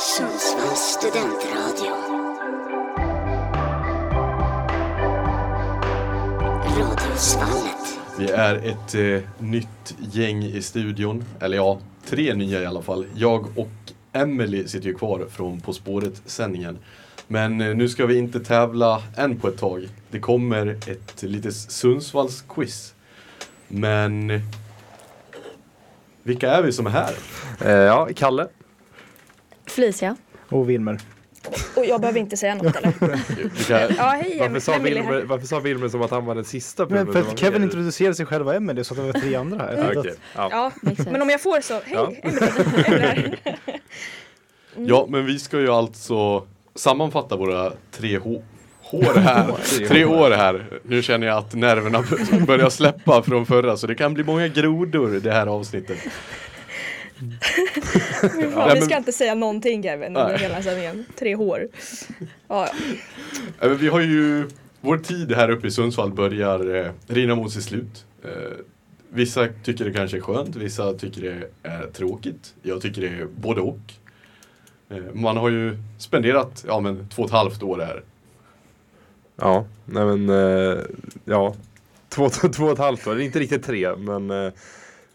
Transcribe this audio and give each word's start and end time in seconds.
Sundsvalls 0.00 0.80
studentradio. 0.80 1.92
Radiosvallet. 6.78 7.98
Vi 8.18 8.30
är 8.30 8.54
ett 8.54 8.94
eh, 8.94 9.30
nytt 9.38 9.96
gäng 10.12 10.44
i 10.44 10.62
studion, 10.62 11.24
eller 11.40 11.56
ja, 11.56 11.78
tre 12.06 12.34
nya 12.34 12.62
i 12.62 12.66
alla 12.66 12.82
fall. 12.82 13.06
Jag 13.14 13.58
och 13.58 13.68
Emily 14.12 14.68
sitter 14.68 14.86
ju 14.86 14.94
kvar 14.94 15.26
från 15.30 15.60
På 15.60 15.72
spåret-sändningen. 15.72 16.78
Men 17.26 17.60
eh, 17.60 17.74
nu 17.76 17.88
ska 17.88 18.06
vi 18.06 18.18
inte 18.18 18.40
tävla 18.40 19.02
än 19.16 19.40
på 19.40 19.48
ett 19.48 19.58
tag. 19.58 19.88
Det 20.10 20.20
kommer 20.20 20.66
ett 20.66 21.22
litet 21.22 21.54
Sundsvalls-quiz. 21.54 22.94
Men 23.68 24.40
vilka 26.22 26.50
är 26.50 26.62
vi 26.62 26.72
som 26.72 26.86
är 26.86 26.90
här? 26.90 27.14
Eh, 27.60 27.72
ja, 27.72 28.08
Kalle. 28.16 28.48
Felicia. 29.68 30.16
Och 30.48 30.70
Wilmer. 30.70 30.98
Och 31.76 31.84
jag 31.84 32.00
behöver 32.00 32.20
inte 32.20 32.36
säga 32.36 32.54
något 32.54 32.76
eller? 32.76 32.92
Vilka, 33.56 33.80
Ja, 33.96 34.04
hej 34.22 34.36
Varför 34.40 34.60
sa, 34.60 34.78
Wilmer, 34.78 35.22
varför 35.22 35.46
sa 35.46 35.60
Wilmer 35.60 35.88
som 35.88 36.02
att 36.02 36.10
han 36.10 36.24
var 36.24 36.34
den 36.34 36.44
sista 36.44 36.86
Men 36.86 37.12
för 37.12 37.20
att 37.20 37.38
Kevin 37.38 37.62
introducerade 37.62 38.14
sig 38.14 38.26
själv 38.26 38.48
och 38.48 38.54
Emelie 38.54 38.84
så 38.84 38.94
att 38.94 39.00
det 39.00 39.06
var 39.12 39.20
tre 39.20 39.34
andra 39.34 39.58
här. 39.58 39.94
Okej. 39.98 40.14
ja. 40.36 40.48
Ja, 40.50 40.72
men 41.10 41.22
om 41.22 41.30
jag 41.30 41.40
får 41.42 41.60
så, 41.60 41.74
hej 41.74 41.82
Ja. 41.92 42.12
Emelie. 42.22 43.36
Ja, 44.76 45.06
men 45.08 45.26
vi 45.26 45.38
ska 45.38 45.60
ju 45.60 45.68
alltså 45.68 46.46
sammanfatta 46.74 47.36
våra 47.36 47.72
tre 47.92 48.18
hå- 48.18 48.42
hår 48.82 49.18
här. 49.20 49.46
Tre 49.88 50.04
år 50.04 50.30
här. 50.30 50.80
Nu 50.82 51.02
känner 51.02 51.26
jag 51.26 51.36
att 51.38 51.54
nerverna 51.54 52.04
börjar 52.46 52.70
släppa 52.70 53.22
från 53.22 53.46
förra 53.46 53.76
så 53.76 53.86
det 53.86 53.94
kan 53.94 54.14
bli 54.14 54.24
många 54.24 54.48
grodor 54.48 55.20
det 55.22 55.32
här 55.32 55.46
avsnittet. 55.46 55.98
Fan, 58.20 58.68
Nej, 58.68 58.74
vi 58.74 58.80
ska 58.80 58.96
inte 58.96 59.12
säga 59.12 59.34
någonting 59.34 59.82
Kevin 59.82 60.16
under 60.16 60.28
Nej. 60.28 60.38
hela 60.38 60.62
sändningen. 60.62 61.04
Tre 61.18 61.34
hår. 61.34 61.68
Ja, 62.48 62.68
ja. 63.60 63.68
Vi 63.68 63.88
har 63.88 64.00
ju, 64.00 64.48
vår 64.80 64.98
tid 64.98 65.32
här 65.32 65.50
uppe 65.50 65.66
i 65.66 65.70
Sundsvall 65.70 66.12
börjar 66.12 66.74
eh, 66.74 66.90
rinna 67.06 67.34
mot 67.34 67.52
sitt 67.52 67.64
slut. 67.64 68.04
Eh, 68.24 68.30
vissa 69.08 69.48
tycker 69.64 69.84
det 69.84 69.92
kanske 69.92 70.16
är 70.16 70.20
skönt, 70.20 70.56
vissa 70.56 70.92
tycker 70.94 71.22
det 71.22 71.68
är 71.68 71.86
tråkigt. 71.86 72.54
Jag 72.62 72.82
tycker 72.82 73.02
det 73.02 73.08
är 73.08 73.26
både 73.36 73.60
och. 73.60 73.78
Eh, 74.90 75.14
man 75.14 75.36
har 75.36 75.50
ju 75.50 75.76
spenderat, 75.98 76.64
ja 76.68 76.80
men 76.80 77.08
två 77.08 77.22
och 77.22 77.28
ett 77.28 77.34
halvt 77.34 77.62
år 77.62 77.78
här. 77.78 78.02
ja, 79.36 79.66
nej 79.84 80.04
men 80.04 80.28
eh, 80.28 80.78
ja. 81.24 81.54
Två, 82.08 82.28
två 82.28 82.64
och 82.64 82.72
ett 82.72 82.78
halvt 82.78 83.06
år, 83.06 83.20
inte 83.20 83.38
riktigt 83.38 83.64
tre 83.64 83.96
men 83.96 84.30
eh, 84.30 84.52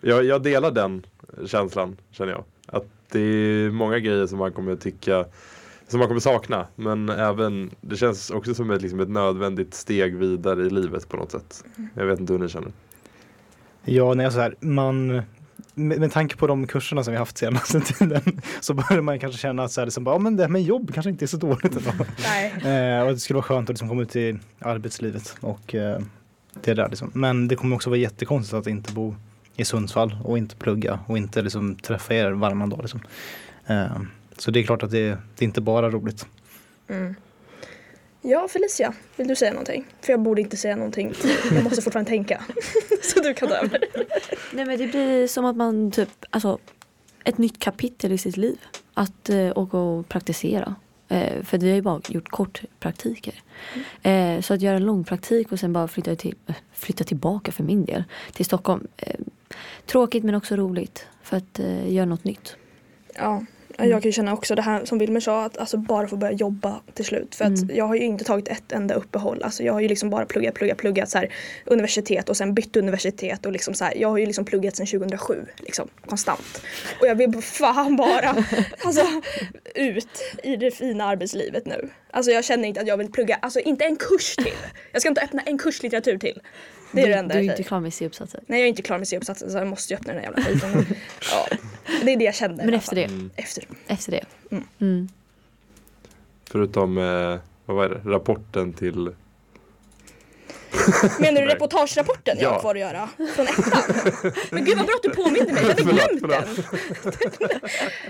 jag, 0.03 0.23
jag 0.25 0.43
delar 0.43 0.71
den 0.71 1.05
känslan 1.45 1.97
känner 2.11 2.31
jag. 2.31 2.43
Att 2.65 2.85
det 3.11 3.19
är 3.19 3.71
många 3.71 3.99
grejer 3.99 4.27
som 4.27 4.39
man 4.39 4.51
kommer 4.51 4.75
tycka 4.75 5.25
som 5.87 5.99
man 5.99 6.07
kommer 6.07 6.21
sakna 6.21 6.67
men 6.75 7.09
även 7.09 7.71
det 7.81 7.95
känns 7.95 8.29
också 8.29 8.53
som 8.53 8.71
ett, 8.71 8.81
liksom 8.81 8.99
ett 8.99 9.09
nödvändigt 9.09 9.73
steg 9.73 10.15
vidare 10.15 10.65
i 10.65 10.69
livet 10.69 11.09
på 11.09 11.17
något 11.17 11.31
sätt. 11.31 11.63
Jag 11.93 12.05
vet 12.05 12.19
inte 12.19 12.33
hur 12.33 12.39
ni 12.39 12.49
känner. 12.49 12.71
Ja, 13.83 14.13
när 14.13 14.23
jag 14.23 14.33
så 14.33 14.39
här, 14.39 14.55
man 14.59 15.07
med, 15.73 15.99
med 15.99 16.11
tanke 16.11 16.37
på 16.37 16.47
de 16.47 16.67
kurserna 16.67 17.03
som 17.03 17.13
vi 17.13 17.17
haft 17.17 17.37
senaste 17.37 17.79
tiden 17.93 18.41
så 18.61 18.73
börjar 18.73 19.01
man 19.01 19.19
kanske 19.19 19.41
känna 19.41 19.63
att 19.63 19.71
så 19.71 19.81
här, 19.81 19.85
liksom, 19.85 20.03
bara, 20.03 20.15
ja, 20.15 20.19
men 20.19 20.35
det 20.35 20.43
här 20.43 20.49
med 20.49 20.63
jobb 20.63 20.93
kanske 20.93 21.09
inte 21.09 21.25
är 21.25 21.27
så 21.27 21.37
dåligt 21.37 21.75
ändå. 21.75 21.91
Nej. 22.23 22.97
eh, 22.97 23.03
och 23.03 23.13
det 23.13 23.19
skulle 23.19 23.35
vara 23.35 23.43
skönt 23.43 23.69
att 23.69 23.73
liksom 23.73 23.89
komma 23.89 24.01
ut 24.01 24.15
i 24.15 24.39
arbetslivet 24.59 25.35
och 25.39 25.75
eh, 25.75 25.99
det 26.63 26.73
där 26.73 26.89
liksom. 26.89 27.11
Men 27.13 27.47
det 27.47 27.55
kommer 27.55 27.75
också 27.75 27.89
vara 27.89 27.99
jättekonstigt 27.99 28.53
att 28.53 28.67
inte 28.67 28.93
bo 28.93 29.15
i 29.55 29.65
Sundsvall 29.65 30.15
och 30.23 30.37
inte 30.37 30.55
plugga 30.55 30.99
och 31.07 31.17
inte 31.17 31.41
liksom 31.41 31.75
träffa 31.75 32.13
er 32.13 32.31
varannan 32.31 32.69
dag 32.69 32.79
liksom. 32.81 33.01
Eh, 33.67 33.97
så 34.37 34.51
det 34.51 34.59
är 34.59 34.63
klart 34.63 34.83
att 34.83 34.91
det, 34.91 35.07
det 35.07 35.39
är 35.39 35.43
inte 35.43 35.61
bara 35.61 35.89
roligt. 35.89 36.25
Mm. 36.87 37.15
Ja, 38.21 38.47
Felicia, 38.47 38.93
vill 39.15 39.27
du 39.27 39.35
säga 39.35 39.51
någonting? 39.51 39.85
För 40.01 40.13
jag 40.13 40.19
borde 40.19 40.41
inte 40.41 40.57
säga 40.57 40.75
någonting. 40.75 41.13
Jag 41.51 41.63
måste 41.63 41.81
fortfarande 41.81 42.09
tänka. 42.09 42.41
Så 43.01 43.19
du 43.19 43.33
kan 43.33 43.49
ta 43.49 43.55
över. 43.55 43.83
Nej 44.51 44.65
men 44.65 44.77
det 44.77 44.87
blir 44.87 45.27
som 45.27 45.45
att 45.45 45.55
man 45.55 45.91
typ, 45.91 46.09
alltså 46.29 46.59
ett 47.23 47.37
nytt 47.37 47.59
kapitel 47.59 48.11
i 48.11 48.17
sitt 48.17 48.37
liv. 48.37 48.57
Att 48.93 49.29
eh, 49.29 49.51
åka 49.55 49.77
och 49.77 50.09
praktisera. 50.09 50.75
Eh, 51.07 51.43
för 51.43 51.57
vi 51.57 51.69
har 51.69 51.75
ju 51.75 51.81
bara 51.81 52.01
gjort 52.07 52.29
kortpraktiker. 52.29 53.33
Eh, 54.01 54.41
så 54.41 54.53
att 54.53 54.61
göra 54.61 54.75
en 54.75 54.85
lång 54.85 55.03
praktik 55.03 55.51
och 55.51 55.59
sen 55.59 55.73
bara 55.73 55.87
flytta, 55.87 56.15
till, 56.15 56.35
flytta 56.73 57.03
tillbaka 57.03 57.51
för 57.51 57.63
min 57.63 57.85
del 57.85 58.03
till 58.33 58.45
Stockholm. 58.45 58.87
Eh, 58.97 59.15
tråkigt 59.85 60.23
men 60.23 60.35
också 60.35 60.55
roligt. 60.55 61.07
För 61.23 61.37
att 61.37 61.59
eh, 61.59 61.91
göra 61.93 62.05
något 62.05 62.23
nytt. 62.23 62.55
Ja, 63.15 63.45
jag 63.77 64.01
kan 64.01 64.09
ju 64.09 64.11
känna 64.11 64.33
också 64.33 64.55
det 64.55 64.61
här 64.61 64.85
som 64.85 64.97
Wilmer 64.97 65.19
sa 65.19 65.45
att 65.45 65.57
alltså 65.57 65.77
bara 65.77 66.07
få 66.07 66.15
börja 66.17 66.33
jobba 66.33 66.81
till 66.93 67.05
slut. 67.05 67.35
För 67.35 67.45
att 67.45 67.57
Mm. 67.57 67.75
jag 67.75 67.85
har 67.87 67.95
ju 67.95 68.01
inte 68.01 68.23
tagit 68.23 68.47
ett 68.47 68.71
enda 68.71 68.95
uppehåll. 68.95 69.43
Alltså 69.43 69.63
jag 69.63 69.73
har 69.73 69.79
ju 69.79 69.87
liksom 69.87 70.09
bara 70.09 70.25
pluggat, 70.25 70.53
pluggat, 70.53 70.77
pluggat 70.77 71.09
så 71.09 71.17
här, 71.17 71.33
universitet 71.65 72.29
och 72.29 72.37
sen 72.37 72.53
bytt 72.53 72.75
universitet 72.75 73.45
och 73.45 73.51
liksom 73.51 73.73
så 73.73 73.85
här, 73.85 73.93
jag 73.97 74.09
har 74.09 74.17
ju 74.17 74.25
liksom 74.25 74.45
pluggat 74.45 74.75
sedan 74.75 74.85
2007 74.85 75.45
liksom 75.57 75.87
konstant. 76.05 76.61
Och 77.01 77.07
jag 77.07 77.15
vill 77.15 77.41
fan 77.41 77.95
bara 77.95 78.29
alltså, 78.85 79.05
ut 79.75 80.21
i 80.43 80.55
det 80.55 80.71
fina 80.71 81.05
arbetslivet 81.05 81.65
nu. 81.65 81.89
Alltså 82.11 82.31
jag 82.31 82.43
känner 82.45 82.67
inte 82.67 82.81
att 82.81 82.87
jag 82.87 82.97
vill 82.97 83.11
plugga, 83.11 83.35
alltså 83.41 83.59
inte 83.59 83.85
en 83.85 83.95
kurs 83.95 84.35
till. 84.35 84.53
Jag 84.91 85.01
ska 85.01 85.09
inte 85.09 85.21
öppna 85.21 85.41
en 85.45 85.57
kurs 85.57 85.83
litteratur 85.83 86.17
till. 86.17 86.41
Det 86.93 87.01
är 87.01 87.05
du, 87.05 87.11
det 87.11 87.19
enda 87.19 87.33
du 87.33 87.39
är 87.39 87.43
jag 87.43 87.53
inte 87.53 87.63
klar 87.63 87.79
med 87.79 87.93
C-uppsatser. 87.93 88.41
Nej 88.47 88.59
jag 88.59 88.65
är 88.65 88.69
inte 88.69 88.81
klar 88.81 88.97
med 88.97 89.07
C-uppsatsen 89.07 89.51
så 89.51 89.57
jag 89.57 89.67
måste 89.67 89.93
ju 89.93 89.97
öppna 89.97 90.13
den 90.13 90.23
här 90.23 90.31
jävla 90.31 90.43
skiten. 90.43 90.85
Ja, 91.31 91.57
det 92.03 92.13
är 92.13 92.17
det 92.17 92.23
jag 92.25 92.35
känner. 92.35 92.65
Men 92.65 92.73
efter 92.73 92.95
det. 92.95 93.09
Efter. 93.35 93.63
Efter 93.87 94.11
det. 94.11 94.25
Mm. 94.51 94.63
Mm. 94.79 95.09
Förutom, 96.49 96.97
eh, 96.97 97.37
vad 97.65 97.77
var 97.77 97.89
det, 97.89 98.01
rapporten 98.05 98.73
till 98.73 99.09
Menar 101.19 101.41
du 101.41 101.47
reportagerapporten 101.47 102.37
jag 102.39 102.45
Ja. 102.49 102.53
har 102.53 102.59
kvar 102.59 102.75
att 102.75 102.81
göra? 102.81 103.09
Från 103.35 103.47
ettan? 103.47 104.31
Men 104.49 104.65
gud 104.65 104.77
vad 104.77 104.85
bra 104.85 104.95
att 104.95 105.03
du 105.03 105.09
påminde 105.09 105.53
mig, 105.53 105.61
jag 105.63 105.69
hade 105.69 105.83
glömt 105.83 106.21
den. 106.29 106.63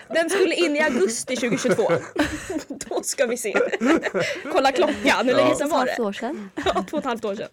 Den 0.13 0.29
skulle 0.29 0.55
in 0.55 0.75
i 0.75 0.81
augusti 0.81 1.35
2022. 1.35 1.91
Då 2.67 3.03
ska 3.03 3.25
vi 3.25 3.37
se. 3.37 3.53
Kolla 4.51 4.71
klockan, 4.71 5.27
hur 5.27 5.35
länge 5.35 5.55
sedan 5.55 5.69
Två 5.69 5.75
och 5.75 5.81
var 5.81 5.87
ett 5.87 5.89
halvt 5.89 5.97
det? 5.97 6.03
år 6.03 6.13
sedan. 6.13 6.49
Ja, 6.55 6.85
två 6.89 6.97
och 6.97 6.99
ett 6.99 7.05
halvt 7.05 7.25
år 7.25 7.35
sedan. 7.35 7.49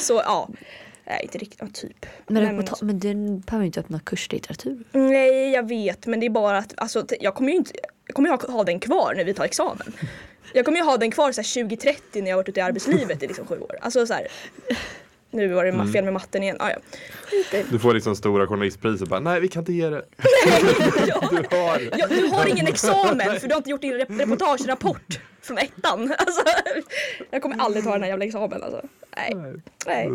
Så 0.00 0.14
ja, 0.14 0.48
nej 1.06 1.20
inte 1.22 1.38
riktigt, 1.38 1.58
ja, 1.62 1.66
typ. 1.74 2.06
Men, 2.26 2.42
Nej, 2.44 2.52
men, 2.52 2.66
men 2.80 2.98
du 2.98 3.14
behöver 3.46 3.62
ju 3.62 3.66
inte 3.66 3.80
öppna 3.80 4.00
kurslitteratur. 4.00 4.84
Nej 4.92 5.50
jag 5.50 5.68
vet 5.68 6.06
men 6.06 6.20
det 6.20 6.26
är 6.26 6.30
bara 6.30 6.58
att 6.58 6.74
alltså, 6.76 7.06
jag 7.20 7.34
kommer 7.34 7.50
ju 7.50 7.56
inte 7.56 7.72
jag 8.06 8.14
kommer 8.14 8.28
ju 8.28 8.36
ha, 8.36 8.52
ha 8.52 8.64
den 8.64 8.80
kvar 8.80 9.14
när 9.16 9.24
vi 9.24 9.34
tar 9.34 9.44
examen. 9.44 9.92
Jag 10.54 10.64
kommer 10.64 10.78
ju 10.78 10.84
ha 10.84 10.96
den 10.96 11.10
kvar 11.10 11.32
så 11.32 11.40
här 11.40 11.62
2030 11.64 12.22
när 12.22 12.30
jag 12.30 12.36
har 12.36 12.42
varit 12.42 12.48
ute 12.48 12.60
i 12.60 12.62
arbetslivet 12.62 13.22
i 13.22 13.26
liksom 13.26 13.46
sju 13.46 13.58
år. 13.60 13.76
Alltså 13.80 14.06
så 14.06 14.14
här, 14.14 14.26
nu 15.30 15.48
var 15.48 15.64
det 15.64 15.72
ma- 15.72 15.92
fel 15.92 16.04
med 16.04 16.12
matten 16.12 16.42
igen. 16.42 16.56
Ah, 16.60 16.70
ja. 16.70 16.76
Du 17.70 17.78
får 17.78 17.94
liksom 17.94 18.16
stora 18.16 18.46
journalistpriser 18.46 19.06
bara, 19.06 19.20
nej 19.20 19.40
vi 19.40 19.48
kan 19.48 19.60
inte 19.62 19.72
ge 19.72 19.88
det. 19.90 20.04
ja. 21.06 21.28
Du 21.50 21.56
har. 21.56 21.80
Ja, 21.98 22.06
du 22.06 22.26
har 22.26 22.46
ingen 22.46 22.66
examen 22.66 23.40
för 23.40 23.48
du 23.48 23.54
har 23.54 23.58
inte 23.58 23.70
gjort 23.70 23.80
din 23.80 23.92
rep- 23.94 24.18
reportagerapport 24.18 25.20
från 25.42 25.58
ettan. 25.58 26.14
Alltså, 26.18 26.42
jag 27.30 27.42
kommer 27.42 27.56
aldrig 27.58 27.84
ta 27.84 27.92
den 27.92 28.02
här 28.02 28.08
jävla 28.08 28.24
examen 28.24 28.62
alltså. 28.62 28.82
Nej. 29.16 29.34
Nej. 29.86 30.08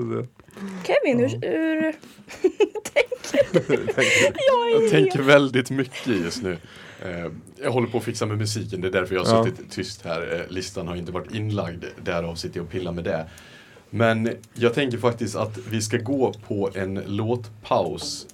Kevin, 0.83 1.19
hur, 1.19 1.27
hur 1.27 1.91
tänker 2.83 3.59
du? 3.67 3.87
Jag 4.47 4.71
är 4.71 4.81
Jag 4.81 4.91
tänker 4.91 5.21
väldigt 5.21 5.69
mycket 5.69 6.07
just 6.07 6.43
nu. 6.43 6.57
Eh, 7.05 7.31
jag 7.63 7.71
håller 7.71 7.87
på 7.87 7.97
att 7.97 8.03
fixa 8.03 8.25
med 8.25 8.37
musiken, 8.37 8.81
det 8.81 8.87
är 8.87 8.91
därför 8.91 9.15
jag 9.15 9.23
har 9.23 9.35
Ja. 9.37 9.45
suttit 9.45 9.71
tyst 9.71 10.01
här. 10.05 10.35
Eh, 10.47 10.53
listan 10.53 10.87
har 10.87 10.95
inte 10.95 11.11
varit 11.11 11.33
inlagd, 11.33 11.85
därav 12.03 12.35
sitter 12.35 12.57
jag 12.57 12.65
och 12.65 12.71
pillar 12.71 12.91
med 12.91 13.03
det. 13.03 13.25
Men 13.89 14.29
jag 14.53 14.73
tänker 14.73 14.97
faktiskt 14.97 15.35
att 15.35 15.57
vi 15.69 15.81
ska 15.81 15.97
gå 15.97 16.33
på 16.47 16.69
en 16.73 16.93
låtpaus 17.07 18.27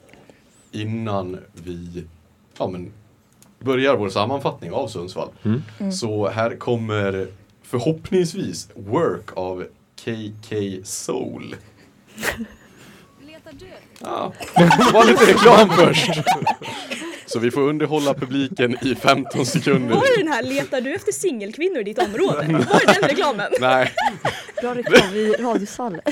innan 0.72 1.40
vi 1.54 2.06
ja, 2.58 2.68
men, 2.68 2.92
börjar 3.60 3.96
vår 3.98 4.10
sammanfattning 4.10 4.72
av 4.72 4.88
Sundsvall. 4.88 5.30
Mm. 5.44 5.92
Så 5.92 6.28
här 6.30 6.56
kommer 6.56 7.28
förhoppningsvis 7.64 8.70
Work 8.76 9.30
av 9.34 9.66
KK 9.96 10.56
Soul. 10.84 11.56
Ja, 14.00 14.34
det 14.56 14.92
var 14.94 15.06
lite 15.06 15.26
reklam 15.34 15.70
först. 15.70 16.10
Så 17.36 17.40
vi 17.40 17.52
får 17.52 17.62
underhålla 17.62 18.14
publiken 18.14 18.78
i 18.82 18.96
15 18.96 19.46
sekunder. 19.46 19.96
Var 19.96 20.18
det 20.18 20.24
den 20.24 20.34
här 20.34 20.44
letar 20.44 20.82
du 20.82 20.94
efter 20.96 21.12
singelkvinnor 21.12 21.80
i 21.80 21.84
ditt 21.84 21.98
område? 22.00 22.48
Var 22.48 22.86
det 22.86 22.94
den 23.02 23.10
reklamen? 23.10 23.52
Nej, 23.60 23.92
Bra 24.62 24.76
reklam 24.76 25.16
i 25.16 25.32
radiosalen. 25.40 26.02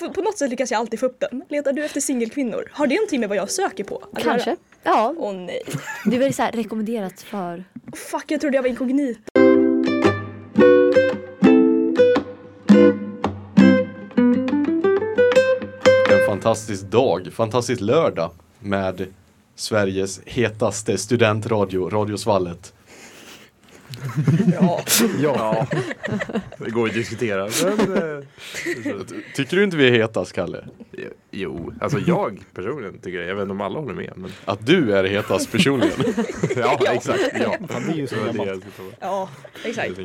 Ja, 0.00 0.08
på 0.14 0.20
något 0.22 0.38
sätt 0.38 0.50
lyckas 0.50 0.70
jag 0.70 0.78
alltid 0.78 1.00
få 1.00 1.06
upp 1.06 1.20
den. 1.20 1.42
Letar 1.48 1.72
du 1.72 1.84
efter 1.84 2.00
singelkvinnor? 2.00 2.68
Har 2.72 2.86
det 2.86 2.94
någonting 2.94 3.20
med 3.20 3.28
vad 3.28 3.38
jag 3.38 3.50
söker 3.50 3.84
på? 3.84 4.02
att 4.12 4.22
Kanske. 4.22 4.50
göra? 4.50 4.58
Ja, 4.82 5.14
Åh 5.18 5.34
nej. 5.34 5.62
det 6.04 6.16
är 6.16 6.20
väl 6.20 6.34
så 6.34 6.42
här 6.42 6.52
rekommenderat 6.52 7.22
för 7.22 7.64
Fuck, 8.10 8.24
jag 8.28 8.40
trodde 8.40 8.56
jag 8.56 8.62
var 8.62 8.68
inkognito. 8.70 9.20
en 16.12 16.26
fantastisk 16.26 16.84
dag, 16.84 17.28
fantastisk 17.32 17.80
lördag 17.80 18.30
med 18.60 19.06
Sveriges 19.58 20.20
hetaste 20.24 20.98
studentradio, 20.98 21.88
Radiosvallet. 21.90 22.72
Bra. 24.46 24.80
Ja, 25.22 25.66
det 26.58 26.70
går 26.70 26.86
att 26.86 26.94
diskutera. 26.94 27.48
Men, 27.64 28.18
eh, 28.18 28.24
Tycker 29.36 29.56
du 29.56 29.64
inte 29.64 29.76
vi 29.76 29.88
är 29.88 29.92
hetast, 29.92 30.32
Kalle? 30.32 30.64
jo, 31.30 31.72
alltså 31.80 31.98
jag 32.06 32.40
personligen 32.54 32.98
tycker 32.98 33.18
det. 33.18 33.26
Jag 33.26 33.34
vet 33.34 33.42
inte 33.42 33.52
om 33.52 33.60
alla 33.60 33.78
håller 33.78 33.94
med. 33.94 34.12
Men, 34.16 34.30
Att 34.44 34.66
du 34.66 34.92
är 34.92 35.04
hetast 35.04 35.52
personligen? 35.52 36.14
ja, 36.56 36.80
exakt. 36.92 37.20
Ja. 37.40 37.56
Det 37.86 37.92
är 37.92 37.96
ju 37.96 38.06
så 38.06 38.14
ta. 38.14 38.60
Ja, 39.00 39.28
exakt. 39.64 39.98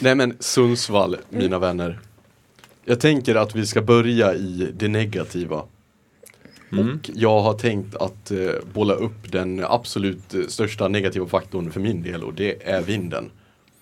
Nej 0.00 0.14
men 0.14 0.36
Sundsvall, 0.40 1.16
mina 1.28 1.58
vänner. 1.58 2.00
Jag 2.84 3.00
tänker 3.00 3.34
att 3.34 3.54
vi 3.54 3.66
ska 3.66 3.82
börja 3.82 4.34
i 4.34 4.70
det 4.74 4.88
negativa. 4.88 5.64
Mm. 6.72 6.94
Och 6.94 7.10
jag 7.14 7.40
har 7.40 7.54
tänkt 7.54 7.96
att 7.96 8.30
eh, 8.30 8.38
bolla 8.72 8.94
upp 8.94 9.32
den 9.32 9.64
absolut 9.68 10.34
eh, 10.34 10.40
största 10.48 10.88
negativa 10.88 11.26
faktorn 11.26 11.70
för 11.70 11.80
min 11.80 12.02
del 12.02 12.22
och 12.24 12.34
det 12.34 12.68
är 12.68 12.82
vinden. 12.82 13.30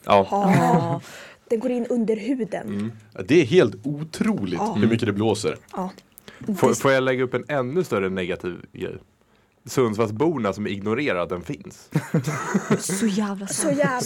Ja. 0.05 1.01
Den 1.51 1.61
går 1.61 1.71
in 1.71 1.87
under 1.87 2.17
huden. 2.17 2.93
Det 3.29 3.41
är 3.41 3.45
helt 3.45 3.75
otroligt 3.87 4.55
Ja. 4.55 4.73
hur 4.79 4.89
mycket 4.89 5.07
det 5.07 5.13
blåser. 5.13 5.57
Ja. 5.73 5.91
Får, 6.59 6.75
får 6.75 6.93
jag 6.93 7.03
lägga 7.03 7.25
upp 7.25 7.35
en 7.35 7.45
ännu 7.49 7.85
större 7.85 8.09
negativ 8.09 8.57
grej? 8.73 8.97
Sundsvallsborna 9.67 10.53
som 10.53 10.67
ignorerar 10.67 11.19
att 11.23 11.29
den 11.29 11.43
finns. 11.43 11.91
Så 12.79 13.07
jävla 13.07 13.47
sant. 13.47 13.77
Så 13.77 13.83
jävla 13.83 14.01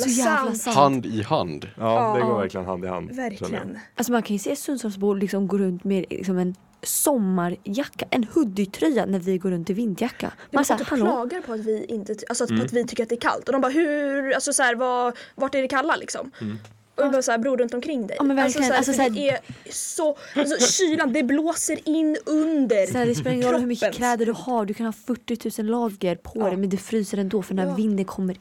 sant. 0.46 0.58
sant. 0.62 0.76
Hand 0.76 1.06
i 1.06 1.22
hand. 1.22 1.68
Ja, 1.76 2.14
det 2.14 2.20
Ja. 2.20 2.26
går 2.26 2.38
verkligen 2.38 2.66
hand 2.66 2.84
i 2.84 2.88
hand. 2.88 3.10
Verkligen. 3.16 3.78
Alltså 3.94 4.12
man 4.12 4.22
kan 4.22 4.36
ju 4.36 4.38
se 4.38 4.56
Sundsvallsbor 4.56 5.16
liksom 5.16 5.46
gå 5.48 5.58
runt 5.58 5.84
med 5.84 6.04
liksom 6.10 6.38
en 6.38 6.54
sommarjacka, 6.82 8.06
en 8.10 8.24
hoodie-tröja 8.24 9.06
när 9.06 9.18
vi 9.18 9.38
går 9.38 9.50
runt 9.50 9.70
i 9.70 9.72
vinterjacka. 9.72 10.32
Man 10.50 10.64
typ 10.64 10.86
hallå? 10.86 11.04
klagar 11.04 11.40
på 11.40 11.52
att 11.52 11.60
vi 11.60 11.84
inte, 11.84 12.14
alltså 12.28 12.44
att, 12.44 12.50
Mm. 12.50 12.60
på 12.60 12.66
att 12.66 12.72
vi 12.72 12.84
tycker 12.86 13.02
att 13.02 13.08
det 13.08 13.14
är 13.14 13.20
kallt 13.20 13.46
och 13.48 13.52
de 13.52 13.60
bara 13.60 13.72
hur, 13.72 14.32
alltså 14.34 14.52
så 14.52 14.62
här, 14.62 14.74
vad, 14.74 15.16
vart 15.34 15.54
är 15.54 15.62
det 15.62 15.68
kalla 15.68 15.96
liksom? 15.96 16.30
Mm. 16.40 16.58
Och 16.94 17.04
jag 17.04 17.12
bara 17.12 17.22
såhär, 17.22 17.38
bror 17.38 17.56
runt 17.56 17.74
omkring 17.74 18.06
dig. 18.06 18.16
Ja, 18.16 18.24
men 18.24 18.36
verkligen. 18.36 18.72
Alltså, 18.72 18.92
så 18.92 18.98
här, 19.02 19.06
Alltså, 19.08 19.20
för 19.20 19.20
det 19.20 19.30
är 19.30 19.72
så, 19.72 20.16
alltså 20.36 20.66
kylan, 20.72 21.12
det 21.12 21.22
blåser 21.22 21.88
in 21.88 22.16
under. 22.26 22.94
Här, 22.94 23.06
det 23.06 23.14
spelar 23.14 23.32
ingen 23.32 23.50
roll 23.52 23.60
hur 23.60 23.66
mycket 23.66 23.94
kläder 23.94 24.26
du 24.26 24.32
har, 24.32 24.64
du 24.64 24.74
kan 24.74 24.86
ha 24.86 24.92
40 24.92 25.62
000 25.62 25.70
lager 25.70 26.16
på 26.16 26.32
Ja. 26.34 26.46
dig 26.46 26.56
men 26.56 26.68
det 26.68 26.76
fryser 26.76 27.18
ändå 27.18 27.42
för 27.42 27.54
när 27.54 27.66
Ja. 27.66 27.74
vinden 27.74 28.04
kommer. 28.04 28.36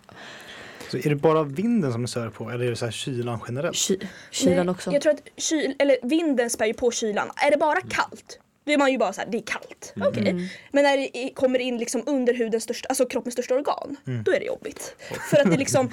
Så 0.91 0.97
är 0.97 1.09
det 1.09 1.15
bara 1.15 1.43
vinden 1.43 1.91
som 1.91 2.01
du 2.01 2.07
stör 2.07 2.29
på 2.29 2.49
eller 2.49 2.65
är 2.65 2.69
det 2.69 2.75
så 2.75 2.85
här 2.85 2.91
kylan 2.91 3.39
generellt? 3.47 3.75
Ky, 3.77 3.97
kylan 4.31 4.65
Nej, 4.65 4.73
också. 4.73 4.91
Jag 4.91 5.01
tror 5.01 5.13
att 5.13 5.21
kyl, 5.37 5.75
eller 5.79 5.97
vinden 6.03 6.49
spär 6.49 6.65
ju 6.65 6.73
på 6.73 6.91
kylan. 6.91 7.27
Är 7.35 7.51
det 7.51 7.57
bara 7.57 7.81
kallt, 7.81 8.39
då 8.65 8.71
är 8.71 8.77
man 8.77 8.91
ju 8.91 8.97
bara 8.97 9.13
så 9.13 9.21
här, 9.21 9.27
det 9.31 9.37
är 9.37 9.41
kallt. 9.41 9.93
Mm. 9.95 10.07
Okej. 10.07 10.51
Men 10.71 10.83
när 10.83 10.97
det 10.97 11.33
kommer 11.35 11.59
in 11.59 11.77
liksom 11.77 12.03
under 12.05 12.33
hudens 12.33 12.63
största, 12.63 12.87
alltså 12.89 13.05
kroppens 13.05 13.33
största 13.33 13.55
organ, 13.55 13.95
Mm. 14.07 14.23
då 14.23 14.31
är 14.31 14.39
det 14.39 14.45
jobbigt. 14.45 14.95
För 15.29 15.37
att 15.37 15.51
det 15.51 15.57
liksom, 15.57 15.89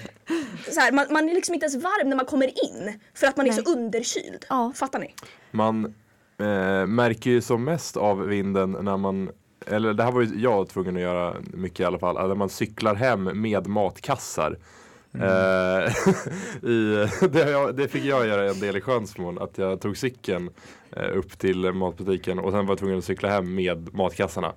så 0.70 0.81
här, 0.81 0.93
man, 0.93 1.06
man 1.11 1.29
är 1.29 1.35
liksom 1.35 1.55
inte 1.55 1.64
ens 1.67 1.85
varm 1.85 2.08
när 2.08 2.17
man 2.17 2.26
kommer 2.26 2.47
in. 2.47 2.99
För 3.14 3.26
att 3.26 3.37
man 3.37 3.47
är 3.47 3.50
Nej. 3.52 3.62
så 3.64 3.73
underkyld. 3.73 4.44
Ja. 4.49 4.73
Fattar 4.75 4.99
ni? 4.99 5.14
Man 5.50 5.85
eh, 6.38 6.87
märker 6.87 7.31
ju 7.31 7.40
som 7.40 7.64
mest 7.64 7.97
av 7.97 8.20
vinden 8.26 8.76
när 8.81 8.97
man 8.97 9.31
eller 9.67 9.94
det 9.94 10.02
här 10.02 10.12
var 10.12 10.23
ju 10.23 10.40
jag 10.43 10.69
tvungen 10.69 10.97
att 10.97 11.02
göra 11.02 11.35
mycket 11.52 11.81
i 11.81 11.85
alla 11.85 11.99
fall, 11.99 12.29
när 12.29 12.35
man 12.35 12.49
cyklar 12.49 12.94
hem 12.94 13.40
med 13.40 13.67
matkassar. 13.67 14.58
Eh, 15.14 15.93
i, 16.70 17.08
det, 17.32 17.50
jag, 17.50 17.76
det 17.76 17.88
fick 17.88 18.05
jag 18.05 18.26
göra 18.26 18.50
en 18.50 18.61
del 18.61 18.76
i 18.76 18.81
Sjönsmån, 18.81 19.38
att 19.38 19.58
jag 19.58 19.81
tog 19.81 19.96
cykeln 19.96 20.50
eh, 20.96 21.16
upp 21.16 21.38
till 21.38 21.72
matbutiken 21.72 22.38
och 22.38 22.52
sen 22.52 22.66
var 22.66 22.72
jag 22.72 22.78
tvungen 22.78 22.99
att 22.99 23.05
cykla 23.05 23.28
hem 23.28 23.55
med 23.55 23.94
matkassarna. 23.94 24.52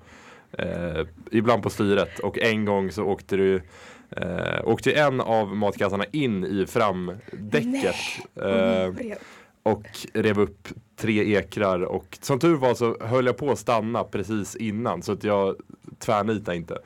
Eh, 0.51 1.05
ibland 1.31 1.63
på 1.63 1.69
styret 1.69 2.19
och 2.19 2.37
en 2.39 2.65
gång 2.65 2.91
så 2.91 3.03
åkte 3.03 3.37
du 3.37 3.61
eh, 4.09 4.61
åkte 4.63 4.91
en 4.91 5.21
av 5.21 5.55
matkassarna 5.55 6.05
in 6.11 6.45
i 6.45 6.65
framdäcket. 6.65 7.95
Eh, 8.35 9.17
och 9.63 9.87
rev 10.13 10.39
upp 10.39 10.67
tre 10.95 11.35
ekrar 11.35 11.81
och 11.81 12.17
som 12.21 12.39
tur 12.39 12.55
var 12.55 12.73
så 12.73 12.97
höll 13.01 13.25
jag 13.25 13.37
på 13.37 13.51
att 13.51 13.59
stanna 13.59 14.03
precis 14.03 14.55
innan 14.55 15.01
så 15.01 15.11
att 15.11 15.23
jag 15.23 15.55
tvärnitade 15.99 16.57
inte. 16.57 16.77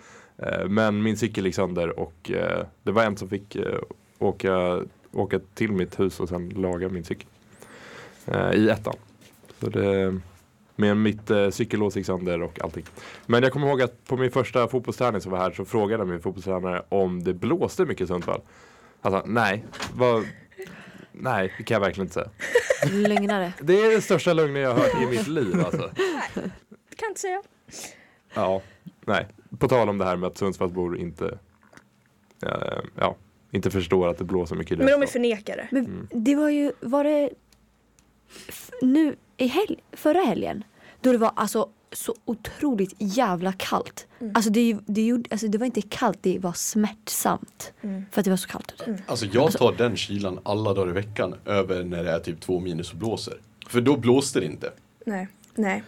Eh, 0.41 0.67
Men 0.69 1.03
min 1.03 1.17
cykel 1.17 1.45
gick 1.45 1.55
sönder 1.55 1.99
och 1.99 2.31
eh, 2.31 2.65
det 2.83 2.91
var 2.91 3.03
en 3.03 3.17
som 3.17 3.29
fick 3.29 3.55
eh, 3.55 3.79
åka, 4.19 4.81
åka 5.11 5.39
till 5.53 5.71
mitt 5.71 5.99
hus 5.99 6.19
och 6.19 6.29
sen 6.29 6.49
laga 6.49 6.89
min 6.89 7.03
cykel. 7.03 7.27
I 8.53 8.69
ettan. 8.69 8.93
Så 9.59 9.69
det, 9.69 10.19
med 10.75 10.97
mitt 10.97 11.29
eh, 11.31 11.49
cykellås 11.49 11.95
gick 11.95 12.05
sönder 12.05 12.41
och 12.41 12.61
allting. 12.63 12.85
Men 13.25 13.43
jag 13.43 13.51
kommer 13.51 13.67
ihåg 13.67 13.81
att 13.81 14.05
på 14.07 14.17
min 14.17 14.31
första 14.31 14.67
fotbollsträning 14.67 15.21
som 15.21 15.31
var 15.31 15.39
här 15.39 15.51
så 15.51 15.65
frågade 15.65 16.05
min 16.05 16.21
fotbollstränare 16.21 16.83
om 16.89 17.23
det 17.23 17.33
blåste 17.33 17.85
mycket 17.85 18.03
i 18.03 18.07
Sundsvall. 18.07 18.41
Han 19.01 19.11
sa 19.11 19.23
nej, 19.25 19.65
vad, 19.95 20.25
nej 21.11 21.53
det 21.57 21.63
kan 21.63 21.75
jag 21.75 21.81
verkligen 21.81 22.05
inte 22.05 22.13
säga. 22.13 22.29
Lögnare. 22.91 23.53
Det 23.61 23.81
är 23.81 23.91
den 23.91 24.01
största 24.01 24.33
lögnen 24.33 24.61
jag 24.61 24.73
har 24.73 24.79
hört 24.79 25.01
i 25.03 25.05
mitt 25.05 25.27
liv 25.27 25.55
alltså. 25.65 25.89
Det 25.93 26.95
kan 26.95 27.01
jag 27.01 27.09
inte 27.09 27.19
säga. 27.21 27.41
Ja, 28.33 28.61
nej. 29.05 29.27
På 29.61 29.67
tal 29.67 29.89
om 29.89 29.97
det 29.97 30.05
här 30.05 30.15
med 30.15 30.27
att 30.27 30.37
Sundsvallsbor 30.37 30.97
inte, 30.97 31.37
eh, 32.45 32.79
ja, 32.95 33.15
inte 33.51 33.71
förstår 33.71 34.07
att 34.07 34.17
det 34.17 34.23
blåser 34.23 34.55
mycket 34.55 34.71
i 34.71 34.75
Men 34.77 34.87
de 34.87 35.01
är 35.03 35.07
förnekare. 35.07 35.67
Men 35.71 35.85
Mm. 35.85 36.07
det 36.11 36.35
var 36.35 36.49
ju, 36.49 36.71
var 36.79 37.03
det 37.03 37.29
f- 38.47 38.71
nu 38.81 39.15
i 39.37 39.47
helg, 39.47 39.83
förra 39.91 40.19
helgen? 40.19 40.63
Då 41.01 41.11
det 41.11 41.17
var 41.17 41.31
alltså 41.35 41.69
så 41.91 42.15
otroligt 42.25 42.93
jävla 42.97 43.53
kallt. 43.53 44.07
Mm. 44.19 44.35
Alltså, 44.35 44.51
det, 44.51 44.77
det, 44.85 45.01
gjorde, 45.05 45.27
alltså 45.31 45.47
det 45.47 45.57
var 45.57 45.65
inte 45.65 45.81
kallt, 45.81 46.17
det 46.21 46.39
var 46.39 46.53
smärtsamt. 46.53 47.73
Mm. 47.81 48.03
För 48.11 48.21
att 48.21 48.25
det 48.25 48.29
var 48.31 48.37
så 48.37 48.47
kallt 48.49 48.73
ute. 48.81 49.03
Alltså 49.07 49.25
jag 49.25 49.51
tar 49.51 49.73
den 49.73 49.97
kylan 49.97 50.39
alla 50.43 50.73
dagar 50.73 50.89
i 50.89 50.93
veckan 50.93 51.35
över 51.45 51.83
när 51.83 52.03
det 52.03 52.11
är 52.11 52.19
typ 52.19 52.41
två 52.41 52.59
minus 52.59 52.91
och 52.91 52.97
blåser. 52.97 53.37
För 53.67 53.81
då 53.81 53.97
blåste 53.97 54.39
det 54.39 54.45
inte. 54.45 54.73
Nej. 55.05 55.27
Nej. 55.55 55.83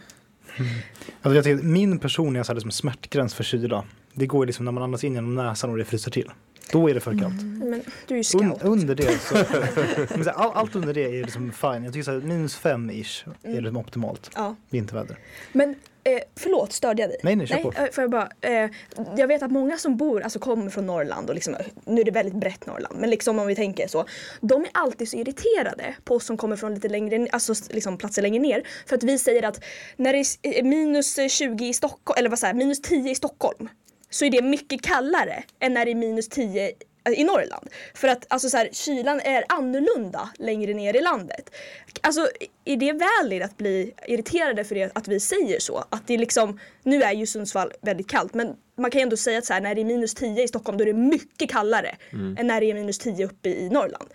Alltså 1.21 1.35
jag 1.35 1.43
tycker, 1.43 1.63
min 1.63 1.99
personliga 1.99 2.43
så 2.43 2.51
här, 2.51 2.55
liksom 2.55 2.71
smärtgräns 2.71 3.33
för 3.33 3.43
kyla, 3.43 3.83
det 4.13 4.25
går 4.25 4.43
ju 4.43 4.45
liksom 4.45 4.65
när 4.65 4.71
man 4.71 4.83
andas 4.83 5.03
in 5.03 5.13
genom 5.13 5.35
näsan 5.35 5.69
och 5.69 5.77
det 5.77 5.85
fryser 5.85 6.11
till. 6.11 6.31
Då 6.71 6.89
är 6.89 6.93
det 6.93 6.99
för 6.99 7.17
kallt. 7.19 7.41
Men 7.43 7.81
du 8.07 8.13
är 8.19 8.23
ju 8.33 8.39
Un, 8.39 8.49
scout. 8.53 8.63
under 8.63 8.95
det 8.95 9.19
så, 9.21 9.35
så 10.23 10.29
all, 10.29 10.51
allt 10.53 10.75
under 10.75 10.93
det 10.93 11.05
är 11.19 11.23
liksom 11.23 11.51
fine. 11.51 11.83
Jag 11.83 11.93
tycker 11.93 12.03
så 12.03 12.11
här, 12.11 12.19
minus 12.19 12.55
fem 12.55 12.89
ish 12.89 13.25
är 13.43 13.61
liksom 13.61 13.77
optimalt 13.77 14.29
Ja. 14.35 14.55
vinterväder. 14.69 15.17
Men 15.51 15.69
eh, 16.03 16.19
förlåt, 16.35 16.73
störde 16.73 17.01
jag 17.01 17.09
dig? 17.09 17.17
Nej, 17.23 17.35
nej, 17.35 17.47
kör 17.47 17.57
på. 17.63 17.71
eh, 17.77 17.91
får 17.91 18.01
jag 18.01 18.11
bara, 18.11 18.29
eh, 18.41 18.69
jag 19.17 19.27
vet 19.27 19.43
att 19.43 19.51
många 19.51 19.77
som 19.77 19.97
bor, 19.97 20.21
alltså 20.21 20.39
kommer 20.39 20.69
från 20.69 20.85
Norrland 20.85 21.29
och 21.29 21.35
liksom, 21.35 21.55
nu 21.85 22.01
är 22.01 22.05
det 22.05 22.11
väldigt 22.11 22.35
brett 22.35 22.65
Norrland, 22.65 22.99
men 22.99 23.09
liksom 23.09 23.39
om 23.39 23.47
vi 23.47 23.55
tänker 23.55 23.87
så. 23.87 24.05
De 24.41 24.61
är 24.61 24.69
alltid 24.73 25.09
så 25.09 25.17
irriterade 25.17 25.95
på 26.03 26.15
oss 26.15 26.25
som 26.25 26.37
kommer 26.37 26.55
från 26.55 26.73
lite 26.73 26.89
längre, 26.89 27.27
alltså 27.31 27.53
liksom 27.69 27.97
platser 27.97 28.21
längre 28.21 28.39
ner. 28.41 28.63
För 28.85 28.95
att 28.95 29.03
vi 29.03 29.17
säger 29.17 29.43
att 29.43 29.63
när 29.97 30.13
det 30.13 30.19
är 30.59 30.63
minus 30.63 31.19
20 31.29 31.65
i 31.67 31.73
Stockholm, 31.73 32.17
eller 32.19 32.29
vad 32.29 32.39
säger 32.39 32.53
minus 32.53 32.81
10 32.81 33.11
i 33.11 33.15
Stockholm, 33.15 33.69
så 34.13 34.25
är 34.25 34.29
det 34.29 34.41
mycket 34.41 34.81
kallare 34.81 35.43
än 35.59 35.73
när 35.73 35.85
det 35.85 35.91
är 35.91 35.95
minus 35.95 36.29
10 36.29 36.71
i 37.15 37.23
Norrland. 37.23 37.69
För 37.93 38.07
att 38.07 38.25
alltså 38.29 38.49
så 38.49 38.57
här, 38.57 38.69
kylan 38.71 39.19
är 39.19 39.43
annorlunda 39.49 40.29
längre 40.39 40.73
ner 40.73 40.95
i 40.95 41.01
landet. 41.01 41.55
Alltså 42.01 42.27
är 42.65 42.77
det 42.77 42.93
valid 42.93 43.43
att 43.43 43.57
bli 43.57 43.93
irriterade 44.07 44.63
för 44.63 44.75
det 44.75 44.91
att 44.95 45.07
vi 45.07 45.19
säger 45.19 45.59
så? 45.59 45.85
Att 45.89 46.07
det 46.07 46.17
liksom, 46.17 46.59
nu 46.83 47.03
är 47.03 47.13
ju 47.13 47.25
Sundsvall 47.25 47.71
väldigt 47.81 48.09
kallt 48.09 48.33
men 48.33 48.55
man 48.77 48.91
kan 48.91 48.99
ju 48.99 49.03
ändå 49.03 49.17
säga 49.17 49.37
att 49.37 49.45
så 49.45 49.53
här, 49.53 49.61
när 49.61 49.75
det 49.75 49.81
är 49.81 49.85
minus 49.85 50.13
10 50.13 50.43
i 50.43 50.47
Stockholm 50.47 50.77
då 50.77 50.81
är 50.81 50.85
det 50.85 50.93
mycket 50.93 51.49
kallare 51.49 51.95
än 52.37 52.47
när 52.47 52.61
det 52.61 52.69
är 52.69 52.73
minus 52.73 52.99
10 52.99 53.25
uppe 53.25 53.49
i 53.49 53.69
Norrland. 53.69 54.09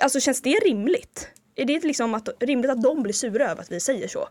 Alltså 0.00 0.20
känns 0.20 0.42
det 0.42 0.58
rimligt? 0.64 1.28
Är 1.56 1.64
det 1.64 1.84
liksom 1.84 2.14
att, 2.14 2.28
rimligt 2.40 2.70
att 2.70 2.82
de 2.82 3.02
blir 3.02 3.12
sura 3.12 3.50
över 3.50 3.62
att 3.62 3.72
vi 3.72 3.80
säger 3.80 4.08
så? 4.08 4.28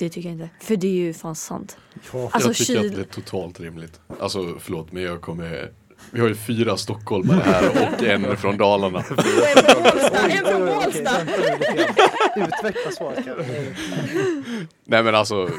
Det 0.00 0.08
tycker 0.08 0.28
jag 0.28 0.34
inte. 0.34 0.50
För 0.60 0.76
det 0.76 0.86
är 0.86 0.92
ju 0.92 1.14
fan 1.14 1.36
sant. 1.36 1.76
Ja, 2.12 2.30
Alltså 2.32 2.48
jag 2.48 2.56
tycker 2.56 2.74
kyl... 2.74 2.86
att 2.86 2.94
det 2.94 3.00
är 3.00 3.04
totalt 3.04 3.60
rimligt. 3.60 4.00
Alltså 4.20 4.54
förlåt 4.60 4.92
men 4.92 5.02
jag 5.02 5.20
kommer 5.20 5.72
Vi 6.10 6.20
har 6.20 6.28
ju 6.28 6.34
fyra 6.34 6.76
stockholmare 6.76 7.42
här 7.44 7.70
och 7.70 8.02
en 8.02 8.36
från 8.36 8.56
Dalarna. 8.56 8.98
Och 9.10 10.30
en 10.30 10.44
från 10.44 10.66
Bålsta! 10.66 11.20
En 11.20 11.26
från. 11.26 12.42
Utveckla 12.42 12.90
svaret. 12.90 13.26
Nej 14.84 15.02
men 15.02 15.14
alltså 15.14 15.50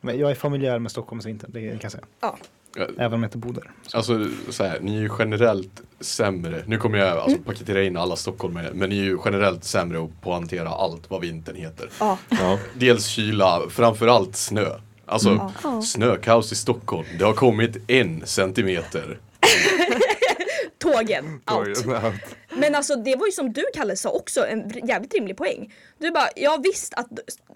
Men 0.00 0.18
jag 0.18 0.30
är 0.30 0.34
familjär 0.34 0.78
med 0.78 0.90
Stockholms 0.90 1.26
vinter, 1.26 1.48
det 1.52 1.70
kan 1.70 1.78
jag 1.82 1.92
säga. 1.92 2.04
Ja. 2.20 2.36
Även 2.76 3.12
om 3.12 3.22
jag 3.22 3.26
inte 3.28 3.38
bor 3.38 3.52
där. 3.52 3.70
Alltså 3.92 4.26
så 4.50 4.64
här, 4.64 4.78
ni 4.80 4.96
är 4.96 5.00
ju 5.00 5.10
generellt 5.18 5.82
sämre. 6.00 6.62
Nu 6.66 6.78
kommer 6.78 6.98
jag 6.98 7.18
alltså 7.18 7.38
paketera 7.38 7.82
in 7.82 7.96
alla 7.96 8.16
stockholmare. 8.16 8.70
Men 8.74 8.88
ni 8.90 8.98
är 8.98 9.04
ju 9.04 9.18
generellt 9.24 9.64
sämre 9.64 10.08
på 10.22 10.32
att 10.34 10.40
hantera 10.40 10.68
allt 10.68 11.10
vad 11.10 11.20
vintern 11.20 11.56
heter. 11.56 11.88
Ja. 12.00 12.18
Ja. 12.28 12.58
Dels 12.74 13.06
kyla, 13.06 13.62
framförallt 13.70 14.36
snö. 14.36 14.66
Alltså 15.06 15.50
Ja. 15.62 15.82
snökaos 15.82 16.52
i 16.52 16.54
Stockholm. 16.54 17.06
Det 17.18 17.24
har 17.24 17.32
kommit 17.32 17.90
en 17.90 18.22
centimeter. 18.26 19.18
Tågen, 20.78 21.40
out. 21.56 21.84
Ja. 22.54 22.60
Men 22.60 22.74
alltså 22.74 22.96
det 22.96 23.16
var 23.16 23.26
ju 23.26 23.32
som 23.32 23.52
du 23.52 23.64
Kalle 23.74 23.96
sa 23.96 24.10
också 24.10 24.46
en 24.46 24.68
jävligt 24.88 25.14
rimlig 25.14 25.36
poäng. 25.36 25.74
Du 25.98 26.10
bara, 26.10 26.28
jag 26.36 26.62
visst 26.62 26.94
att 26.94 27.08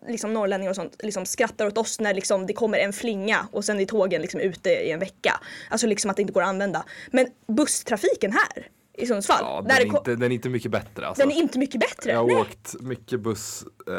liksom 0.09 0.33
norrlänningar 0.33 0.71
och 0.71 0.77
sånt 0.77 0.97
liksom 1.03 1.27
skrattar 1.27 1.67
åt 1.67 1.79
oss 1.79 2.01
när 2.01 2.15
liksom 2.15 2.47
det 2.47 2.53
kommer 2.53 2.79
en 2.79 2.93
flinga 2.93 3.49
och 3.53 3.65
sen 3.65 3.81
är 3.81 3.85
tågen 3.85 4.23
liksom 4.23 4.41
ute 4.41 4.71
i 4.71 4.91
en 4.91 5.01
vecka. 5.01 5.41
Alltså 5.71 5.87
liksom 5.87 6.11
att 6.11 6.17
det 6.17 6.23
inte 6.23 6.33
går 6.33 6.43
att 6.43 6.49
använda. 6.49 6.85
Men 7.11 7.27
busstrafiken 7.47 8.33
här, 8.33 8.69
i 8.99 9.07
Sundsvall. 9.07 9.39
Ja, 9.41 9.65
den, 9.69 9.77
är 9.77 9.85
inte, 9.85 10.15
den 10.15 10.23
är 10.23 10.35
inte 10.35 10.49
mycket 10.49 10.71
bättre 10.71 11.07
alltså. 11.07 11.23
den 11.23 11.33
är 11.33 11.37
inte 11.37 11.59
mycket 11.59 11.81
bättre. 11.81 12.11
Jag 12.11 12.19
har 12.19 12.27
Nej. 12.27 12.37
åkt 12.37 12.75
mycket 12.81 13.21
buss 13.21 13.65
eh, 13.87 13.95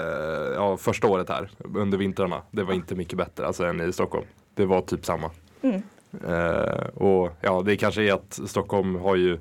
ja, 0.56 0.78
första 0.78 1.08
året 1.08 1.30
här 1.30 1.52
under 1.76 1.98
vintrarna. 1.98 2.42
Det 2.52 2.64
var 2.64 2.74
inte 2.74 2.96
mycket 2.96 3.18
bättre 3.18 3.48
alltså, 3.48 3.64
än 3.64 3.90
i 3.90 3.94
Stockholm. 3.94 4.26
Det 4.54 4.66
var 4.66 4.82
typ 4.82 5.06
samma. 5.06 5.32
Mm. 5.62 5.82
Eh, 6.28 6.86
och 6.86 7.32
ja, 7.42 7.62
det 7.66 7.78
kanske 7.78 8.04
är 8.04 8.14
att 8.14 8.40
Stockholm 8.48 8.96
har 8.96 9.16
ju 9.16 9.40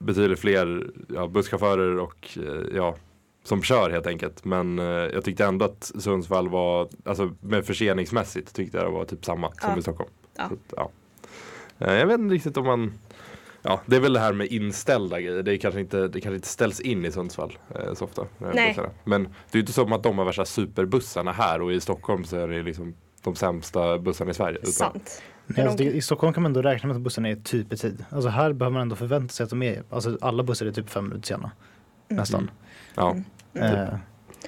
betydligt 0.00 0.38
fler 0.38 0.90
ja, 1.08 1.26
busschaufförer 1.26 1.98
och 1.98 2.38
eh, 2.38 2.76
ja, 2.76 2.96
som 3.42 3.62
kör 3.62 3.90
helt 3.90 4.06
enkelt. 4.06 4.44
Men 4.44 4.78
eh, 4.78 4.84
jag 4.84 5.24
tyckte 5.24 5.44
ändå 5.44 5.64
att 5.64 5.92
Sundsvall 5.98 6.48
var, 6.48 6.88
alltså 7.04 7.30
med 7.40 7.66
förseningsmässigt 7.66 8.54
tyckte 8.54 8.76
jag 8.76 8.86
det 8.86 8.90
var 8.90 9.04
typ 9.04 9.24
samma 9.24 9.52
som 9.52 9.70
Ja. 9.70 9.78
i 9.78 9.82
Stockholm. 9.82 10.10
Ja. 10.36 10.44
Att, 10.44 10.74
ja. 10.76 10.90
Eh, 11.78 11.94
jag 11.94 12.06
vet 12.06 12.18
inte 12.20 12.34
riktigt 12.34 12.56
om 12.56 12.66
man 12.66 12.92
Ja, 13.62 13.80
det 13.86 13.96
är 13.96 14.00
väl 14.00 14.12
det 14.12 14.20
här 14.20 14.32
med 14.32 14.46
inställda 14.46 15.20
grejer. 15.20 15.42
Det, 15.42 15.54
är 15.54 15.56
kanske 15.56 15.80
inte, 15.80 16.08
det 16.08 16.20
kanske 16.20 16.34
inte 16.34 16.48
ställs 16.48 16.80
in 16.80 17.04
i 17.04 17.12
Sundsvall 17.12 17.58
eh, 17.74 17.94
så 17.94 18.04
ofta. 18.04 18.26
Nej. 18.38 18.78
Men 19.04 19.22
det 19.22 19.28
är 19.52 19.56
ju 19.56 19.60
inte 19.60 19.72
som 19.72 19.92
att 19.92 20.02
de 20.02 20.18
har 20.18 20.24
värsta 20.24 20.44
superbussarna 20.44 21.32
här 21.32 21.62
och 21.62 21.72
i 21.72 21.80
Stockholm 21.80 22.24
så 22.24 22.36
är 22.36 22.48
det 22.48 22.62
liksom 22.62 22.94
de 23.22 23.34
sämsta 23.34 23.98
bussarna 23.98 24.30
i 24.30 24.34
Sverige. 24.34 24.58
Utan, 24.58 24.72
Sant. 24.72 25.22
Nej, 25.56 25.66
alltså, 25.66 25.84
de- 25.84 25.90
I 25.90 26.02
Stockholm 26.02 26.32
kan 26.32 26.42
man 26.42 26.50
ändå 26.50 26.62
räkna 26.62 26.86
med 26.86 26.96
att 26.96 27.02
bussarna 27.02 27.28
är 27.28 27.36
typ 27.36 27.72
i 27.72 27.76
tid. 27.76 28.04
Alltså 28.10 28.28
här 28.28 28.52
behöver 28.52 28.72
man 28.72 28.82
ändå 28.82 28.96
förvänta 28.96 29.32
sig 29.32 29.44
att 29.44 29.50
de 29.50 29.62
är, 29.62 29.82
alltså 29.90 30.18
alla 30.20 30.42
bussar 30.42 30.66
är 30.66 30.72
typ 30.72 30.90
fem 30.90 31.04
minuter 31.08 31.26
sena. 31.26 31.50
Nästan. 32.08 32.50
ja. 32.94 33.16
Eh, 33.54 33.88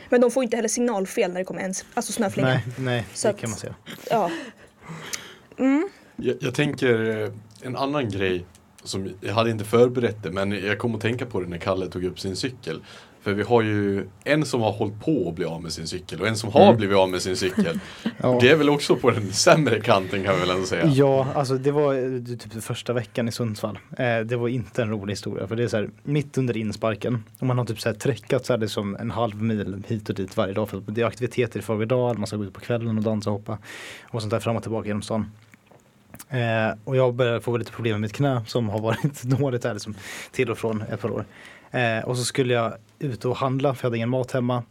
Men 0.08 0.20
de 0.20 0.30
får 0.30 0.42
inte 0.44 0.56
heller 0.56 0.68
signalfel 0.68 1.32
när 1.32 1.38
det 1.38 1.44
kommer 1.44 1.60
en 1.60 1.74
alltså 1.94 2.12
snöflinga. 2.12 2.48
nej, 2.48 2.64
nej, 2.78 3.06
Så 3.14 3.28
det 3.28 3.34
att- 3.34 3.40
kan 3.40 3.50
man 3.50 3.58
säga. 3.58 3.74
Ja. 4.10 4.30
Mm. 5.58 5.88
Jag, 6.16 6.36
jag 6.40 6.54
tänker 6.54 7.22
eh, 7.24 7.30
en 7.62 7.76
annan 7.76 8.08
grej 8.10 8.44
som 8.84 9.10
jag 9.20 9.34
hade 9.34 9.50
inte 9.50 9.64
förberett 9.64 10.22
det 10.22 10.30
men 10.30 10.52
jag 10.52 10.78
kom 10.78 10.94
att 10.94 11.00
tänka 11.00 11.26
på 11.26 11.40
det 11.40 11.46
när 11.46 11.58
Kalle 11.58 11.86
tog 11.86 12.04
upp 12.04 12.20
sin 12.20 12.36
cykel. 12.36 12.82
För 13.22 13.32
vi 13.32 13.42
har 13.42 13.62
ju 13.62 14.06
en 14.24 14.44
som 14.44 14.60
har 14.60 14.72
hållit 14.72 15.00
på 15.04 15.28
att 15.28 15.34
bli 15.34 15.44
av 15.44 15.62
med 15.62 15.72
sin 15.72 15.86
cykel 15.86 16.20
och 16.20 16.28
en 16.28 16.36
som 16.36 16.52
har 16.52 16.62
Mm. 16.62 16.76
blivit 16.76 16.96
av 16.96 17.08
med 17.08 17.22
sin 17.22 17.36
cykel. 17.36 17.80
Ja. 18.22 18.38
Det 18.40 18.48
är 18.48 18.56
väl 18.56 18.70
också 18.70 18.96
på 18.96 19.10
den 19.10 19.32
sämre 19.32 19.80
kanten 19.80 20.24
kan 20.24 20.34
vi 20.34 20.40
väl 20.40 20.50
ändå 20.50 20.66
säga. 20.66 20.86
Ja, 20.86 21.26
alltså 21.34 21.54
det 21.54 21.70
var 21.70 21.94
eh, 21.94 22.36
typ 22.36 22.62
första 22.64 22.92
veckan 22.92 23.28
i 23.28 23.32
Sundsvall. 23.32 23.78
Eh, 23.98 24.18
det 24.18 24.36
var 24.36 24.48
inte 24.48 24.82
en 24.82 24.90
rolig 24.90 25.12
historia 25.12 25.46
för 25.46 25.56
det 25.56 25.62
är 25.64 25.68
så 25.68 25.76
här 25.76 25.90
mitt 26.02 26.38
under 26.38 26.56
insparken 26.56 27.24
och 27.38 27.46
man 27.46 27.58
har 27.58 27.64
typ 27.64 27.80
så 27.80 27.88
här 27.88 27.96
träckat 27.96 28.46
så 28.46 28.52
här 28.52 28.58
det 28.58 28.68
som 28.68 28.96
en 28.96 29.10
halv 29.10 29.42
mil 29.42 29.82
hit 29.88 30.08
och 30.08 30.14
dit 30.14 30.36
varje 30.36 30.52
dag 30.54 30.68
för 30.68 30.82
det 30.86 31.00
är 31.00 31.06
aktiviteter 31.06 31.58
i 31.58 31.62
Fågeldal, 31.62 32.18
man 32.18 32.26
ska 32.26 32.36
gå 32.36 32.44
ut 32.44 32.52
på 32.54 32.60
kvällen 32.60 32.98
och 32.98 33.04
dansa 33.04 33.30
och 33.30 33.36
hoppa 33.36 33.58
och 34.10 34.20
sånt 34.20 34.30
där 34.30 34.40
fram 34.40 34.56
och 34.56 34.62
tillbaka 34.62 34.86
genom 34.88 35.02
stan. 35.02 35.30
Eh, 36.28 36.38
och 36.84 36.96
jag 36.96 37.14
började 37.14 37.40
få 37.40 37.56
lite 37.56 37.72
problem 37.72 37.92
med 37.92 38.00
mitt 38.00 38.12
knä 38.12 38.42
som 38.46 38.68
har 38.68 38.78
varit 38.80 39.22
dåligt 39.22 39.64
här 39.64 39.72
liksom, 39.72 39.94
till 40.32 40.50
och 40.50 40.58
från 40.58 40.82
ett 40.82 41.00
par 41.00 41.10
år. 41.10 41.24
Eh, 41.72 42.04
och 42.04 42.16
så 42.16 42.24
skulle 42.24 42.54
jag 42.54 42.74
ut 42.98 43.24
och 43.24 43.36
handla 43.36 43.74
för 43.74 43.84
jag 43.84 43.86
hade 43.86 43.96
ingen 43.96 44.08
mat 44.08 44.32
hemma. 44.32 44.62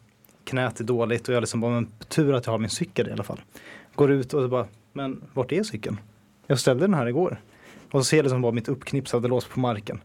Knät 0.43 0.79
är 0.79 0.83
dåligt 0.83 1.29
och 1.29 1.35
jag 1.35 1.41
liksom 1.41 1.61
bara, 1.61 1.71
men 1.71 1.87
tur 2.07 2.33
att 2.33 2.45
jag 2.45 2.53
har 2.53 2.59
min 2.59 2.69
cykel 2.69 3.09
i 3.09 3.11
alla 3.11 3.23
fall. 3.23 3.41
Går 3.95 4.11
ut 4.11 4.33
och 4.33 4.41
så 4.41 4.47
bara, 4.47 4.67
men 4.93 5.21
vart 5.33 5.51
är 5.51 5.63
cykeln? 5.63 5.99
Jag 6.47 6.59
ställde 6.59 6.83
den 6.83 6.93
här 6.93 7.05
igår. 7.05 7.41
Och 7.91 7.99
så 7.99 8.03
ser 8.03 8.17
jag 8.17 8.23
liksom 8.23 8.41
bara 8.41 8.51
mitt 8.51 8.69
uppknipsade 8.69 9.27
lås 9.27 9.45
på 9.45 9.59
marken. 9.59 10.01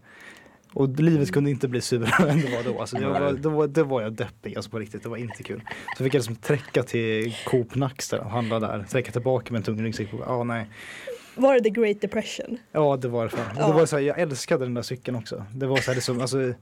Och 0.72 0.88
livet 0.88 1.32
kunde 1.32 1.50
inte 1.50 1.68
bli 1.68 1.80
surare 1.80 2.30
än 2.30 2.40
det 2.40 2.56
var 2.56 2.72
då. 2.72 2.80
Alltså 2.80 3.08
var, 3.08 3.32
då, 3.32 3.50
var, 3.50 3.66
då 3.66 3.84
var 3.84 4.02
jag 4.02 4.12
deppig 4.12 4.56
alltså 4.56 4.70
på 4.70 4.78
riktigt. 4.78 5.02
Det 5.02 5.08
var 5.08 5.16
inte 5.16 5.42
kul. 5.42 5.62
Så 5.98 6.04
fick 6.04 6.14
jag 6.14 6.18
liksom 6.18 6.36
träcka 6.36 6.82
till 6.82 7.34
Coop 7.46 7.74
Nacksta 7.74 8.20
och 8.20 8.30
handla 8.30 8.60
där. 8.60 8.84
Träcka 8.88 9.12
tillbaka 9.12 9.52
med 9.52 9.58
en 9.58 9.62
tung 9.62 9.84
ryggsäck. 9.84 10.10
på. 10.10 10.24
Ja, 10.26 10.44
nej. 10.44 10.66
Var 11.34 11.54
det 11.54 11.60
the 11.60 11.70
great 11.70 12.00
depression? 12.00 12.58
Ja, 12.72 12.96
det 12.96 13.08
var 13.08 13.24
det 13.24 13.30
fan. 13.30 13.56
Ja. 13.58 13.66
det 13.66 13.72
var 13.72 13.86
så 13.86 13.96
här, 13.96 14.02
jag 14.02 14.20
älskade 14.20 14.64
den 14.64 14.74
där 14.74 14.82
cykeln 14.82 15.16
också. 15.16 15.44
Det 15.52 15.66
var 15.66 15.76
så 15.76 15.90
här 15.90 15.94
liksom, 15.94 16.20
alltså, 16.20 16.54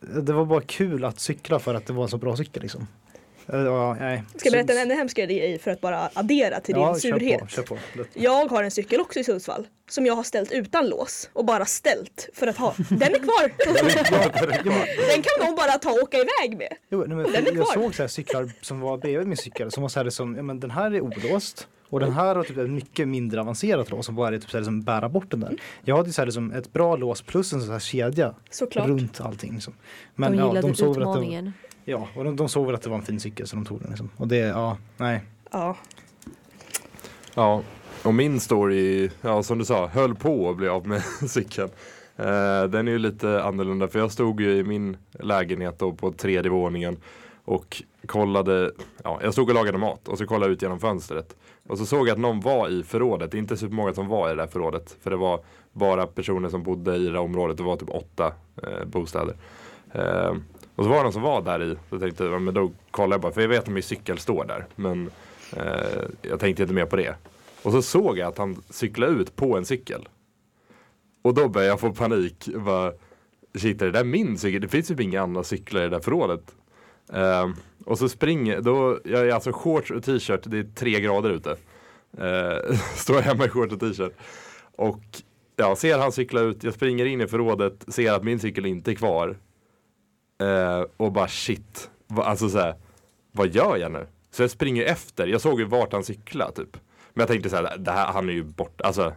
det 0.00 0.32
var 0.32 0.44
bara 0.44 0.60
kul 0.60 1.04
att 1.04 1.20
cykla 1.20 1.58
för 1.58 1.74
att 1.74 1.86
det 1.86 1.92
var 1.92 2.02
en 2.02 2.08
så 2.08 2.16
bra 2.18 2.36
cykel 2.36 2.62
liksom. 2.62 2.86
Eh, 3.48 3.60
Ja, 3.60 3.96
nej. 4.00 4.22
Ska 4.36 4.46
jag 4.48 4.52
berätta 4.52 4.72
en 4.72 4.78
ännu 4.78 4.94
hemskare 4.94 5.26
grej 5.26 5.58
för 5.58 5.70
att 5.70 5.80
bara 5.80 6.10
addera 6.12 6.60
till 6.60 6.74
ja, 6.76 6.92
din 6.92 7.00
kör 7.00 7.10
surhet? 7.18 7.40
På, 7.40 7.46
kör 7.46 7.62
på. 7.62 7.78
Jag 8.14 8.46
har 8.46 8.62
en 8.62 8.70
cykel 8.70 9.00
också 9.00 9.20
i 9.20 9.24
Sundsvall 9.24 9.66
som 9.88 10.06
jag 10.06 10.14
har 10.14 10.22
ställt 10.22 10.52
utan 10.52 10.88
lås 10.88 11.30
och 11.32 11.44
bara 11.44 11.64
ställt 11.64 12.28
för 12.34 12.46
att 12.46 12.56
ha. 12.56 12.74
Den 12.90 13.14
är 13.14 13.18
kvar! 13.18 13.52
Den 15.14 15.22
kan 15.22 15.46
någon 15.46 15.56
bara 15.56 15.72
ta 15.78 15.90
och 15.90 16.02
åka 16.02 16.16
iväg 16.16 16.58
med. 16.58 16.72
Jo, 16.90 17.04
nej, 17.06 17.16
men 17.16 17.32
Den 17.32 17.34
är 17.46 17.50
för 17.50 17.56
jag 17.56 17.66
kvar. 17.66 17.74
såg 17.82 17.94
så 17.94 18.02
här 18.02 18.08
cyklar 18.08 18.50
som 18.60 18.80
var 18.80 18.98
bredvid 18.98 19.26
min 19.28 19.36
cykel 19.36 19.70
som 19.70 19.82
var 19.82 19.88
så 19.88 20.02
här 20.02 20.10
som, 20.10 20.36
ja 20.36 20.42
men 20.42 20.60
den 20.60 20.70
här 20.70 20.94
är 20.94 21.00
olåst 21.00 21.68
och 21.90 22.00
den 22.00 22.12
här 22.12 22.36
har 22.36 22.42
typ 22.44 22.58
ett 22.58 22.70
mycket 22.70 23.08
mindre 23.08 23.40
avancerat 23.40 23.90
lås 23.90 24.06
som 24.06 24.14
bara 24.14 24.34
är 24.34 24.38
typ 24.38 24.50
så 24.50 24.56
här 24.56 24.60
liksom 24.62 24.82
bära 24.82 25.08
bort 25.08 25.30
den 25.30 25.40
där. 25.40 25.56
Jag 25.84 25.96
hade 25.96 26.12
så 26.12 26.20
här 26.20 26.26
liksom 26.26 26.52
ett 26.52 26.72
bra 26.72 26.96
lås 26.96 27.22
plus 27.22 27.52
en 27.52 27.60
sån 27.60 27.72
här 27.72 27.78
kedja 27.78 28.34
Såklart. 28.50 28.86
runt 28.88 29.20
allting. 29.20 29.54
Liksom. 29.54 29.72
De 30.16 30.20
Men 30.20 30.38
ja, 30.38 30.46
gillade 30.48 30.68
de 30.68 30.74
såg 30.74 30.94
väl 30.94 31.02
att 31.02 31.14
det, 31.14 31.18
utmaningen. 31.20 31.52
ja, 31.84 32.08
och 32.16 32.24
de, 32.24 32.36
de 32.36 32.48
såg 32.48 32.66
väl 32.66 32.74
att 32.74 32.82
det 32.82 32.90
var 32.90 32.96
en 32.96 33.02
fin 33.02 33.20
cykel 33.20 33.46
så 33.46 33.56
de 33.56 33.64
tog 33.64 33.80
den 33.80 33.88
liksom. 33.88 34.10
Och 34.16 34.28
det, 34.28 34.36
ja, 34.36 34.76
nej. 34.96 35.20
Ja. 35.52 35.76
Ja, 37.34 37.62
och 38.02 38.14
min 38.14 38.40
story, 38.40 39.10
ja 39.20 39.42
som 39.42 39.58
du 39.58 39.64
sa, 39.64 39.86
höll 39.86 40.14
på 40.14 40.50
att 40.50 40.56
bli 40.56 40.68
av 40.68 40.86
med 40.86 41.02
cykeln. 41.28 41.68
Eh, 42.16 42.64
den 42.64 42.88
är 42.88 42.92
ju 42.92 42.98
lite 42.98 43.42
annorlunda 43.42 43.88
för 43.88 43.98
jag 43.98 44.12
stod 44.12 44.40
ju 44.40 44.56
i 44.56 44.64
min 44.64 44.96
lägenhet 45.12 45.78
då 45.78 45.92
på 45.92 46.12
tredje 46.12 46.50
våningen 46.50 46.96
och 47.46 47.82
kollade, 48.06 48.72
ja 49.04 49.20
jag 49.22 49.32
stod 49.32 49.48
och 49.48 49.54
lagade 49.54 49.78
mat 49.78 50.08
och 50.08 50.18
så 50.18 50.26
kollade 50.26 50.46
jag 50.46 50.52
ut 50.52 50.62
genom 50.62 50.80
fönstret. 50.80 51.36
Och 51.68 51.78
så 51.78 51.86
såg 51.86 52.08
jag 52.08 52.12
att 52.12 52.18
någon 52.18 52.40
var 52.40 52.68
i 52.68 52.82
förrådet, 52.82 53.30
det 53.30 53.36
är 53.36 53.38
inte 53.38 53.56
supermånga 53.56 53.94
som 53.94 54.08
var 54.08 54.28
i 54.28 54.30
det 54.30 54.42
där 54.42 54.46
förrådet. 54.46 54.96
För 55.02 55.10
det 55.10 55.16
var 55.16 55.40
bara 55.72 56.06
personer 56.06 56.48
som 56.48 56.62
bodde 56.62 56.96
i 56.96 57.04
det 57.04 57.12
där 57.12 57.18
området, 57.18 57.56
det 57.56 57.62
var 57.62 57.76
typ 57.76 57.90
åtta 57.90 58.32
eh, 58.62 58.84
bostäder. 58.86 59.36
Eh, 59.92 60.34
och 60.74 60.84
så 60.84 60.90
var 60.90 60.96
det 60.96 61.02
någon 61.02 61.12
som 61.12 61.22
var 61.22 61.42
där 61.42 61.62
i, 61.62 61.76
så 61.90 61.98
tänkte 61.98 62.24
jag, 62.24 62.32
ja, 62.32 62.38
men 62.38 62.54
då 62.54 62.70
kollar 62.90 63.14
jag 63.14 63.20
bara, 63.20 63.32
för 63.32 63.40
jag 63.40 63.48
vet 63.48 63.62
att 63.62 63.68
min 63.68 63.82
cykel 63.82 64.18
står 64.18 64.44
där. 64.44 64.66
Men 64.76 65.10
eh, 65.56 66.02
jag 66.22 66.40
tänkte 66.40 66.62
inte 66.62 66.74
mer 66.74 66.86
på 66.86 66.96
det. 66.96 67.14
Och 67.62 67.72
så 67.72 67.82
såg 67.82 68.18
jag 68.18 68.28
att 68.28 68.38
han 68.38 68.62
cyklade 68.70 69.12
ut 69.12 69.36
på 69.36 69.56
en 69.56 69.64
cykel. 69.64 70.08
Och 71.22 71.34
då 71.34 71.48
började 71.48 71.70
jag 71.70 71.80
få 71.80 71.92
panik. 71.92 72.48
Bara, 72.54 72.92
Shit, 73.54 73.82
är 73.82 73.86
det 73.86 73.92
där 73.92 74.04
min 74.04 74.38
cykel? 74.38 74.60
Det 74.60 74.68
finns 74.68 74.90
ju 74.90 75.02
inga 75.02 75.22
andra 75.22 75.44
cyklar 75.44 75.80
i 75.80 75.84
det 75.84 75.90
där 75.90 76.00
förrådet. 76.00 76.54
Eh, 77.12 77.48
och 77.84 77.98
så 77.98 78.08
springer, 78.08 78.60
då, 78.60 78.98
jag 79.04 79.28
är 79.28 79.32
alltså 79.32 79.52
shorts 79.52 79.90
och 79.90 80.02
t-shirt, 80.04 80.40
det 80.44 80.58
är 80.58 80.66
tre 80.74 81.00
grader 81.00 81.30
ute. 81.30 81.56
Eh, 82.18 82.76
står 82.96 83.16
jag 83.16 83.22
hemma 83.22 83.44
i 83.44 83.48
shorts 83.48 83.72
och 83.72 83.80
t-shirt. 83.80 84.12
Och 84.76 85.02
jag 85.56 85.78
ser 85.78 85.98
han 85.98 86.12
cykla 86.12 86.40
ut, 86.40 86.64
jag 86.64 86.74
springer 86.74 87.04
in 87.04 87.20
i 87.20 87.26
förrådet, 87.26 87.84
ser 87.88 88.12
att 88.12 88.24
min 88.24 88.38
cykel 88.38 88.66
inte 88.66 88.90
är 88.90 88.94
kvar. 88.94 89.36
Eh, 90.40 90.84
och 90.96 91.12
bara 91.12 91.28
shit, 91.28 91.90
va, 92.06 92.24
alltså 92.24 92.48
så 92.48 92.58
här, 92.58 92.74
vad 93.32 93.48
gör 93.48 93.76
jag 93.76 93.92
nu? 93.92 94.06
Så 94.30 94.42
jag 94.42 94.50
springer 94.50 94.84
efter, 94.84 95.26
jag 95.26 95.40
såg 95.40 95.60
ju 95.60 95.66
vart 95.66 95.92
han 95.92 96.04
cyklade 96.04 96.52
typ. 96.52 96.76
Men 97.14 97.20
jag 97.20 97.28
tänkte 97.28 97.50
så 97.50 97.56
här, 97.56 97.76
det 97.78 97.90
här, 97.90 98.12
han 98.12 98.28
är 98.28 98.32
ju 98.32 98.42
borta, 98.42 98.84
alltså. 98.84 99.12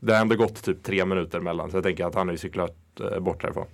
Det 0.00 0.12
har 0.12 0.20
ändå 0.20 0.36
gått 0.36 0.62
typ 0.62 0.82
tre 0.82 1.04
minuter 1.04 1.40
mellan, 1.40 1.70
så 1.70 1.76
jag 1.76 1.84
tänker 1.84 2.04
att 2.04 2.14
han 2.14 2.28
har 2.28 2.32
ju 2.32 2.38
cyklat 2.38 2.76
eh, 3.00 3.20
bort 3.20 3.42
härifrån. 3.42 3.66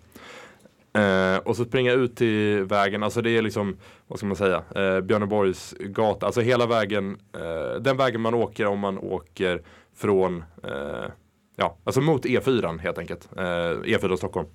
Eh, 0.98 1.36
och 1.36 1.56
så 1.56 1.64
springa 1.64 1.92
ut 1.92 2.16
till 2.16 2.64
vägen, 2.64 3.02
alltså 3.02 3.22
det 3.22 3.30
är 3.30 3.42
liksom, 3.42 3.76
vad 4.06 4.18
ska 4.18 4.26
man 4.26 4.36
säga, 4.36 4.64
eh, 4.74 5.00
Björneborgs 5.00 5.74
gata, 5.80 6.26
alltså 6.26 6.40
hela 6.40 6.66
vägen, 6.66 7.18
eh, 7.32 7.80
den 7.80 7.96
vägen 7.96 8.20
man 8.20 8.34
åker 8.34 8.66
om 8.66 8.78
man 8.78 8.98
åker 8.98 9.62
från, 9.96 10.44
eh, 10.64 11.10
ja, 11.56 11.76
alltså 11.84 12.00
mot 12.00 12.24
E4 12.24 12.78
helt 12.78 12.98
enkelt, 12.98 13.28
eh, 13.36 13.42
E4 13.42 14.16
Stockholm. 14.16 14.48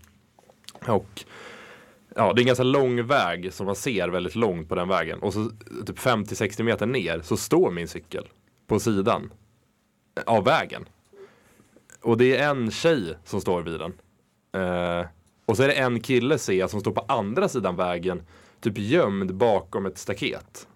Och 0.88 1.24
Ja, 2.16 2.34
det 2.34 2.40
är 2.40 2.44
en 2.44 2.48
ganska 2.48 2.64
lång 2.64 3.08
väg 3.08 3.54
som 3.54 3.66
man 3.66 3.76
ser 3.76 4.10
väldigt 4.10 4.36
långt 4.36 4.70
på 4.70 4.76
den 4.76 4.88
vägen. 4.88 5.20
Och 5.20 5.34
så 5.34 5.50
typ 5.86 6.00
50-60 6.00 6.64
meter 6.64 6.86
ner 6.86 7.22
så 7.24 7.38
står 7.38 7.72
min 7.72 7.88
cykel 7.88 8.28
på 8.68 8.80
sidan 8.80 9.34
eh, 10.18 10.24
av 10.34 10.46
vägen. 10.46 10.86
Och 12.02 12.18
det 12.18 12.38
är 12.38 12.50
en 12.50 12.72
tjej 12.72 13.18
som 13.24 13.42
står 13.42 13.62
vid 13.62 13.80
den. 13.80 13.94
Eh, 14.54 15.06
och 15.50 15.58
så 15.58 15.64
är 15.64 15.68
det 15.68 15.74
en 15.74 16.00
kille 16.00 16.38
ser 16.38 16.54
jag 16.54 16.70
som 16.70 16.80
står 16.80 16.92
på 16.92 17.06
andra 17.08 17.50
sidan 17.50 17.76
vägen, 17.76 18.22
typ 18.62 18.78
gömd 18.78 19.36
bakom 19.36 19.86
ett 19.86 19.98
staket. 19.98 20.68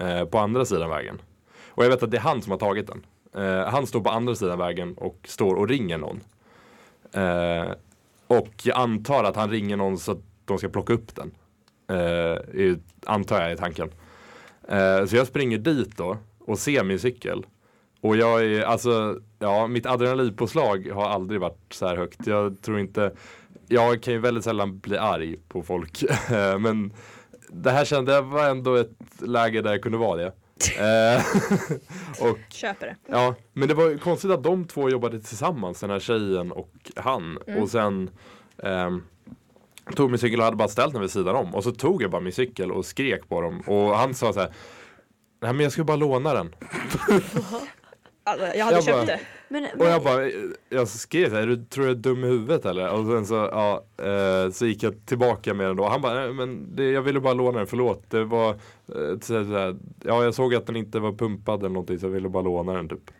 Eh, 0.00 0.24
på 0.24 0.38
andra 0.38 0.64
sidan 0.64 0.90
vägen. 0.90 1.22
Och 1.68 1.84
jag 1.84 1.90
vet 1.90 2.02
att 2.02 2.10
det 2.10 2.16
är 2.16 2.20
han 2.20 2.42
som 2.42 2.50
har 2.50 2.58
tagit 2.58 2.86
den. 2.86 3.06
Eh, 3.34 3.68
han 3.68 3.86
står 3.86 4.00
på 4.00 4.10
andra 4.10 4.34
sidan 4.34 4.58
vägen 4.58 4.94
och 4.94 5.18
står 5.24 5.54
och 5.54 5.68
ringer 5.68 5.98
någon. 5.98 6.20
Eh, 7.12 7.72
och 8.26 8.52
jag 8.62 8.76
antar 8.76 9.24
att 9.24 9.36
han 9.36 9.50
ringer 9.50 9.76
någon 9.76 9.98
så 9.98 10.12
att 10.12 10.22
de 10.44 10.58
ska 10.58 10.68
plocka 10.68 10.92
upp 10.92 11.14
den. 11.14 11.30
Eh, 11.98 12.76
antar 13.06 13.42
jag 13.42 13.52
i 13.52 13.56
tanken. 13.56 13.90
Eh, 14.68 15.04
så 15.04 15.16
jag 15.16 15.26
springer 15.26 15.58
dit 15.58 15.96
då 15.96 16.16
och 16.38 16.58
ser 16.58 16.84
min 16.84 16.98
cykel. 16.98 17.46
Och 18.00 18.16
jag 18.16 18.44
är, 18.44 18.62
alltså, 18.62 19.20
ja, 19.38 19.66
mitt 19.66 19.86
adrenalinpåslag 19.86 20.90
har 20.94 21.08
aldrig 21.08 21.40
varit 21.40 21.72
så 21.72 21.86
här 21.86 21.96
högt. 21.96 22.26
Jag 22.26 22.62
tror 22.62 22.78
inte, 22.78 23.12
jag 23.68 24.02
kan 24.02 24.12
ju 24.14 24.18
väldigt 24.20 24.44
sällan 24.44 24.78
bli 24.78 24.98
arg 24.98 25.36
på 25.48 25.62
folk. 25.62 26.04
Men 26.58 26.92
det 27.48 27.70
här 27.70 27.84
kände 27.84 28.12
jag 28.12 28.22
var 28.22 28.48
ändå 28.48 28.74
ett 28.74 28.90
läge 29.18 29.62
där 29.62 29.70
jag 29.70 29.82
kunde 29.82 29.98
vara 29.98 30.16
det. 30.16 30.32
Eh, 30.78 31.22
och 32.30 32.38
Köper 32.48 32.86
det. 32.86 32.96
Ja, 33.06 33.34
men 33.52 33.68
det 33.68 33.74
var 33.74 33.98
konstigt 33.98 34.30
att 34.30 34.42
de 34.42 34.64
två 34.64 34.90
jobbade 34.90 35.20
tillsammans, 35.20 35.80
den 35.80 35.90
här 35.90 35.98
tjejen 36.00 36.52
och 36.52 36.72
han. 36.96 37.38
Mm. 37.46 37.62
Och 37.62 37.68
sen 37.68 38.10
ehm, 38.62 39.02
tog 39.94 40.10
min 40.10 40.18
cykel 40.18 40.38
och 40.38 40.44
hade 40.44 40.56
bara 40.56 40.68
ställt 40.68 40.92
den 40.92 41.02
vid 41.02 41.10
sidan 41.10 41.36
om. 41.36 41.54
Och 41.54 41.64
så 41.64 41.72
tog 41.72 42.02
jag 42.02 42.10
bara 42.10 42.20
min 42.20 42.32
cykel 42.32 42.72
och 42.72 42.86
skrek 42.86 43.28
på 43.28 43.40
dem. 43.40 43.60
Och 43.60 43.96
han 43.96 44.14
sa 44.14 44.32
så 44.32 44.40
här. 44.40 44.50
Nej 45.42 45.52
men 45.52 45.60
jag 45.60 45.72
skulle 45.72 45.84
bara 45.84 45.96
låna 45.96 46.34
den. 46.34 46.54
Alltså, 48.28 48.46
jag 48.46 48.64
hade 48.64 48.76
Jag 48.76 48.84
köpt 48.84 48.96
bara- 48.96 49.04
det. 49.06 49.20
Men, 49.48 49.66
Och 49.78 49.86
jag 49.86 50.02
bara, 50.02 50.30
jag 50.68 50.88
skrev 50.88 51.30
så 51.30 51.36
här, 51.36 51.46
du 51.46 51.56
tror 51.64 51.86
jag 51.86 51.92
är 51.96 52.00
dum 52.00 52.24
i 52.24 52.26
huvudet 52.26 52.64
eller? 52.66 52.90
Och 52.90 53.06
sen 53.06 53.26
så, 53.26 53.34
ja, 53.34 53.84
eh, 54.04 54.50
så 54.50 54.66
gick 54.66 54.82
jag 54.82 55.06
tillbaka 55.06 55.54
med 55.54 55.66
den 55.66 55.76
då. 55.76 55.84
Han 55.88 56.00
bara, 56.00 56.32
men 56.32 56.76
det, 56.76 56.84
jag 56.90 57.02
ville 57.02 57.20
bara 57.20 57.34
låna 57.34 57.58
den, 57.58 57.66
förlåt. 57.66 58.10
Det 58.10 58.24
var, 58.24 58.48
eh, 58.50 59.18
så 59.22 59.34
här, 59.44 59.76
ja 60.04 60.24
jag 60.24 60.34
såg 60.34 60.54
att 60.54 60.66
den 60.66 60.76
inte 60.76 60.98
var 60.98 61.12
pumpad 61.12 61.60
eller 61.60 61.68
någonting 61.68 61.98
så 61.98 62.06
jag 62.06 62.10
ville 62.10 62.28
bara 62.28 62.42
låna 62.42 62.72
den 62.72 62.88
typ. 62.88 63.10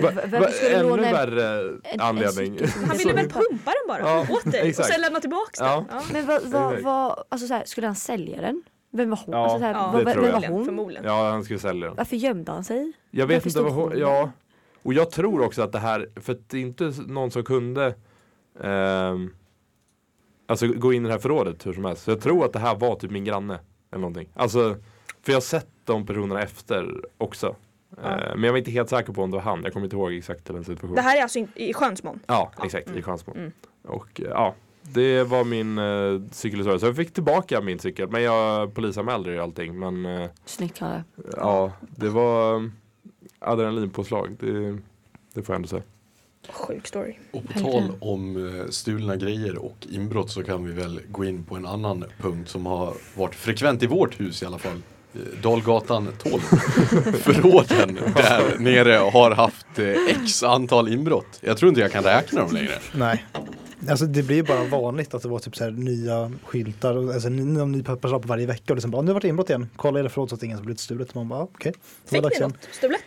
Va, 0.00 0.10
va, 0.26 0.46
ännu 0.72 0.88
låna 0.88 1.06
en- 1.06 1.12
värre 1.14 1.72
en 1.82 2.00
anledning. 2.00 2.58
som 2.68 2.84
Han 2.84 2.96
ville 2.96 3.12
väl 3.12 3.28
pumpa 3.30 3.70
den 3.70 3.88
bara 3.88 3.98
Ja, 3.98 4.26
åt 4.30 4.52
dig 4.52 4.60
och 4.62 4.66
exakt. 4.68 4.88
sen 4.92 5.00
lämna 5.00 5.20
tillbaks 5.20 5.58
den. 5.58 5.68
Ja. 5.68 5.84
Ja. 5.90 6.02
men 6.12 6.26
vad, 6.26 6.42
vad, 6.42 6.80
vad, 6.82 7.24
alltså 7.28 7.46
så 7.48 7.54
här, 7.54 7.62
skulle 7.64 7.86
han 7.86 7.96
sälja 7.96 8.40
den? 8.40 8.62
Vem 8.92 9.10
var 9.10 9.20
hon? 9.26 9.34
Ja, 9.34 9.42
alltså 9.42 9.58
så 9.58 9.64
här, 9.64 9.72
Ja, 9.72 9.90
vad, 9.94 10.06
det 10.06 10.12
tror 10.12 10.22
vem 10.22 10.32
jag. 10.32 10.40
var 10.40 10.48
hon? 10.48 10.64
Förmodligen. 10.64 11.04
Ja, 11.04 11.30
han 11.30 11.44
skulle 11.44 11.58
sälja 11.58 11.86
den. 11.86 11.96
Varför 11.96 12.16
gömde 12.16 12.52
han 12.52 12.64
sig? 12.64 12.92
Jag 13.10 13.26
vet 13.26 13.36
Varför 13.36 13.48
inte 13.60 13.62
vad 13.62 13.72
hon, 13.72 13.92
hon 13.92 13.98
ja. 14.00 14.30
Och 14.88 14.94
jag 14.94 15.10
tror 15.10 15.42
också 15.42 15.62
att 15.62 15.72
det 15.72 15.78
här, 15.78 16.08
för 16.16 16.32
att 16.32 16.48
det 16.48 16.56
är 16.58 16.60
inte 16.62 16.92
någon 17.06 17.30
som 17.30 17.44
kunde 17.44 17.94
ehm, 18.62 19.30
Alltså 20.46 20.66
gå 20.68 20.92
in 20.92 21.04
i 21.04 21.06
det 21.08 21.12
här 21.12 21.18
förrådet 21.20 21.66
hur 21.66 21.72
som 21.72 21.84
helst. 21.84 22.02
Så 22.02 22.10
jag 22.10 22.20
tror 22.20 22.44
att 22.44 22.52
det 22.52 22.58
här 22.58 22.74
var 22.74 22.96
typ 22.96 23.10
min 23.10 23.24
granne. 23.24 23.58
Eller 23.90 24.00
någonting. 24.00 24.28
Alltså, 24.34 24.76
för 25.22 25.32
jag 25.32 25.36
har 25.36 25.40
sett 25.40 25.68
de 25.84 26.06
personerna 26.06 26.42
efter 26.42 27.04
också. 27.18 27.56
Ja. 28.02 28.10
Eh, 28.10 28.34
men 28.34 28.42
jag 28.44 28.52
var 28.52 28.58
inte 28.58 28.70
helt 28.70 28.88
säker 28.88 29.12
på 29.12 29.22
om 29.22 29.30
det 29.30 29.36
var 29.36 29.44
han. 29.44 29.60
Jag 29.64 29.72
kommer 29.72 29.86
inte 29.86 29.96
ihåg 29.96 30.12
exakt 30.14 30.44
den 30.44 30.64
situationen. 30.64 30.94
Det 30.94 31.00
här 31.02 31.18
är 31.18 31.22
alltså 31.22 31.38
in- 31.38 31.48
i 31.54 31.74
Sjönsmån. 31.74 32.20
Ja, 32.26 32.52
Ja. 32.58 32.64
exakt. 32.64 32.86
Mm. 32.86 32.98
I 32.98 33.02
Chansmo. 33.02 33.34
Mm. 33.34 33.52
Och 33.84 34.20
eh, 34.20 34.26
ja, 34.28 34.54
det 34.82 35.22
var 35.24 35.44
min 35.44 35.78
uh, 35.78 36.22
cykelhistoria. 36.30 36.78
Så 36.78 36.86
jag 36.86 36.96
fick 36.96 37.12
tillbaka 37.12 37.60
min 37.60 37.78
cykel. 37.78 38.08
Men 38.10 38.22
jag 38.22 38.74
polisanmälde 38.74 39.30
ju 39.32 39.38
allting. 39.40 39.78
Men 39.78 40.06
eh, 40.06 40.30
Snyggt 40.44 40.78
Kalle. 40.78 41.04
ja, 41.36 41.72
det 41.80 42.08
var 42.08 42.70
adrenalinpåslag. 43.38 44.36
Det, 44.40 44.78
det 45.34 45.42
får 45.42 45.52
jag 45.52 45.56
ändå 45.56 45.68
säga. 45.68 45.82
Sjuk 46.48 46.86
story. 46.86 47.14
Och 47.30 47.48
på 47.48 47.60
tal 47.60 47.92
om 48.00 48.36
eh, 48.36 48.70
stulna 48.70 49.16
grejer 49.16 49.58
och 49.58 49.86
inbrott 49.90 50.30
så 50.30 50.42
kan 50.42 50.64
vi 50.64 50.72
väl 50.72 51.00
gå 51.08 51.24
in 51.24 51.44
på 51.44 51.56
en 51.56 51.66
annan 51.66 52.04
punkt 52.18 52.50
som 52.50 52.66
har 52.66 52.94
varit 53.14 53.34
frekvent 53.34 53.82
i 53.82 53.86
vårt 53.86 54.20
hus 54.20 54.42
i 54.42 54.46
alla 54.46 54.58
fall. 54.58 54.82
Eh, 55.14 55.20
Dalgatan 55.42 56.08
12. 56.18 56.40
Förråden 57.18 57.94
där 57.94 58.58
nere 58.58 58.92
har 58.92 59.30
haft 59.30 59.78
eh, 59.78 60.22
x 60.24 60.42
antal 60.42 60.88
inbrott. 60.88 61.38
Jag 61.40 61.56
tror 61.56 61.68
inte 61.68 61.80
jag 61.80 61.92
kan 61.92 62.04
räkna 62.04 62.40
dem 62.40 62.52
längre. 62.52 62.78
Nej. 62.94 63.24
Alltså 63.88 64.06
det 64.06 64.22
blir 64.22 64.36
ju 64.36 64.42
bara 64.42 64.64
vanligt 64.64 65.14
att 65.14 65.22
det 65.22 65.28
var 65.28 65.38
typ 65.38 65.56
så 65.56 65.64
här 65.64 65.70
nya 65.70 66.32
skyltar, 66.44 67.12
alltså 67.12 67.28
ny, 67.28 67.44
någon 67.44 67.72
ny 67.72 67.82
personal 67.82 68.20
på 68.20 68.28
varje 68.28 68.46
vecka 68.46 68.72
och 68.72 68.76
liksom 68.76 68.90
bara, 68.90 69.02
nu 69.02 69.06
har 69.06 69.14
det 69.14 69.14
varit 69.14 69.24
inbrott 69.30 69.50
igen, 69.50 69.70
kolla 69.76 70.00
era 70.00 70.08
förråd 70.08 70.28
så 70.28 70.34
att 70.34 70.42
ingen 70.42 70.58
har 70.58 70.64
blivit 70.64 70.80
stulet. 70.80 71.14
Man 71.14 71.28
bara, 71.28 71.42
okej. 71.42 71.72
det 72.08 72.20
var 72.20 72.30
Fick 72.30 72.40
ni 72.40 72.46
något 72.46 72.68
stulet? 72.72 73.04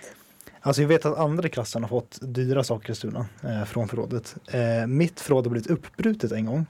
Alltså 0.63 0.81
jag 0.81 0.89
vet 0.89 1.05
att 1.05 1.17
andra 1.17 1.49
klassen 1.49 1.81
har 1.83 1.89
fått 1.89 2.17
dyra 2.21 2.63
saker 2.63 2.93
stulna 2.93 3.25
eh, 3.43 3.63
från 3.65 3.87
förrådet. 3.87 4.35
Eh, 4.51 4.87
mitt 4.87 5.19
förråd 5.19 5.45
har 5.45 5.51
blivit 5.51 5.69
uppbrutet 5.69 6.31
en 6.31 6.45
gång. 6.45 6.65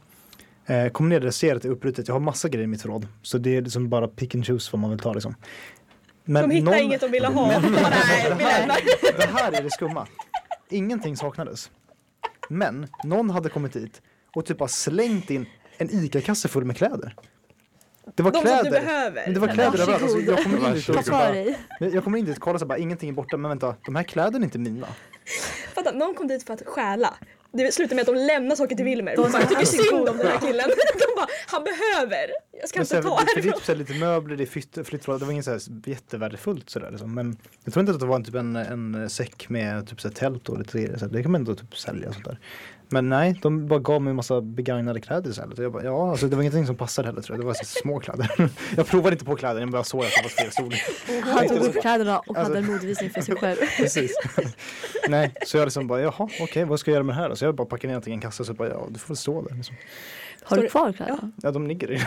Eh, 0.66 0.88
kom 0.90 1.10
ner 1.10 1.26
och 1.26 1.34
ser 1.36 1.56
att 1.56 1.62
det 1.62 1.68
är 1.68 1.72
uppbrutet. 1.72 2.08
Jag 2.08 2.16
har 2.16 2.20
massa 2.20 2.50
grejer 2.50 2.64
i 2.64 2.68
mitt 2.68 2.82
förråd. 2.82 3.08
Så 3.22 3.38
det 3.38 3.58
är 3.58 3.62
liksom 3.62 3.90
bara 3.90 4.08
pick 4.08 4.36
and 4.36 4.46
choose 4.46 4.70
vad 4.74 4.80
man 4.80 4.90
vill 4.90 5.00
ta 5.00 5.14
liksom. 5.14 5.36
Men 6.26 6.50
De 6.50 6.56
hittade 6.56 6.78
någon- 6.78 6.86
inget 6.86 7.02
de 7.02 7.12
ville 7.12 7.28
ha. 7.28 7.48
Bara, 7.48 7.60
nej, 7.60 8.24
vi 8.24 8.44
lämnar. 8.44 8.78
Det 9.18 9.30
här 9.34 9.52
är 9.52 9.64
det 9.64 9.70
skumma. 9.72 10.08
Ingenting 10.70 11.18
saknades. 11.18 11.72
Men 12.50 12.88
någon 13.04 13.30
hade 13.30 13.50
kommit 13.50 13.74
dit 13.74 14.02
och 14.36 14.46
typ 14.46 14.58
bara 14.58 14.70
slängt 14.70 15.30
in 15.30 15.46
en 15.78 15.90
ICA-kasse 15.92 16.48
full 16.48 16.66
med 16.66 16.78
kläder. 16.78 17.16
Det 18.16 18.24
var 18.24 18.32
De 18.32 18.38
som 18.38 18.46
kläder. 18.48 18.64
du 18.64 18.70
behöver. 18.70 19.22
Men 19.26 19.34
det 19.34 19.40
var 19.40 19.48
kläder 19.48 19.82
överallt. 19.82 20.04
Alltså, 20.04 20.20
jag 20.20 20.44
kommer 20.44 20.68
in 20.68 20.74
dit 20.74 20.90
och 20.90 20.96
bara, 21.12 21.36
jag 21.80 22.04
kommer 22.04 22.18
in 22.18 22.26
dit 22.26 22.38
och 22.38 22.44
kollar 22.44 22.60
så 22.60 22.66
bara, 22.66 22.78
ingenting 22.78 23.10
är 23.10 23.14
borta. 23.14 23.38
Men 23.38 23.50
vänta, 23.50 23.76
de 23.86 23.96
här 23.96 24.04
kläderna 24.04 24.38
är 24.38 24.44
inte 24.44 24.60
mina. 24.60 24.88
Fatta, 25.76 25.92
någon 25.92 26.14
kom 26.16 26.28
dit 26.28 26.44
för 26.44 26.54
att 26.54 26.62
stjäla. 26.66 27.14
Det 27.54 27.74
slutar 27.74 27.96
med 27.96 28.02
att 28.02 28.16
de 28.16 28.16
lämnar 28.16 28.56
saker 28.56 28.76
till 28.76 28.86
Wilmer. 28.86 29.16
De 29.16 29.32
bara, 29.32 29.40
jag 29.42 29.50
tycker 29.50 29.66
synd 29.66 30.10
om 30.10 30.18
den 30.18 30.28
här 30.28 30.38
killen. 30.40 30.70
De 30.94 31.16
bara, 31.16 31.28
han 31.48 31.64
behöver. 31.64 32.32
Jag 32.60 32.70
ska 32.70 32.80
Men 32.80 32.84
inte 32.84 33.02
ta 33.02 33.18
för 33.18 33.26
det 33.26 33.32
är 33.32 33.36
härifrån. 33.36 33.54
typ 33.54 33.66
så 33.66 33.72
här 33.72 33.80
lite 33.80 33.94
möbler, 33.94 34.38
det 34.38 34.44
är 34.44 34.46
flytt, 34.46 34.78
flyttförråd. 34.88 35.22
Det 35.22 35.26
var 35.26 35.32
inget 35.34 35.46
så 35.46 35.52
här 35.52 35.62
jättevärdefullt 35.86 36.70
sådär 36.70 36.90
liksom. 36.92 37.14
Men 37.16 37.38
jag 37.64 37.74
tror 37.74 37.82
inte 37.82 37.92
att 37.94 38.00
det 38.00 38.06
var 38.06 38.16
en, 38.16 38.24
typ 38.24 38.36
en, 38.36 38.56
en 38.56 39.10
säck 39.10 39.50
med 39.50 39.88
typ 39.88 40.02
så 40.02 40.08
här 40.08 40.16
tält 40.16 40.50
och 40.50 40.60
lite 40.60 40.78
grejer. 40.78 41.08
Det 41.12 41.22
kan 41.22 41.32
man 41.32 41.42
ändå 41.42 41.56
typ 41.56 41.78
sälja 41.78 42.14
sånt 42.14 42.26
där. 42.26 42.40
Men 42.94 43.10
nej, 43.10 43.40
de 43.42 43.68
bara 43.68 43.80
gav 43.80 44.02
mig 44.02 44.10
en 44.10 44.16
massa 44.16 44.42
begagnade 44.42 45.02
kläder 45.02 45.30
istället. 45.30 45.58
Jag 45.58 45.72
bara, 45.72 45.84
ja, 45.84 46.10
alltså 46.12 46.28
det 46.28 46.36
var 46.36 46.44
ingenting 46.44 46.66
som 46.66 46.76
passade 46.76 47.08
heller 47.08 47.22
tror 47.22 47.38
jag. 47.38 47.44
Det 47.44 47.48
var 47.48 47.54
så 47.54 47.66
små 47.66 48.00
kläder. 48.00 48.50
jag 48.76 48.88
provade 48.88 49.14
inte 49.14 49.26
på 49.26 49.36
kläder, 49.36 49.60
jag 49.60 49.72
bara 49.72 49.84
såg 49.84 50.02
att 50.06 50.12
det 50.16 50.22
var 50.24 50.30
fel 50.30 50.52
storlek. 50.52 50.82
Han 51.26 51.48
tog 51.48 51.58
upp 51.58 51.82
kläderna 51.82 52.20
och 52.20 52.38
Alltså- 52.38 52.44
hade 52.54 52.58
en 52.60 52.72
modevisning 52.72 53.10
för 53.10 53.22
sig 53.22 53.36
själv. 53.36 53.58
Precis. 53.78 54.12
nej, 55.08 55.34
så 55.46 55.58
jag 55.58 55.66
liksom 55.66 55.88
bara, 55.88 56.02
jaha, 56.02 56.30
okej, 56.42 56.66
vad 56.66 56.80
ska 56.80 56.92
jag 56.92 56.96
göra 56.96 57.04
med 57.04 57.16
det 57.16 57.20
här 57.22 57.30
då? 57.30 57.36
Så 57.36 57.46
jag 57.46 57.56
bara 57.56 57.68
packade 57.68 57.88
ner 57.88 57.94
någonting 57.94 58.14
i 58.14 58.16
en 58.16 58.22
kasse 58.22 58.44
och 58.44 58.48
så 58.48 58.54
bara, 58.54 58.70
ja, 58.70 58.88
du 58.90 59.00
får 59.00 59.08
väl 59.08 59.18
stå 59.18 59.42
där. 59.42 59.56
Liksom. 59.56 59.76
Har 60.44 60.58
du 60.58 60.68
kvar 60.70 60.92
kläderna? 60.94 61.32
Ja, 61.42 61.52
de 61.52 61.68
ligger 61.68 61.92
i. 61.92 62.00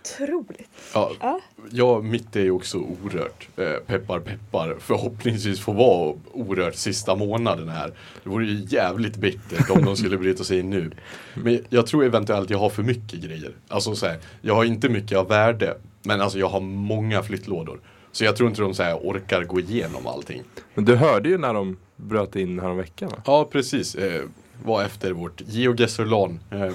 Otroligt. 0.00 0.68
Ja, 0.94 1.10
Ja. 1.20 1.40
ja, 1.70 2.00
mitt 2.00 2.36
är 2.36 2.40
ju 2.40 2.50
också 2.50 2.78
orört. 2.78 3.48
Eh, 3.56 3.72
peppar 3.86 4.20
peppar. 4.20 4.76
Förhoppningsvis 4.80 5.60
får 5.60 5.74
vara 5.74 6.14
orört 6.32 6.74
sista 6.74 7.14
månaden 7.16 7.68
här. 7.68 7.92
Det 8.24 8.30
vore 8.30 8.46
ju 8.46 8.64
jävligt 8.68 9.16
bittert 9.16 9.70
om 9.70 9.84
de 9.84 9.96
skulle 9.96 10.18
bryta 10.18 10.44
sig 10.44 10.58
in 10.58 10.70
nu. 10.70 10.90
Men 11.34 11.64
jag 11.68 11.86
tror 11.86 12.04
eventuellt 12.04 12.50
jag 12.50 12.58
har 12.58 12.70
för 12.70 12.82
mycket 12.82 13.20
grejer. 13.20 13.52
Alltså 13.68 13.94
så 13.94 14.06
här, 14.06 14.18
jag 14.40 14.54
har 14.54 14.64
inte 14.64 14.88
mycket 14.88 15.18
av 15.18 15.28
värde. 15.28 15.76
Men 16.02 16.20
alltså 16.20 16.38
jag 16.38 16.48
har 16.48 16.60
många 16.60 17.22
flyttlådor. 17.22 17.80
Så 18.12 18.24
jag 18.24 18.36
tror 18.36 18.48
inte 18.48 18.62
de 18.62 18.74
så 18.74 18.82
här 18.82 18.94
orkar 18.96 19.44
gå 19.44 19.60
igenom 19.60 20.06
allting. 20.06 20.42
Men 20.74 20.84
du 20.84 20.94
hörde 20.96 21.28
ju 21.28 21.38
när 21.38 21.54
de 21.54 21.76
bröt 21.96 22.36
in 22.36 22.60
häromveckan 22.60 23.08
va? 23.08 23.16
Ja, 23.24 23.48
precis. 23.52 23.94
Eh, 23.94 24.22
var 24.64 24.82
efter 24.84 25.12
vårt 25.12 25.40
GeoGuessr-LAN. 25.46 26.38
Eh, 26.50 26.72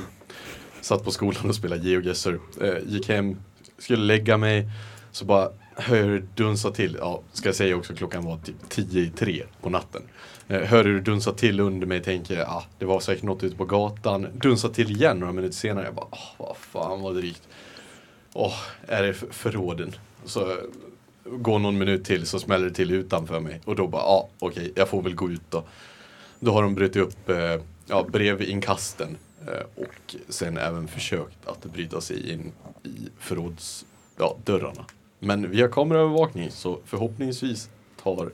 satt 0.82 1.04
på 1.04 1.12
skolan 1.12 1.50
och 1.50 1.56
spelade 1.56 1.90
GeoGuessr. 1.90 2.40
Eh, 2.62 2.78
gick 2.86 3.10
hem, 3.10 3.38
skulle 3.78 4.04
lägga 4.04 4.38
mig. 4.38 4.70
Så 5.12 5.26
bara 5.26 5.50
hör 5.76 5.98
jag 5.98 6.04
hur 6.04 6.20
det 6.20 6.44
dunsar 6.44 6.72
till. 6.72 6.98
Ja, 7.00 7.22
ska 7.34 7.48
jag 7.48 7.56
säga 7.56 7.76
också 7.76 7.94
klockan 7.94 8.26
var 8.26 8.38
typ 8.38 8.56
10 8.70 9.02
i 9.02 9.10
tre 9.10 9.44
på 9.62 9.70
natten. 9.70 10.02
Eh, 10.48 10.62
hör 10.62 10.84
hur 10.84 10.94
det 10.94 11.02
dunsar 11.02 11.32
till 11.32 11.60
under 11.60 11.88
mig. 11.88 12.04
Tänker, 12.04 12.38
ja, 12.38 12.46
ah, 12.46 12.64
det 12.80 12.86
var 12.86 13.00
säkert 13.00 13.24
något 13.24 13.44
ute 13.44 13.56
på 13.56 13.66
gatan. 13.66 14.28
Dunsar 14.34 14.70
till 14.70 14.92
igen 14.92 15.20
några 15.20 15.34
minuter 15.34 15.56
senare. 15.56 15.86
Jag 15.86 15.96
bara, 15.96 16.08
ah, 16.12 16.36
vad 16.38 16.58
fan 16.58 17.02
vad 17.02 17.16
drygt. 17.16 17.48
Åh, 18.34 18.60
är 18.88 19.04
det 19.04 19.14
förråden? 19.14 19.96
Så 20.26 20.58
går 21.26 21.60
någon 21.60 21.78
minut 21.78 22.06
till 22.06 22.26
så 22.26 22.40
smäller 22.40 22.66
det 22.66 22.74
till 22.74 22.92
utanför 22.92 23.40
mig. 23.40 23.62
Och 23.66 23.76
då 23.76 23.88
bara, 23.88 24.02
ja 24.02 24.08
ah, 24.08 24.30
okej, 24.40 24.74
jag 24.76 24.90
får 24.90 25.02
väl 25.02 25.16
gå 25.16 25.32
ut 25.32 25.42
då. 25.50 25.64
Då 26.40 26.52
har 26.52 26.64
de 26.64 26.76
brutit 26.76 27.02
upp 27.02 27.30
eh, 27.30 27.62
ja, 27.88 28.06
brevinkasten 28.12 29.18
och 29.76 30.16
sen 30.30 30.58
även 30.58 30.88
försökt 30.88 31.48
att 31.48 31.66
bryta 31.66 32.02
sig 32.02 32.32
in 32.32 32.52
i 32.84 33.10
förråds, 33.20 33.86
ja, 34.18 34.38
dörrarna. 34.46 34.86
Men 35.20 35.52
via 35.52 35.68
kameraövervakning 35.68 36.52
så 36.52 36.80
förhoppningsvis 36.86 37.70
tar 38.04 38.32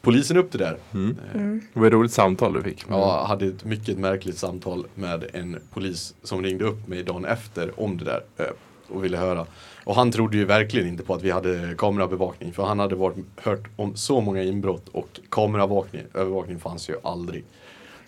polisen 0.00 0.36
upp 0.36 0.52
det 0.52 0.58
där. 0.58 0.76
Mm. 0.94 1.16
Eh, 1.34 1.40
Det 1.74 1.80
var 1.80 1.86
ett 1.86 1.92
roligt 1.92 2.12
samtal 2.12 2.52
du 2.52 2.62
fick. 2.62 2.84
jag 2.88 3.24
hade 3.24 3.46
ett 3.46 3.64
mycket 3.64 3.98
märkligt 3.98 4.38
samtal 4.38 4.86
med 4.94 5.24
en 5.32 5.58
polis 5.70 6.14
som 6.22 6.42
ringde 6.42 6.64
upp 6.64 6.88
mig 6.88 7.02
dagen 7.02 7.24
efter 7.24 7.80
om 7.80 7.98
det 7.98 8.04
där 8.04 8.22
eh, 8.36 8.46
och 8.88 9.04
ville 9.04 9.16
höra. 9.16 9.46
Och 9.84 9.94
han 9.94 10.12
trodde 10.12 10.36
ju 10.36 10.44
verkligen 10.44 10.88
inte 10.88 11.02
på 11.04 11.14
att 11.14 11.22
vi 11.22 11.30
hade 11.30 11.74
kamerabevakning 11.78 12.52
för 12.52 12.62
han 12.62 12.78
hade 12.78 12.94
varit, 12.94 13.16
hört 13.36 13.68
om 13.76 13.96
så 13.96 14.20
många 14.20 14.42
inbrott 14.42 14.88
och 14.88 15.20
kamerabevakning 15.28 16.02
övervakning 16.14 16.60
fanns 16.60 16.88
ju 16.90 16.94
aldrig. 17.02 17.44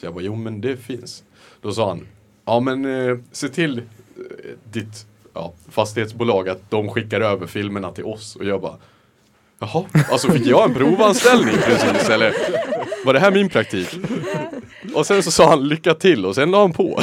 Så 0.00 0.06
jag 0.06 0.14
bara, 0.14 0.24
jo 0.24 0.34
men 0.36 0.60
det 0.60 0.76
finns. 0.76 1.24
Då 1.64 1.72
sa 1.72 1.88
han, 1.88 2.06
ja 2.44 2.60
men 2.60 2.84
eh, 3.08 3.16
se 3.32 3.48
till 3.48 3.78
eh, 3.78 3.82
ditt 4.72 5.06
ja, 5.34 5.52
fastighetsbolag 5.70 6.48
att 6.48 6.70
de 6.70 6.88
skickar 6.90 7.20
över 7.20 7.46
filmerna 7.46 7.90
till 7.92 8.04
oss 8.04 8.36
och 8.36 8.44
jag 8.44 8.60
bara 8.60 8.76
Jaha, 9.58 9.84
alltså 10.10 10.30
fick 10.32 10.46
jag 10.46 10.68
en 10.68 10.74
provanställning 10.74 11.54
precis 11.66 12.08
eller 12.10 12.34
var 13.04 13.12
det 13.14 13.20
här 13.20 13.30
min 13.30 13.48
praktik? 13.48 13.88
Och 14.94 15.06
sen 15.06 15.22
så 15.22 15.30
sa 15.30 15.48
han 15.48 15.68
lycka 15.68 15.94
till 15.94 16.26
och 16.26 16.34
sen 16.34 16.50
la 16.50 16.60
han 16.60 16.72
på. 16.72 17.00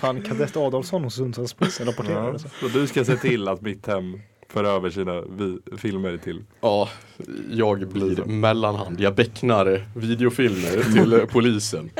Fan, 0.00 0.22
kadett 0.22 0.56
Adolfsson 0.56 1.04
hos 1.04 1.14
Sundsvallspolisen 1.14 1.86
rapporterar. 1.86 2.24
Ja, 2.24 2.30
Alltså. 2.32 2.48
så 2.60 2.68
du 2.68 2.86
ska 2.86 3.04
se 3.04 3.16
till 3.16 3.48
att 3.48 3.60
mitt 3.60 3.86
hem 3.86 4.20
för 4.48 4.64
över 4.64 4.90
sina 4.90 5.20
vi- 5.20 5.58
filmer 5.78 6.16
till. 6.16 6.44
Ja, 6.60 6.88
jag 7.50 7.88
blir 7.88 8.24
mellanhand. 8.24 9.00
Jag 9.00 9.14
becknar 9.14 9.84
videofilmer 9.96 10.92
till 10.92 11.26
polisen. 11.32 11.90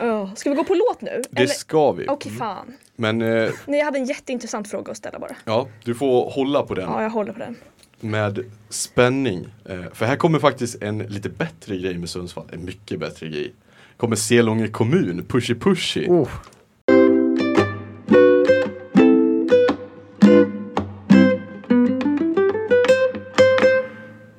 Oh, 0.00 0.34
ska 0.34 0.50
vi 0.50 0.56
gå 0.56 0.64
på 0.64 0.74
låt 0.74 1.00
nu? 1.00 1.22
Det 1.30 1.42
Eller- 1.42 1.52
ska 1.52 1.92
vi. 1.92 2.06
Okej, 2.08 2.32
fan. 2.32 2.76
Men 2.96 3.22
eh, 3.22 3.50
Nej, 3.66 3.78
jag 3.78 3.84
hade 3.84 3.98
en 3.98 4.04
jätteintressant 4.04 4.70
fråga 4.70 4.90
att 4.90 4.96
ställa 4.98 5.18
bara. 5.18 5.36
ja, 5.44 5.68
du 5.84 5.94
får 5.94 6.30
hålla 6.30 6.62
på 6.62 6.74
den 6.74 6.84
Ja, 6.90 7.02
jag 7.02 7.10
håller 7.10 7.32
på 7.32 7.38
den. 7.38 7.56
med 8.00 8.44
spänning. 8.68 9.46
Eh, 9.68 9.80
för 9.92 10.06
här 10.06 10.16
kommer 10.16 10.38
faktiskt 10.38 10.82
en 10.82 10.98
lite 10.98 11.28
bättre 11.28 11.76
grej 11.76 11.98
med 11.98 12.10
Sundsvall. 12.10 12.46
En 12.52 12.64
mycket 12.64 13.00
bättre 13.00 13.28
grej. 13.28 13.52
Kommer 13.96 14.16
Selånge 14.16 14.68
kommun, 14.68 15.24
Pushy 15.28 15.54
Pushy. 15.54 16.06
Oh. 16.08 16.28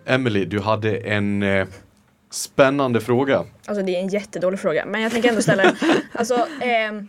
Emily, 0.05 0.45
du 0.45 0.59
hade 0.59 0.97
en 0.97 1.43
eh, 1.43 1.67
spännande 2.29 3.01
fråga. 3.01 3.45
Alltså 3.65 3.83
det 3.83 3.95
är 3.95 3.99
en 3.99 4.07
jättedålig 4.07 4.59
fråga, 4.59 4.85
men 4.85 5.01
jag 5.01 5.11
tänker 5.11 5.29
ändå 5.29 5.41
ställa 5.41 5.63
den. 5.63 5.75
Alltså, 6.13 6.47
ehm, 6.61 7.07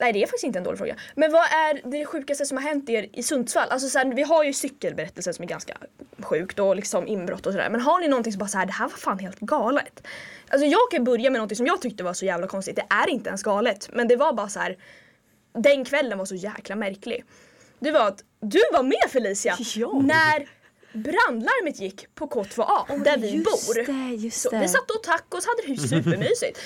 nej 0.00 0.12
det 0.12 0.22
är 0.22 0.26
faktiskt 0.26 0.44
inte 0.44 0.58
en 0.58 0.64
dålig 0.64 0.78
fråga. 0.78 0.96
Men 1.14 1.32
vad 1.32 1.42
är 1.42 1.90
det 1.90 2.06
sjukaste 2.06 2.46
som 2.46 2.56
har 2.56 2.64
hänt 2.64 2.88
er 2.90 3.08
i 3.12 3.22
Sundsvall? 3.22 3.68
Alltså 3.70 3.88
så 3.88 3.98
här, 3.98 4.14
vi 4.14 4.22
har 4.22 4.44
ju 4.44 4.52
cykelberättelsen 4.52 5.34
som 5.34 5.42
är 5.42 5.48
ganska 5.48 5.76
sjukt 6.18 6.58
och 6.58 6.76
liksom 6.76 7.06
inbrott 7.06 7.46
och 7.46 7.52
sådär. 7.52 7.70
Men 7.70 7.80
har 7.80 8.00
ni 8.00 8.08
någonting 8.08 8.32
som 8.32 8.38
bara 8.38 8.48
så 8.48 8.58
här, 8.58 8.66
det 8.66 8.72
här 8.72 8.88
var 8.88 8.96
fan 8.96 9.18
helt 9.18 9.38
galet? 9.40 10.06
Alltså 10.48 10.66
jag 10.66 10.80
kan 10.90 11.04
börja 11.04 11.30
med 11.30 11.38
någonting 11.38 11.56
som 11.56 11.66
jag 11.66 11.82
tyckte 11.82 12.04
var 12.04 12.12
så 12.12 12.24
jävla 12.24 12.46
konstigt. 12.46 12.76
Det 12.76 12.86
är 12.94 13.10
inte 13.10 13.28
ens 13.28 13.42
galet, 13.42 13.88
men 13.92 14.08
det 14.08 14.16
var 14.16 14.32
bara 14.32 14.48
så 14.48 14.60
här. 14.60 14.76
Den 15.58 15.84
kvällen 15.84 16.18
var 16.18 16.24
så 16.24 16.34
jäkla 16.34 16.76
märklig. 16.76 17.24
Det 17.78 17.90
var 17.90 18.08
att 18.08 18.24
du 18.40 18.60
var 18.72 18.82
med 18.82 19.10
Felicia 19.10 19.56
Ja. 19.74 19.92
när 20.04 20.46
brandlarmet 20.96 21.80
gick 21.80 22.14
på 22.14 22.26
K2A 22.26 23.04
där 23.04 23.16
vi 23.18 23.30
just 23.30 23.66
bor. 23.66 23.74
det, 23.86 24.14
just 24.16 24.40
Så 24.40 24.50
det. 24.50 24.58
vi 24.58 24.68
satt 24.68 24.90
och 24.90 25.02
tacos, 25.02 25.46
hade 25.46 25.74
det 25.74 25.88
supermysigt. 25.88 26.58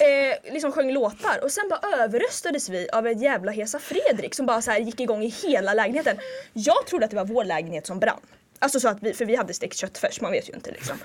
Eh, 0.00 0.52
liksom 0.52 0.72
sjöng 0.72 0.92
låtar 0.92 1.40
och 1.42 1.52
sen 1.52 1.68
bara 1.68 2.02
överröstades 2.02 2.68
vi 2.68 2.88
av 2.90 3.06
ett 3.06 3.20
jävla 3.22 3.52
Hesa 3.52 3.78
Fredrik 3.78 4.34
som 4.34 4.46
bara 4.46 4.62
så 4.62 4.70
här 4.70 4.78
gick 4.78 5.00
igång 5.00 5.22
i 5.22 5.28
hela 5.28 5.74
lägenheten. 5.74 6.16
Jag 6.52 6.86
trodde 6.86 7.04
att 7.04 7.10
det 7.10 7.16
var 7.16 7.24
vår 7.24 7.44
lägenhet 7.44 7.86
som 7.86 7.98
brann. 8.00 8.20
Alltså 8.58 8.80
så 8.80 8.88
att 8.88 8.98
vi, 9.02 9.12
för 9.14 9.24
vi 9.24 9.36
hade 9.36 9.54
stekt 9.54 9.76
köttfärs, 9.76 10.20
man 10.20 10.32
vet 10.32 10.48
ju 10.48 10.52
inte 10.52 10.70
liksom. 10.70 10.96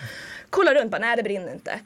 Kollar 0.49 0.75
runt, 0.75 0.91
bara 0.91 0.99
nej 1.01 1.15
det 1.17 1.23
brinner 1.23 1.53
inte. 1.53 1.79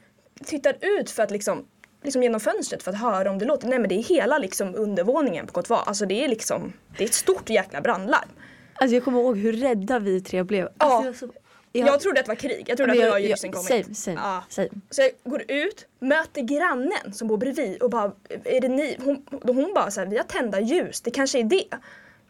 Tittar 0.44 0.76
ut 0.80 1.10
för 1.10 1.22
att 1.22 1.30
liksom 1.30 1.66
Liksom 2.02 2.22
genom 2.22 2.40
fönstret 2.40 2.82
för 2.82 2.90
att 2.90 3.00
höra 3.00 3.30
om 3.30 3.38
det 3.38 3.44
låter. 3.44 3.68
Nej 3.68 3.78
men 3.78 3.88
det 3.88 3.94
är 3.94 4.02
hela 4.02 4.38
liksom 4.38 4.74
undervåningen 4.74 5.46
på 5.46 5.60
K2. 5.62 5.74
Alltså 5.86 6.06
det 6.06 6.24
är 6.24 6.28
liksom, 6.28 6.72
det 6.98 7.04
är 7.04 7.08
ett 7.08 7.14
stort 7.14 7.50
jäkla 7.50 7.80
brandlarm. 7.80 8.28
Alltså 8.74 8.94
jag 8.94 9.04
kommer 9.04 9.20
ihåg 9.20 9.38
hur 9.38 9.52
rädda 9.52 9.98
vi 9.98 10.20
tre 10.20 10.42
blev. 10.42 10.68
Ja. 10.78 10.86
Alltså, 10.86 11.26
var 11.26 11.32
så... 11.32 11.38
jag, 11.72 11.88
Jag 11.88 12.00
trodde 12.00 12.20
att 12.20 12.26
det 12.26 12.30
var 12.30 12.36
krig, 12.36 12.64
jag 12.68 12.76
trodde 12.76 12.92
att 12.92 12.98
det 12.98 13.10
var 13.10 13.18
ljusen 13.18 13.52
kommit. 13.52 13.68
Same, 13.68 13.94
same, 13.94 14.16
Ja. 14.20 14.44
same. 14.48 14.68
Så 14.90 15.02
jag 15.02 15.10
går 15.24 15.42
ut, 15.48 15.86
möter 15.98 16.42
grannen 16.42 17.12
som 17.12 17.28
bor 17.28 17.36
bredvid 17.36 17.82
och 17.82 17.90
bara, 17.90 18.12
är 18.44 18.60
det 18.60 18.68
ni? 18.68 18.96
Hon, 19.04 19.26
hon 19.42 19.72
bara 19.74 19.90
så 19.90 20.00
här, 20.00 20.06
vi 20.06 20.16
har 20.16 20.24
tända 20.24 20.60
ljus, 20.60 21.00
det 21.00 21.10
kanske 21.10 21.38
är 21.38 21.44
det. 21.44 21.64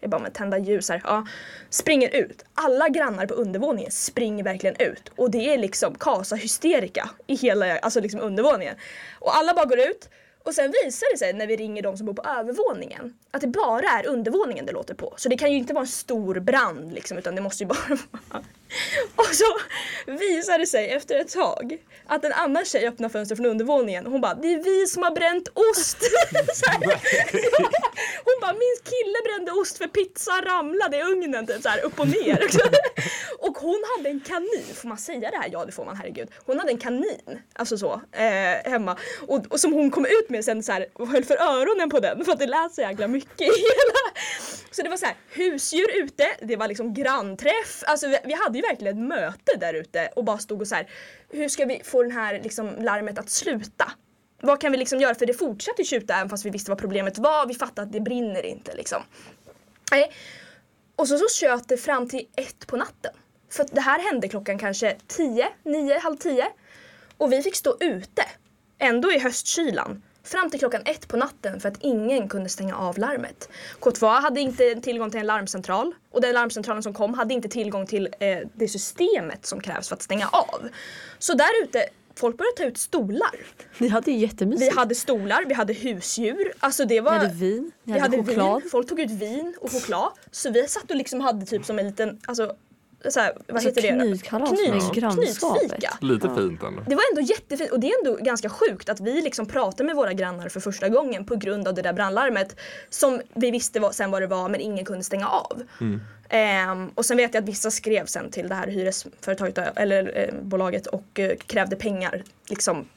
Jag 0.01 0.11
bara, 0.11 0.21
men 0.23 0.33
tända 0.33 0.59
ljus 0.59 0.89
här, 0.89 1.01
ja. 1.05 1.27
Springer 1.71 2.17
ut. 2.17 2.45
Alla 2.55 2.89
grannar 2.89 3.27
på 3.27 3.35
undervåningen 3.35 3.91
springer 3.91 4.45
verkligen 4.45 4.77
ut. 4.79 5.13
Och 5.17 5.31
det 5.31 5.55
är 5.55 5.59
liksom 5.59 5.95
kasa 5.95 6.37
hysterika 6.37 7.11
i 7.27 7.35
hela 7.35 7.79
alltså 7.79 8.01
liksom 8.01 8.21
undervåningen. 8.21 8.75
Och 9.21 9.37
alla 9.37 9.55
bara 9.55 9.65
går 9.65 9.79
ut. 9.79 10.09
Och 10.45 10.55
sen 10.55 10.73
visar 10.85 11.07
det 11.13 11.19
sig 11.19 11.33
när 11.33 11.47
vi 11.47 11.57
ringer 11.57 11.83
de 11.83 11.97
som 11.97 12.07
bor 12.07 12.15
på 12.15 12.23
övervåningen 12.23 13.15
att 13.31 13.41
det 13.41 13.47
bara 13.47 13.89
är 13.89 14.07
undervåningen 14.07 14.67
det 14.67 14.73
låter 14.73 14.95
på. 14.95 15.15
Så 15.17 15.29
det 15.29 15.37
kan 15.37 15.53
ju 15.53 15.59
inte 15.59 15.75
vara 15.75 15.83
en 15.83 15.89
stor 15.89 16.41
brand 16.41 16.93
liksom 16.93 17.19
utan 17.19 17.35
det 17.35 17.41
måste 17.41 17.65
ju 17.65 17.69
bara 17.69 17.79
vara... 18.31 18.45
Och 19.17 19.35
så 19.35 19.45
visar 20.07 20.59
det 20.59 20.67
sig 20.67 20.91
efter 20.91 21.21
ett 21.21 21.33
tag 21.33 21.79
att 22.07 22.25
en 22.25 22.33
annan 22.33 22.65
tjej 22.65 22.89
öppnar 22.89 23.09
fönstret 23.09 23.39
från 23.39 23.47
undervåningen 23.47 24.07
och 24.07 24.13
hon 24.13 24.21
bara 24.21 24.35
det 24.35 24.53
är 24.55 24.65
vi 24.65 24.87
som 24.87 25.03
har 25.03 25.11
bränt 25.11 25.49
ost. 25.49 25.99
Så 26.55 26.71
här. 26.71 26.81
hon 28.25 28.35
bara 28.41 28.53
min 28.53 28.77
kille 28.85 29.19
brände 29.25 29.53
ost 29.53 29.79
för 29.79 29.87
pizza 29.87 30.33
ramlade 30.33 30.97
i 30.97 31.03
ugnen 31.03 31.47
typ 31.47 31.63
så 31.63 31.69
här 31.69 31.85
upp 31.85 32.01
och 32.01 32.09
ner. 32.09 32.47
och 33.39 33.59
hon 33.59 33.85
hade 33.97 34.09
en 34.09 34.21
kanin, 34.21 34.65
får 34.75 34.89
man 34.89 34.99
säga 34.99 35.31
det 35.31 35.37
här? 35.37 35.49
Ja 35.53 35.65
det 35.65 35.73
får 35.73 35.85
man 35.85 35.97
herregud. 35.97 36.29
Hon 36.47 36.59
hade 36.59 36.71
en 36.71 36.79
kanin, 36.79 37.41
alltså 37.53 37.79
så, 37.79 37.93
eh, 38.13 38.71
hemma. 38.71 38.97
Och, 39.27 39.47
och 39.49 39.61
som 39.61 39.73
hon 39.73 39.91
kom 39.91 40.05
ut 40.05 40.29
med 40.29 40.45
sen 40.45 40.63
så 40.63 40.73
här 40.73 40.87
och 40.93 41.09
höll 41.09 41.25
för 41.25 41.37
öronen 41.43 41.91
på 41.91 42.01
den 42.01 42.25
för 42.25 42.33
att 42.33 42.39
det 42.39 42.47
lät 42.47 42.75
så 42.75 42.81
jäkla 42.81 43.09
mycket 43.09 43.41
i 43.41 43.45
hela. 43.45 44.21
Så 44.71 44.83
det 44.83 44.89
var 44.89 44.97
så 44.97 45.07
här 45.07 45.17
husdjur 45.31 46.03
ute, 46.03 46.27
det 46.41 46.57
var 46.57 46.69
liksom 46.69 46.95
grannträff. 46.95 47.83
Alltså 47.87 48.09
vi, 48.09 48.19
vi 48.25 48.33
hade 48.33 48.59
ju 48.59 48.64
verkligen 48.71 48.99
ett 48.99 49.09
möte 49.09 49.57
där 49.61 49.75
ute 49.75 50.11
och 50.17 50.25
bara 50.25 50.39
stod 50.39 50.61
och 50.61 50.69
så 50.69 50.75
här 50.75 50.91
hur 51.31 51.49
ska 51.49 51.65
vi 51.65 51.81
få 51.85 52.03
den 52.03 52.13
här 52.13 52.41
liksom 52.43 52.71
larmet 52.79 53.19
att 53.19 53.31
sluta? 53.31 53.93
Vad 54.41 54.61
kan 54.61 54.73
vi 54.73 54.79
liksom 54.79 55.01
göra? 55.01 55.15
För 55.15 55.27
det 55.27 55.35
fortsatte 55.35 55.85
tjuta 55.85 56.15
även 56.15 56.29
fast 56.29 56.47
vi 56.47 56.51
visste 56.51 56.71
vad 56.71 56.79
problemet 56.79 57.19
var. 57.19 57.47
Vi 57.47 57.55
fattade 57.55 57.83
att 57.83 57.93
det 57.93 58.01
brinner 58.01 58.47
inte 58.47 58.75
liksom. 58.75 59.03
Nej. 59.91 60.13
Och 60.97 61.09
så, 61.09 61.19
så 61.19 61.25
tjöt 61.41 61.69
det 61.69 61.77
fram 61.77 62.09
till 62.09 62.29
ett 62.37 62.67
på 62.67 62.77
natten. 62.77 63.13
För 63.51 63.67
det 63.73 63.81
här 63.81 64.13
hände 64.13 64.29
klockan 64.29 64.59
kanske 64.59 64.97
10, 65.07 65.49
9, 65.63 65.99
halv 65.99 66.17
tio. 66.17 66.47
Och 67.17 67.33
vi 67.33 67.43
fick 67.43 67.57
stå 67.57 67.77
ute, 67.81 68.25
ändå 68.79 69.13
i 69.13 69.19
höstkylan, 69.19 70.03
fram 70.25 70.51
till 70.51 70.59
klockan 70.61 70.83
ett 70.85 71.09
på 71.09 71.17
natten 71.17 71.61
för 71.61 71.69
att 71.69 71.77
ingen 71.81 72.29
kunde 72.29 72.49
stänga 72.49 72.77
av 72.77 72.99
larmet. 72.99 73.49
K2 73.81 74.21
hade 74.21 74.41
inte 74.41 74.75
tillgång 74.75 75.11
till 75.11 75.21
en 75.21 75.27
larmcentral 75.27 75.95
och 76.11 76.21
den 76.21 76.35
larmcentralen 76.35 76.83
som 76.83 76.95
kom 76.95 77.15
hade 77.15 77.35
inte 77.35 77.49
tillgång 77.49 77.87
till 77.87 78.09
eh, 78.21 78.39
det 78.55 78.69
systemet 78.69 79.47
som 79.47 79.61
krävs 79.61 79.89
för 79.89 79.97
att 79.97 80.03
stänga 80.03 80.29
av. 80.29 80.69
Så 81.19 81.35
där 81.35 81.63
ute, 81.63 81.85
folk 82.17 82.37
började 82.39 82.57
ta 82.57 82.65
ut 82.65 82.79
stolar. 82.79 83.35
Ni 83.79 83.89
hade 83.89 84.11
ju 84.11 84.17
Vi 84.17 84.23
jättemysigt. 84.23 84.77
hade 84.77 84.95
stolar, 84.95 85.45
vi 85.49 85.55
hade 85.55 85.73
husdjur. 85.73 86.53
Alltså 86.59 86.85
det 86.85 87.01
var... 87.01 87.13
Ni 87.13 87.19
hade 87.19 87.35
vin, 87.35 87.73
ni 87.85 87.93
Vi 87.93 87.99
hade, 87.99 88.17
hade 88.17 88.29
choklad. 88.29 88.63
vin, 88.63 88.71
folk 88.71 88.89
tog 88.89 89.01
ut 89.01 89.11
vin 89.11 89.55
och 89.61 89.73
choklad. 89.73 90.11
Så 90.31 90.51
vi 90.51 90.69
satt 90.69 90.91
och 90.91 90.97
liksom 90.97 91.21
hade 91.21 91.47
typ 91.47 91.65
som 91.67 91.79
en 91.79 91.87
liten, 91.87 92.21
alltså, 92.27 92.57
så 93.11 93.21
här, 93.21 93.33
vad 93.47 93.57
Alltså 93.57 93.69
heter 93.69 93.83
det? 93.83 93.93
då? 93.93 94.01
knytkalas 94.05 94.51
Knyt- 94.51 94.71
med 94.71 95.15
knytfika. 95.15 95.99
Lite 96.01 96.27
Ja. 96.27 96.37
fint 96.37 96.63
ändå. 96.63 96.83
Det 96.87 96.95
var 96.95 97.03
ändå 97.13 97.21
jättefint 97.21 97.71
och 97.73 97.81
det 97.81 97.87
är 97.91 98.07
ändå 98.07 98.17
ganska 98.25 98.49
sjukt 98.49 98.89
att 98.89 99.01
vi 99.01 99.21
liksom 99.21 99.47
pratade 99.47 99.85
med 99.85 99.97
våra 99.97 100.13
grannar 100.13 100.49
för 100.49 100.61
första 100.61 100.89
gången 100.89 101.25
på 101.27 101.37
grund 101.37 101.69
av 101.69 101.75
det 101.75 101.83
där 101.83 101.93
brandlarmet 101.93 102.57
som 102.91 103.21
vi 103.35 103.51
visste 103.51 103.81
vad, 103.81 103.95
sen 103.95 104.11
vad 104.11 104.23
det 104.23 104.27
var 104.27 104.49
men 104.49 104.61
ingen 104.61 104.85
kunde 104.85 105.05
stänga 105.05 105.29
av. 105.29 105.63
Ehm, 106.29 106.89
och 106.95 107.05
sen 107.05 107.17
vet 107.17 107.35
jag 107.35 107.43
att 107.43 107.49
vissa 107.49 107.71
skrev 107.71 108.07
sen 108.07 108.31
till 108.31 108.49
det 108.49 108.55
här 108.55 108.67
hyresföretaget 108.67 109.59
eller 109.77 110.13
eh, 110.19 110.35
bolaget 110.43 110.87
och 110.87 111.19
eh, 111.21 111.37
krävde 111.47 111.77
pengar 111.77 112.23
liksom 112.49 112.89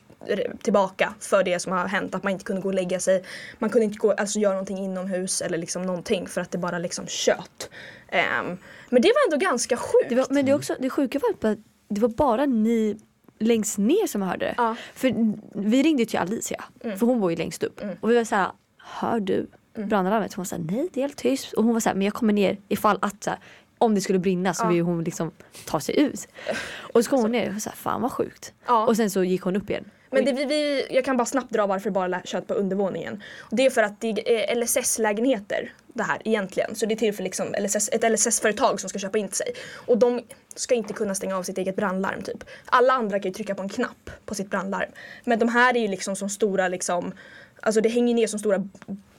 tillbaka 0.61 1.13
för 1.19 1.43
det 1.43 1.59
som 1.59 1.71
har 1.71 1.87
hänt. 1.87 2.15
Att 2.15 2.23
man 2.23 2.33
inte 2.33 2.45
kunde 2.45 2.61
gå 2.61 2.67
och 2.69 2.73
lägga 2.75 2.99
sig. 2.99 3.23
Man 3.59 3.69
kunde 3.69 3.85
inte 3.85 3.97
gå, 3.97 4.11
alltså, 4.11 4.39
göra 4.39 4.53
någonting 4.53 4.77
inomhus 4.77 5.41
eller 5.41 5.57
liksom 5.57 5.83
någonting 5.83 6.27
för 6.27 6.41
att 6.41 6.51
det 6.51 6.57
bara 6.57 6.77
liksom 6.79 7.07
tjöt. 7.07 7.69
Ehm, 8.09 8.57
men 8.89 9.02
det 9.02 9.08
var 9.08 9.34
ändå 9.34 9.45
ganska 9.45 9.78
sjukt. 9.78 10.10
Det 10.10 10.15
var, 10.15 10.26
men 10.30 10.45
det, 10.45 10.52
är 10.52 10.56
också, 10.56 10.76
det 10.80 10.89
sjuka 10.89 11.19
var 11.19 11.52
att 11.52 11.58
det 11.89 12.02
var 12.02 12.10
bara 12.10 12.45
ni 12.45 12.97
längst 13.39 13.78
ner 13.78 14.08
som 14.08 14.21
hörde 14.21 14.45
det. 14.45 14.54
Ja. 14.58 14.76
För 14.93 15.13
vi 15.54 15.84
ringde 15.84 16.06
till 16.06 16.19
Alicia, 16.19 16.63
Mm. 16.84 16.97
för 16.97 17.06
hon 17.06 17.19
bor 17.21 17.32
ju 17.32 17.38
längst 17.38 17.63
upp. 17.63 17.82
Och 18.02 18.12
vi 18.12 18.15
var 18.15 18.23
såhär, 18.23 18.52
hör 18.78 19.19
du 19.19 19.47
Mm. 19.78 19.89
brandlarmet? 19.89 20.34
Hon 20.34 20.41
var 20.41 20.45
såhär, 20.45 20.63
nej 20.63 20.89
det 20.93 21.00
är 21.00 21.02
helt 21.02 21.17
tyst. 21.17 21.54
Och 21.54 21.63
hon 21.63 21.73
var 21.73 21.80
såhär, 21.80 21.95
men 21.95 22.06
jag 22.06 22.13
kommer 22.13 22.34
ner 22.34 22.58
ifall 22.67 22.97
att 23.02 23.23
så 23.23 23.30
här, 23.30 23.39
om 23.78 23.95
det 23.95 24.02
skulle 24.02 24.19
brinna 24.19 24.54
så 24.54 24.63
Ja. 24.65 24.69
vill 24.69 24.82
hon 24.82 25.04
liksom 25.04 25.32
ta 25.65 25.80
sig 25.80 26.00
ut. 26.00 26.28
Och 26.93 27.04
så 27.04 27.10
kom 27.10 27.19
hon 27.21 27.32
ner 27.32 27.54
och 27.56 27.62
sa, 27.62 27.71
fan 27.71 28.02
vad 28.02 28.12
sjukt. 28.12 28.54
Ja. 28.67 28.88
Och 28.88 28.95
sen 28.95 29.10
så 29.10 29.23
gick 29.23 29.41
hon 29.41 29.56
upp 29.56 29.69
igen. 29.69 29.86
Men 30.09 30.25
det, 30.25 30.31
vi, 30.31 30.45
vi, 30.45 30.87
jag 30.89 31.05
kan 31.05 31.17
bara 31.17 31.25
snabbt 31.25 31.51
dra 31.51 31.67
varför 31.67 31.89
det 31.89 31.93
bara 31.93 32.21
kött 32.21 32.47
på 32.47 32.53
undervåningen. 32.53 33.23
Det 33.51 33.65
är 33.65 33.69
för 33.69 33.83
att 33.83 34.01
det 34.01 34.49
är 34.49 34.55
LSS-lägenheter 34.55 35.73
det 35.93 36.03
här 36.03 36.21
egentligen. 36.25 36.75
Så 36.75 36.85
det 36.85 36.93
är 36.93 36.97
till 36.97 37.13
för 37.13 37.23
liksom 37.23 37.55
LSS, 37.59 37.89
ett 37.91 38.11
LSS-företag 38.11 38.79
som 38.79 38.89
ska 38.89 38.99
köpa 38.99 39.17
in 39.17 39.29
sig. 39.29 39.47
Och 39.75 39.97
de 39.97 40.21
ska 40.55 40.75
inte 40.75 40.93
kunna 40.93 41.15
stänga 41.15 41.37
av 41.37 41.43
sitt 41.43 41.57
eget 41.57 41.75
brandlarm 41.75 42.21
typ. 42.21 42.43
Alla 42.65 42.93
andra 42.93 43.19
kan 43.19 43.31
ju 43.31 43.33
trycka 43.33 43.55
på 43.55 43.61
en 43.61 43.69
knapp 43.69 44.09
på 44.25 44.35
sitt 44.35 44.49
brandlarm. 44.49 44.89
Men 45.23 45.39
de 45.39 45.49
här 45.49 45.77
är 45.77 45.81
ju 45.81 45.87
liksom 45.87 46.15
som 46.15 46.29
stora 46.29 46.67
liksom 46.67 47.13
Alltså 47.61 47.81
det 47.81 47.89
hänger 47.89 48.15
ner 48.15 48.27
som 48.27 48.39
stora 48.39 48.67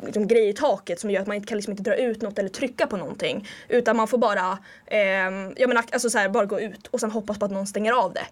liksom, 0.05 0.27
grejer 0.27 0.49
i 0.49 0.53
taket 0.53 1.01
som 1.01 1.11
gör 1.11 1.21
att 1.21 1.27
man 1.27 1.37
inte 1.37 1.49
kan 1.49 1.59
liksom 1.59 1.71
inte 1.71 1.83
dra 1.83 1.95
ut 1.95 2.23
något 2.23 2.39
eller 2.39 2.49
trycka 2.49 2.87
på 2.87 2.97
någonting. 2.97 3.49
Utan 3.69 3.97
man 3.97 4.09
får 4.09 4.19
bara, 4.19 4.59
ehm, 4.87 5.53
jag 5.57 5.69
menar, 5.69 5.85
alltså 5.93 6.11
så 6.11 6.19
här, 6.19 6.29
bara 6.29 6.47
gå 6.47 6.61
ut 6.61 6.87
och 6.87 7.01
sen 7.01 7.11
hoppas 7.11 7.39
på 7.39 7.45
att 7.45 7.51
någon 7.51 7.67
stänger 7.67 7.93
av 7.93 8.13
det. 8.13 8.27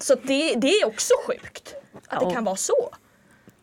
Så 0.00 0.14
det, 0.14 0.54
det 0.54 0.68
är 0.68 0.86
också 0.86 1.14
sjukt 1.26 1.74
att 1.94 2.02
Ja. 2.22 2.28
det 2.28 2.34
kan 2.34 2.44
vara 2.44 2.56
så. 2.56 2.90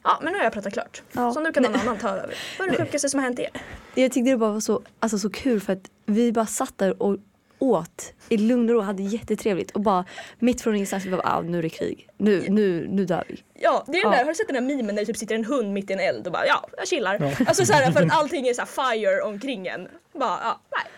Ja 0.03 0.19
men 0.23 0.31
nu 0.33 0.37
har 0.39 0.43
jag 0.43 0.53
pratat 0.53 0.73
klart. 0.73 1.01
Ja. 1.11 1.33
Så 1.33 1.39
nu 1.39 1.51
kan 1.51 1.63
någon 1.63 1.75
annan 1.75 1.97
ta 1.97 2.09
över. 2.09 2.35
Vad 2.59 2.67
är 2.67 2.71
det 2.71 2.85
sjukaste 2.85 3.09
som 3.09 3.19
har 3.19 3.23
hänt 3.25 3.39
er? 3.39 3.49
Jag 3.95 4.11
tyckte 4.11 4.31
det 4.31 4.37
bara 4.37 4.51
var 4.51 4.59
så, 4.59 4.81
alltså, 4.99 5.19
så 5.19 5.29
kul 5.29 5.61
för 5.61 5.73
att 5.73 5.91
vi 6.05 6.31
bara 6.31 6.45
satt 6.45 6.77
där 6.77 7.03
och 7.03 7.17
åt 7.59 8.13
i 8.29 8.37
lugn 8.37 8.69
och 8.69 8.75
ro, 8.75 8.81
hade 8.81 9.03
jättetrevligt 9.03 9.71
och 9.71 9.81
bara 9.81 10.05
mitt 10.39 10.61
från 10.61 10.75
ingenstans 10.75 11.05
vi 11.05 11.09
bara 11.11 11.21
ah, 11.25 11.41
nu 11.41 11.57
är 11.57 11.61
det 11.63 11.69
krig. 11.69 12.09
Nu, 12.17 12.45
nu, 12.49 12.87
nu 12.89 13.05
dör 13.05 13.23
vi. 13.27 13.43
Ja, 13.53 13.83
det 13.87 13.91
är 13.97 14.01
den 14.03 14.11
Ja. 14.11 14.17
där, 14.17 14.23
har 14.25 14.31
du 14.31 14.35
sett 14.35 14.47
den 14.47 14.67
där 14.67 14.75
memen 14.75 14.95
när 14.95 15.01
det 15.01 15.05
typ 15.05 15.17
sitter 15.17 15.35
en 15.35 15.45
hund 15.45 15.73
mitt 15.73 15.89
i 15.89 15.93
en 15.93 15.99
eld 15.99 16.27
och 16.27 16.33
bara 16.33 16.47
ja, 16.47 16.67
jag 16.77 16.87
chillar. 16.87 17.35
Alltså 17.47 17.65
så 17.65 17.73
här, 17.73 17.91
för 17.91 18.01
att 18.05 18.11
allting 18.19 18.47
är 18.47 18.53
så 18.53 18.61
här 18.61 18.93
fire 18.95 19.21
omkring 19.21 19.67
en. 19.67 19.87
Bara 20.13 20.39
ja, 20.43 20.59
nej. 20.71 20.91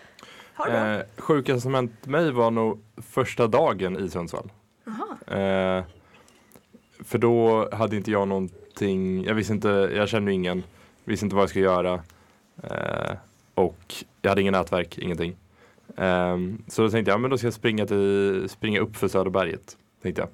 Ha 0.56 0.64
det 0.64 0.70
bra. 0.70 0.94
Eh, 0.94 1.02
sjukaste 1.16 1.60
som 1.60 1.74
hänt 1.74 2.06
mig 2.06 2.30
var 2.32 2.50
nog 2.50 2.82
första 3.12 3.46
dagen 3.46 4.04
i 4.06 4.10
Sundsvall. 4.10 4.50
Eh, 5.26 5.84
för 7.04 7.18
då 7.18 7.68
hade 7.72 7.96
inte 7.96 8.10
jag 8.10 8.28
någonting, 8.28 9.24
jag 9.24 9.34
visste 9.34 9.52
inte, 9.52 9.68
jag 9.68 10.08
kände 10.08 10.32
ingen, 10.32 10.62
visste 11.04 11.26
inte 11.26 11.36
vad 11.36 11.42
jag 11.42 11.50
skulle 11.50 11.64
göra. 11.64 12.00
Eh, 12.62 13.16
och 13.54 13.94
jag 14.22 14.30
hade 14.30 14.40
inget 14.40 14.52
nätverk, 14.52 14.98
ingenting. 14.98 15.36
Eh, 15.96 16.36
så 16.68 16.82
då 16.82 16.90
tänkte 16.90 17.10
jag, 17.10 17.20
men 17.20 17.30
då 17.30 17.38
ska 17.38 17.46
jag 17.46 17.54
springa, 17.54 17.86
till, 17.86 18.48
springa 18.48 18.80
upp 18.80 18.96
för 18.96 19.08
Söderberget. 19.08 19.76
Tänkte 20.02 20.22
jag. 20.22 20.28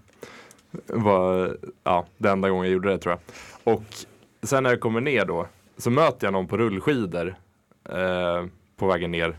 Var, 0.87 1.57
ja, 1.85 2.07
det 2.19 2.31
enda 2.31 2.51
gången 2.51 2.65
jag 2.65 2.73
gjorde 2.73 2.89
det 2.91 2.99
tror 2.99 3.13
jag. 3.13 3.75
Och 3.75 3.85
sen 4.43 4.63
när 4.63 4.71
jag 4.71 4.81
kommer 4.81 5.01
ner 5.01 5.25
då 5.25 5.47
så 5.77 5.91
möter 5.91 6.27
jag 6.27 6.33
någon 6.33 6.47
på 6.47 6.57
rullskidor 6.57 7.35
eh, 7.85 8.47
på 8.77 8.87
vägen 8.87 9.11
ner. 9.11 9.37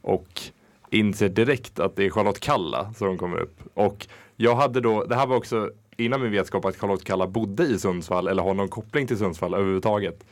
Och 0.00 0.42
inser 0.90 1.28
direkt 1.28 1.80
att 1.80 1.96
det 1.96 2.04
är 2.06 2.10
Charlotte 2.10 2.40
Kalla 2.40 2.94
som 2.94 3.18
kommer 3.18 3.38
upp. 3.38 3.60
Och 3.74 4.06
jag 4.36 4.56
hade 4.56 4.80
då, 4.80 5.04
det 5.04 5.14
här 5.14 5.26
var 5.26 5.36
också 5.36 5.70
innan 5.96 6.22
min 6.22 6.30
vetskap 6.32 6.64
att 6.64 6.76
Charlotte 6.76 7.04
Kalla 7.04 7.26
bodde 7.26 7.64
i 7.64 7.78
Sundsvall 7.78 8.28
eller 8.28 8.42
har 8.42 8.54
någon 8.54 8.68
koppling 8.68 9.06
till 9.06 9.18
Sundsvall 9.18 9.54
överhuvudtaget. 9.54 10.24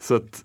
Så 0.00 0.14
att 0.14 0.44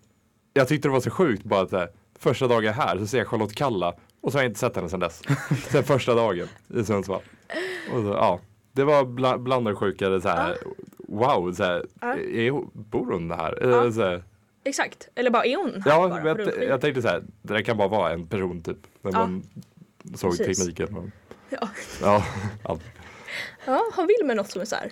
jag 0.53 0.67
tyckte 0.67 0.87
det 0.87 0.91
var 0.91 0.99
så 0.99 1.09
sjukt 1.09 1.43
bara 1.43 1.61
att 1.61 1.71
här, 1.71 1.89
första 2.19 2.47
dagen 2.47 2.73
här 2.73 2.97
så 2.97 3.07
ser 3.07 3.17
jag 3.17 3.27
Charlotte 3.27 3.55
Kalla 3.55 3.93
och 4.21 4.31
så 4.31 4.37
har 4.37 4.43
jag 4.43 4.49
inte 4.49 4.59
sett 4.59 4.75
henne 4.75 4.89
sedan 4.89 4.99
dess. 4.99 5.21
Sen 5.69 5.83
första 5.83 6.13
dagen 6.15 6.47
i 6.75 6.83
Sundsvall. 6.83 7.21
Och 7.93 8.01
så, 8.01 8.07
ja, 8.07 8.39
det 8.71 8.83
var 8.83 9.05
bland, 9.05 9.41
bland 9.43 9.65
det 9.67 9.75
sjukare 9.75 10.21
så 10.21 10.29
här, 10.29 10.57
wow, 10.97 11.53
så 11.53 11.63
här, 11.63 11.85
Ja. 12.01 12.15
är, 12.15 12.51
bor 12.73 13.11
hon 13.11 13.31
här? 13.31 13.57
Ja. 13.61 14.03
Här, 14.03 14.23
Exakt. 14.63 15.09
Eller 15.15 15.29
bara 15.29 15.45
är 15.45 15.55
hon 15.57 15.81
här 15.81 15.91
ja, 15.91 16.07
bara 16.09 16.27
jag, 16.27 16.63
jag 16.63 16.81
tänkte 16.81 17.01
så 17.01 17.07
här, 17.07 17.23
det 17.41 17.53
där 17.53 17.61
kan 17.61 17.77
bara 17.77 17.87
vara 17.87 18.11
en 18.13 18.27
person 18.27 18.61
typ. 18.61 18.77
När 19.01 19.11
Ja. 19.11 19.19
man 19.19 19.43
såg 20.15 20.37
Precis. 20.37 20.57
tekniken. 20.57 21.11
Ja. 21.49 21.69
ja, 22.01 22.23
allt. 22.63 22.81
Ja, 23.65 23.83
har 23.93 24.07
Wilmer 24.07 24.36
något 24.36 24.51
som 24.51 24.62
är 24.62 24.65
så 24.65 24.75
här? 24.75 24.89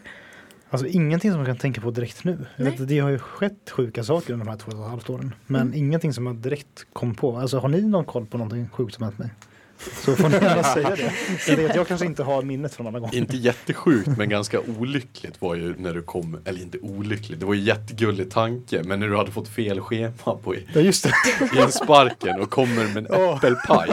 Alltså 0.69 0.87
ingenting 0.87 1.31
som 1.31 1.37
man 1.39 1.45
kan 1.45 1.57
tänka 1.57 1.81
på 1.81 1.91
direkt 1.91 2.23
nu. 2.23 2.45
Jag 2.55 2.65
vet, 2.65 2.87
det 2.87 2.99
har 2.99 3.09
ju 3.09 3.19
skett 3.19 3.69
sjuka 3.71 4.03
saker 4.03 4.33
under 4.33 4.45
de 4.45 4.51
här 4.51 4.57
två 4.57 4.71
och 4.71 4.83
ett 4.83 4.89
halvt 4.89 5.09
åren. 5.09 5.35
Men 5.47 5.61
Mm. 5.61 5.73
ingenting 5.77 6.13
som 6.13 6.25
jag 6.27 6.35
direkt 6.35 6.85
kom 6.93 7.15
på. 7.15 7.37
Alltså 7.37 7.59
har 7.59 7.69
ni 7.69 7.81
någon 7.81 8.05
koll 8.05 8.25
på 8.25 8.37
någonting 8.37 8.69
sjukt 8.73 8.95
som 8.95 9.03
hänt 9.03 9.17
mig? 9.17 9.29
Så 9.77 10.15
får 10.15 10.29
ni 10.29 10.35
gärna 10.35 10.63
säga 10.63 10.89
det. 10.95 11.11
Jag 11.47 11.57
vet, 11.57 11.75
jag 11.75 11.87
kanske 11.87 12.05
inte 12.05 12.23
har 12.23 12.41
minnet 12.41 12.73
från 12.73 12.87
alla 12.87 12.99
gånger. 12.99 13.15
Inte 13.15 13.37
jättesjukt 13.37 14.07
men 14.17 14.29
ganska 14.29 14.59
olyckligt 14.59 15.41
var 15.41 15.55
ju 15.55 15.75
när 15.77 15.93
du 15.93 16.01
kom, 16.01 16.37
eller 16.45 16.61
inte 16.61 16.77
olyckligt, 16.79 17.39
det 17.39 17.45
var 17.45 17.53
ju 17.53 17.61
jättegullig 17.61 18.31
tanke 18.31 18.81
men 18.83 18.99
när 18.99 19.07
du 19.07 19.17
hade 19.17 19.31
fått 19.31 19.47
fel 19.47 19.81
schema 19.81 20.11
på 20.43 20.55
i, 20.55 20.67
Ja 20.73 20.81
just 20.81 21.03
det. 21.03 21.11
i 21.67 21.71
sparken 21.71 22.41
och 22.41 22.49
kommer 22.49 22.87
med 22.93 22.97
en 22.97 23.07
Ja. 23.09 23.37
äppelpaj. 23.37 23.89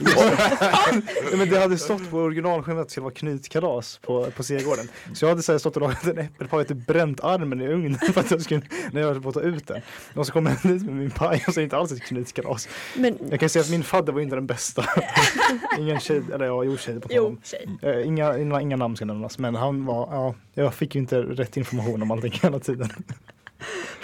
Ja, 0.00 1.36
men 1.36 1.48
det 1.50 1.58
hade 1.60 1.78
stått 1.78 2.10
på 2.10 2.18
originalschemat 2.18 2.80
att 2.82 2.88
det 2.88 2.90
skulle 2.92 3.04
vara 3.04 3.14
knytkalas 3.14 3.98
på, 4.02 4.30
på 4.36 4.42
Segården. 4.42 4.88
Så 5.14 5.24
jag 5.24 5.28
hade 5.30 5.42
så 5.42 5.52
här 5.52 5.58
stått 5.58 5.76
och 5.76 5.82
lagat 5.82 6.04
en 6.06 6.18
äppelpaj 6.18 6.60
och 6.60 6.68
typ 6.68 6.86
bränt 6.86 7.20
armen 7.20 7.60
i 7.60 7.66
ugnen 7.68 7.98
för 8.12 8.20
att 8.20 8.30
jag 8.30 8.42
skulle, 8.42 8.62
när 8.92 9.00
jag 9.00 9.08
höll 9.08 9.22
på 9.22 9.28
att 9.28 9.34
ta 9.34 9.40
ut 9.40 9.66
den. 9.66 9.80
Och 10.14 10.26
så 10.26 10.32
kom 10.32 10.46
jag 10.46 10.56
dit 10.62 10.82
med 10.82 10.94
min 10.94 11.10
paj 11.10 11.44
och 11.46 11.54
så 11.54 11.60
är 11.60 11.62
det 11.62 11.64
inte 11.64 11.76
alls 11.76 11.92
ett 11.92 12.02
knytkalas. 12.02 12.68
Men 12.96 13.18
Jag 13.30 13.40
kan 13.40 13.48
säga 13.48 13.62
att 13.62 13.70
min 13.70 13.82
fadder 13.84 14.12
var 14.12 14.20
inte 14.20 14.34
den 14.36 14.46
bästa. 14.46 14.84
Ingen 15.78 16.00
tjej, 16.00 16.22
eller 16.34 16.46
ja, 16.46 16.64
jo 16.64 16.76
tjej 16.76 17.00
på 17.00 17.08
Jo, 17.10 17.22
honom. 17.22 17.40
tjej. 17.44 17.68
Eh, 17.82 18.06
Inga, 18.06 18.38
inga, 18.38 18.60
inga 18.60 18.76
namn 18.76 18.96
ska 18.96 19.04
nämnas 19.04 19.38
men 19.38 19.54
han 19.54 19.84
var, 19.86 20.08
ja, 20.10 20.34
jag 20.54 20.74
fick 20.74 20.94
ju 20.94 21.00
inte 21.00 21.20
rätt 21.22 21.56
information 21.56 22.02
om 22.02 22.10
allting 22.10 22.32
hela 22.42 22.58
tiden. 22.58 22.88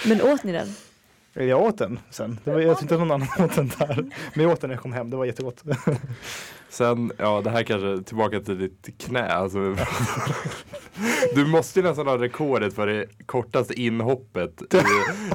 Men 0.06 0.22
åt 0.22 0.44
ni 0.44 0.52
den? 0.52 0.74
Jag 1.38 1.62
åt 1.62 1.78
den 1.78 1.98
sen. 2.10 2.38
Det 2.44 2.52
var, 2.52 2.60
jag 2.60 2.78
tyckte 2.78 2.94
att 2.94 3.00
någon 3.00 3.10
annan 3.10 3.28
åt 3.44 3.56
den 3.56 3.70
där. 3.78 4.06
Men 4.34 4.44
jag 4.44 4.52
åt 4.52 4.60
den 4.60 4.68
när 4.68 4.74
jag 4.74 4.82
kom 4.82 4.92
hem, 4.92 5.10
det 5.10 5.16
var 5.16 5.24
jättegott. 5.24 5.62
Sen, 6.68 7.12
ja 7.18 7.40
det 7.44 7.50
här 7.50 7.62
kanske 7.62 8.02
tillbaka 8.04 8.40
till 8.40 8.58
ditt 8.58 8.98
knä. 8.98 9.28
Alltså, 9.28 9.76
du 11.34 11.46
måste 11.46 11.80
ju 11.80 11.86
nästan 11.86 12.06
ha 12.06 12.18
rekordet 12.18 12.74
för 12.74 12.86
det 12.86 13.06
kortaste 13.26 13.80
inhoppet 13.80 14.74
i, 14.74 14.76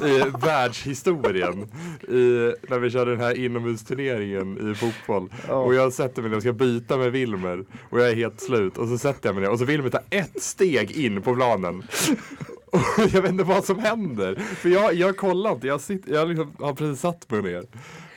i 0.07 0.23
världshistorien. 0.45 1.61
I, 2.01 2.53
när 2.69 2.79
vi 2.79 2.89
körde 2.89 3.11
den 3.11 3.19
här 3.19 3.37
inomhusturneringen 3.37 4.71
i 4.71 4.75
fotboll. 4.75 5.29
Och 5.49 5.73
jag 5.73 5.93
sätter 5.93 6.21
mig 6.21 6.29
ner 6.31 6.37
och 6.37 6.43
ska 6.43 6.53
byta 6.53 6.97
med 6.97 7.11
Wilmer. 7.11 7.65
Och 7.89 7.99
jag 7.99 8.09
är 8.09 8.15
helt 8.15 8.41
slut. 8.41 8.77
Och 8.77 8.87
så 8.87 8.97
sätter 8.97 9.29
jag 9.29 9.35
mig 9.35 9.43
ner 9.43 9.51
och 9.51 9.59
så 9.59 9.65
Wilmer 9.65 9.89
tar 9.89 10.03
ett 10.09 10.43
steg 10.43 10.91
in 10.91 11.21
på 11.21 11.35
planen. 11.35 11.83
Och 12.71 12.79
jag 13.13 13.21
vet 13.21 13.31
inte 13.31 13.43
vad 13.43 13.65
som 13.65 13.79
händer. 13.79 14.35
För 14.35 14.69
jag, 14.69 14.93
jag 14.93 15.17
kollar 15.17 15.51
inte, 15.51 15.67
jag, 15.67 15.81
sitter, 15.81 16.13
jag 16.13 16.27
liksom 16.27 16.51
har 16.59 16.73
precis 16.73 17.01
satt 17.01 17.31
mig 17.31 17.41
ner. 17.41 17.63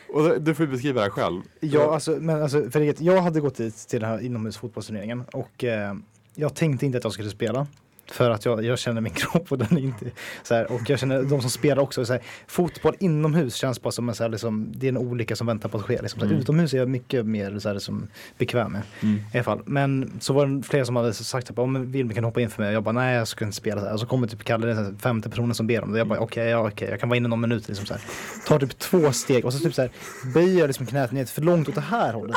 Och 0.08 0.42
du 0.42 0.54
får 0.54 0.66
beskriva 0.66 1.00
det 1.00 1.04
här 1.04 1.10
själv. 1.10 1.42
Ja, 1.60 1.94
alltså, 1.94 2.10
men 2.10 2.42
alltså, 2.42 2.70
för 2.70 3.02
jag 3.02 3.22
hade 3.22 3.40
gått 3.40 3.56
dit 3.56 3.76
till 3.76 4.00
den 4.00 4.10
här 4.10 4.20
inomhusfotbollsturneringen 4.20 5.24
och 5.32 5.64
eh, 5.64 5.94
jag 6.34 6.54
tänkte 6.54 6.86
inte 6.86 6.98
att 6.98 7.04
jag 7.04 7.12
skulle 7.12 7.30
spela. 7.30 7.66
För 8.06 8.30
att 8.30 8.44
jag, 8.44 8.64
jag 8.64 8.78
känner 8.78 9.00
min 9.00 9.12
kropp 9.14 9.52
och 9.52 9.58
den 9.58 9.78
är 9.78 9.82
inte 9.82 10.06
så 10.42 10.54
här, 10.54 10.72
och 10.72 10.80
jag 10.86 10.98
känner 10.98 11.22
de 11.22 11.40
som 11.40 11.50
spelar 11.50 11.82
också 11.82 12.04
så 12.04 12.12
här, 12.12 12.22
fotboll 12.46 12.94
inomhus 13.00 13.54
känns 13.54 13.82
bara 13.82 13.90
som 13.92 14.08
en 14.08 14.14
så 14.14 14.22
här, 14.22 14.30
liksom, 14.30 14.72
det 14.76 14.86
är 14.86 14.88
en 14.88 14.98
olycka 14.98 15.36
som 15.36 15.46
väntar 15.46 15.68
på 15.68 15.78
att 15.78 15.84
ske. 15.84 16.02
Liksom. 16.02 16.20
Så 16.20 16.26
här, 16.26 16.32
Mm. 16.32 16.42
Utomhus 16.42 16.74
är 16.74 16.78
jag 16.78 16.88
mycket 16.88 17.26
mer 17.26 17.58
så 17.58 17.68
här, 17.68 17.74
liksom, 17.74 18.06
bekväm 18.38 18.72
med. 18.72 18.82
Mm. 19.02 19.16
I 19.16 19.22
alla 19.34 19.44
fall. 19.44 19.62
Men 19.66 20.12
så 20.20 20.32
var 20.32 20.46
det 20.46 20.62
flera 20.62 20.84
som 20.84 20.96
hade 20.96 21.14
sagt 21.14 21.50
att 21.50 21.58
om 21.58 21.92
Wilmer 21.92 22.14
kan 22.14 22.24
hoppa 22.24 22.40
in 22.40 22.50
för 22.50 22.62
mig. 22.62 22.72
Jag 22.72 22.82
bara 22.82 22.92
nej 22.92 23.16
jag 23.16 23.28
ska 23.28 23.44
inte 23.44 23.56
spela. 23.56 23.80
Så, 23.80 23.86
här. 23.86 23.94
och 23.94 24.00
så 24.00 24.06
kommer 24.06 24.26
typ 24.26 24.44
Kalle, 24.44 24.66
den 24.66 24.98
femte 24.98 25.30
personen 25.30 25.54
som 25.54 25.66
ber 25.66 25.82
om 25.84 25.92
det. 25.92 25.98
Jag 25.98 26.06
bara 26.08 26.18
okej, 26.20 26.48
ja, 26.48 26.68
okej 26.68 26.88
jag 26.90 27.00
kan 27.00 27.08
vara 27.08 27.16
inne 27.16 27.28
någon 27.28 27.40
minut. 27.40 27.68
Liksom, 27.68 27.86
så 27.86 27.94
här. 27.94 28.02
Tar 28.46 28.58
typ 28.58 28.78
två 28.78 29.12
steg 29.12 29.44
och 29.44 29.52
så 29.52 29.58
typ 29.58 29.74
så 29.74 29.82
här, 29.82 29.90
böjer 30.34 30.58
jag 30.58 30.66
liksom 30.66 30.86
knät 30.86 31.12
ner 31.12 31.24
för 31.24 31.42
långt 31.42 31.68
åt 31.68 31.74
det 31.74 31.80
här 31.80 32.12
hållet. 32.12 32.36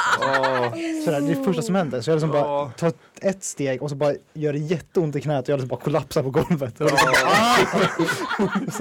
Så 1.06 1.12
där, 1.12 1.22
det 1.22 1.32
är 1.32 1.36
det 1.36 1.44
första 1.44 1.62
som 1.62 1.76
händer. 1.76 2.02
Så 2.02 2.10
jag 2.10 2.16
liksom 2.16 2.32
bara 2.32 2.42
Ja. 2.42 2.72
tar 2.78 2.92
ett 3.22 3.44
steg 3.44 3.84
och 3.84 3.90
så 3.90 3.96
bara 3.96 4.14
gör 4.34 4.54
det 4.54 4.60
jätteont 4.60 5.16
i 5.16 5.22
knät 5.22 5.50
liksom 5.58 5.68
bara 5.68 5.80
kollapsar 5.80 6.24
på 6.24 6.30
golvet. 6.30 6.80
Liksom, 6.80 6.98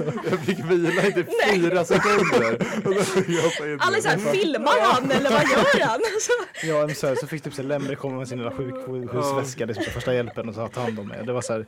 Jag 0.29 0.39
fick 0.39 0.59
vila 0.59 1.03
i 1.07 1.13
typ 1.13 1.27
fyra 1.53 1.85
sekunder. 1.85 2.53
Och 2.85 2.95
då 2.95 3.01
fick 3.01 3.29
jag 3.29 3.43
hoppa 3.43 3.65
in. 3.65 3.79
Alla 3.81 3.97
är 3.97 4.01
såhär, 4.01 4.17
filmar 4.17 4.79
han 4.81 5.11
eller 5.11 5.29
vad 5.31 5.43
gör 5.43 5.85
han? 5.87 5.99
Ja, 6.63 6.85
men 6.87 6.95
så, 6.95 7.07
här, 7.07 7.15
så 7.15 7.27
fick 7.27 7.43
typ 7.43 7.57
här, 7.57 7.63
Lemre 7.63 7.95
komma 7.95 8.17
med 8.17 8.27
sin 8.27 8.37
lilla 8.37 8.51
sjukhusväska, 8.51 9.65
liksom, 9.65 9.83
första 9.93 10.13
hjälpen 10.13 10.49
och 10.49 10.55
så 10.55 10.67
ta 10.67 10.81
hand 10.81 10.99
om 10.99 11.07
mig. 11.07 11.23
Det 11.25 11.33
var 11.33 11.41
så 11.41 11.53
här, 11.53 11.65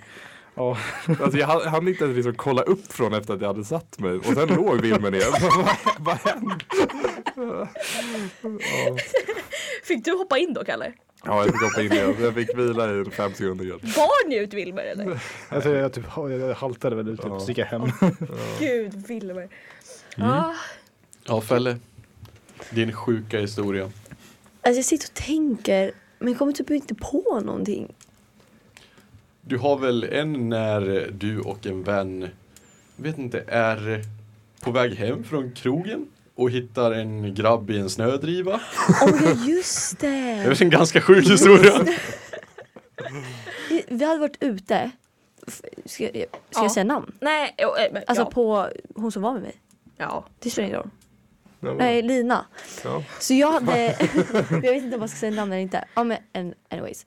ja. 0.56 0.78
Alltså 1.24 1.38
jag 1.38 1.48
hann 1.48 1.88
inte 1.88 2.04
ens 2.04 2.16
liksom 2.16 2.36
kolla 2.36 2.62
upp 2.62 2.94
från 2.94 3.14
efter 3.14 3.34
att 3.34 3.42
jag 3.42 3.48
hade 3.48 3.66
satt 3.66 4.00
mig. 4.00 4.12
Och 4.18 4.26
sen 4.26 4.48
låg 4.48 4.82
Wilmer 4.82 5.12
ner. 5.12 5.22
Vad- 5.58 5.78
Vad 6.00 6.18
hände? 6.18 6.56
fick 9.84 10.06
du 10.06 10.12
hoppa 10.12 10.38
in 10.38 10.54
då 10.54 10.64
Kalle? 10.66 10.94
Ja, 11.26 11.46
jag 11.46 11.46
fick 11.46 11.62
hoppa 11.64 11.82
in 11.82 11.92
igen. 11.92 12.16
Jag 12.22 12.34
fick 12.34 12.58
vila 12.58 12.96
i 13.02 13.06
fem 13.06 13.32
sekunder. 13.34 13.66
Var 13.70 14.28
ni 14.30 14.36
ut 14.38 14.54
Wilmer 14.54 14.84
eller? 14.84 15.22
Jag, 15.52 15.64
tror 15.64 15.76
jag, 15.76 15.94
typ, 15.94 16.06
jag 16.16 16.56
haltade 16.56 16.96
väl 16.96 17.08
ut, 17.10 17.22
typ, 17.22 17.30
Ja. 17.32 17.40
så 17.40 17.48
gick 17.52 17.58
jag 17.58 17.66
hem. 17.66 17.82
Gud 18.60 19.08
Wilmer. 19.08 19.48
Ah, 20.18 20.54
Ja 21.26 21.42
Felle, 21.42 21.78
din 22.70 22.92
sjuka 22.94 23.40
historia. 23.40 23.84
Alltså 24.62 24.78
jag 24.78 24.86
sitter 24.86 25.08
och 25.08 25.14
tänker, 25.14 25.92
men 26.20 26.28
jag 26.28 26.38
kommer 26.40 26.52
typ 26.52 26.70
inte 26.72 26.96
på 26.96 27.42
någonting. 27.46 27.94
Du 29.42 29.58
har 29.58 29.78
väl 29.78 30.04
en 30.04 30.50
när 30.50 31.10
du 31.12 31.40
och 31.40 31.66
en 31.66 31.84
vän, 31.84 32.30
vet 32.96 33.18
inte, 33.18 33.44
är 33.48 34.02
på 34.60 34.72
väg 34.72 34.94
hem 34.96 35.24
från 35.24 35.52
krogen 35.52 36.08
och 36.42 36.50
hittar 36.52 36.92
en 36.92 37.34
grabb 37.36 37.70
i 37.72 37.78
en 37.80 37.90
snödriva. 37.90 38.60
Åh 39.04 39.10
ja 39.24 39.46
just 39.48 40.00
Det 40.00 40.08
det! 40.10 40.16
är 40.44 40.62
en 40.62 40.70
ganska 40.70 41.02
sjuk 41.02 41.30
historia. 41.30 41.86
Vi- 43.88 44.06
hade 44.06 44.20
varit 44.20 44.38
ute. 44.44 44.92
Ska, 45.86 46.04
jag- 46.04 46.12
ska 46.14 46.20
Ja. 46.60 46.62
jag 46.64 46.72
säga 46.72 46.84
namn? 46.84 47.12
nej, 47.22 47.56
jo, 47.58 47.68
eh, 47.76 47.94
men, 47.94 48.04
Alltså 48.08 48.24
ja. 48.24 48.30
på 48.32 48.68
hon 48.96 49.12
som 49.12 49.22
var 49.22 49.34
med 49.34 49.42
mig. 49.42 49.56
ja. 49.98 50.26
Det 50.40 50.50
spelar 50.50 50.68
ingen 50.68 50.80
roll. 50.80 50.90
Ja, 51.62 51.74
Nej, 51.74 52.02
Lina. 52.02 52.46
ja. 52.84 53.04
Så 53.20 53.34
jag 53.34 53.52
hade, 53.52 53.86
jag 54.50 54.62
vet 54.62 54.84
inte 54.84 54.96
om 54.96 55.00
man 55.00 55.10
ska 55.10 55.18
säga 55.18 55.32
namn 55.32 55.52
eller 55.52 55.62
inte. 55.62 55.86
Ja 55.96 56.04
men 56.04 56.18
an- 56.34 56.54
anyways. 56.70 57.06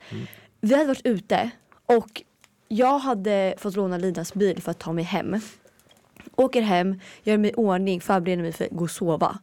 Vi 0.61 0.75
hade 0.75 0.87
varit 0.87 1.07
ute 1.07 1.51
och 1.87 2.23
jag 2.69 2.99
hade 2.99 3.55
fått 3.59 3.77
låna 3.77 3.99
Linas 3.99 4.35
bil 4.35 4.63
för 4.63 4.71
att 4.71 4.79
ta 4.79 4.93
mig 4.93 5.05
hem. 5.05 5.41
Åker 6.37 6.63
hem, 6.63 7.01
gör 7.23 7.37
mig 7.37 7.51
i 7.51 7.55
ordning, 7.55 8.01
förbereder 8.01 8.43
mig 8.43 8.53
för 8.53 8.65
att 8.65 8.71
gå 8.71 8.85
och 8.85 8.91
sova. 8.91 9.39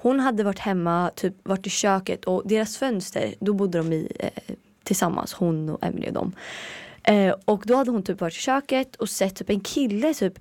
Hon 0.00 0.20
hade 0.20 0.44
varit 0.44 0.58
hemma, 0.58 1.10
typ 1.14 1.34
varit 1.42 1.66
i 1.66 1.70
köket 1.70 2.24
och 2.24 2.42
deras 2.44 2.76
fönster, 2.76 3.34
då 3.40 3.52
bodde 3.52 3.78
de 3.78 3.92
i 3.92 4.12
eh, 4.18 4.54
tillsammans, 4.84 5.32
hon 5.32 5.68
och 5.68 5.84
Emily 5.84 6.08
och 6.08 6.12
dem. 6.12 6.32
Eh, 7.02 7.34
och 7.44 7.62
då 7.66 7.74
hade 7.74 7.90
hon 7.90 8.02
typ 8.02 8.20
varit 8.20 8.34
i 8.34 8.38
köket 8.38 8.96
och 8.96 9.08
sett 9.08 9.36
typ 9.36 9.50
en 9.50 9.60
kille 9.60 10.14
typ 10.14 10.38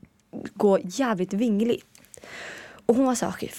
gå 0.54 0.80
jävligt 0.84 1.34
vingligt. 1.34 1.86
Och 2.88 2.96
hon 2.96 3.06
var 3.06 3.16
så 3.16 3.26
här, 3.26 3.34
okej, 3.34 3.52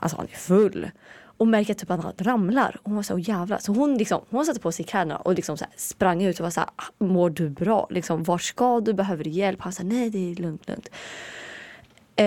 alltså 0.00 0.16
han 0.16 0.26
är 0.26 0.36
full. 0.36 0.90
Och 1.20 1.46
märker 1.46 1.74
typ 1.74 1.90
att 1.90 2.02
han 2.02 2.12
ramlar. 2.18 2.76
Och 2.82 2.84
hon 2.84 2.96
var 2.96 3.02
så 3.02 3.12
här, 3.16 3.20
"Åh, 3.20 3.28
jävlar. 3.28 3.58
Så 3.58 3.72
hon, 3.72 3.98
liksom, 3.98 4.24
hon 4.30 4.44
satte 4.44 4.60
på 4.60 4.72
sig 4.72 4.84
kläderna 4.84 5.16
och 5.16 5.34
liksom 5.34 5.56
så 5.56 5.64
här, 5.64 5.74
sprang 5.76 6.22
ut 6.22 6.40
och 6.40 6.44
var 6.44 6.50
så 6.50 6.60
här, 6.60 6.70
ah, 6.76 7.04
mår 7.04 7.30
du 7.30 7.48
bra? 7.48 7.86
Liksom, 7.90 8.22
var 8.24 8.38
ska 8.38 8.80
du? 8.80 8.92
Behöver 8.92 9.24
du 9.24 9.30
hjälp? 9.30 9.60
Han 9.60 9.72
sa, 9.72 9.82
nej 9.82 10.10
det 10.10 10.30
är 10.30 10.34
lugnt, 10.34 10.68
lugnt. 10.68 10.88
Eh, 12.16 12.26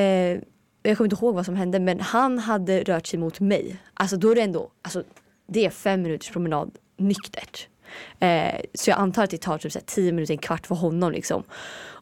jag 0.84 0.98
kommer 0.98 1.06
inte 1.06 1.26
ihåg 1.26 1.36
vad 1.36 1.46
som 1.46 1.56
hände 1.56 1.80
men 1.80 2.00
han 2.00 2.40
hade 2.40 2.84
rört 2.84 3.08
sig 3.08 3.20
mot 3.20 3.40
mig. 3.40 3.82
Alltså 3.94 4.18
då 4.18 4.32
är 4.32 4.36
det 4.36 4.42
ändå, 4.42 4.72
alltså 4.82 5.04
det 5.48 5.66
är 5.66 5.70
fem 5.70 6.02
minuters 6.02 6.30
promenad 6.32 6.78
nyktert. 6.98 7.68
Eh, 8.20 8.62
så 8.74 8.90
jag 8.90 9.00
antar 9.00 9.24
att 9.24 9.30
det 9.30 9.38
tar 9.42 9.58
typ 9.58 9.72
så 9.72 9.80
här 9.80 9.86
10 9.86 10.12
minuter, 10.12 10.34
en 10.34 10.38
kvart 10.38 10.68
för 10.68 10.76
honom 10.76 11.12
liksom. 11.12 11.44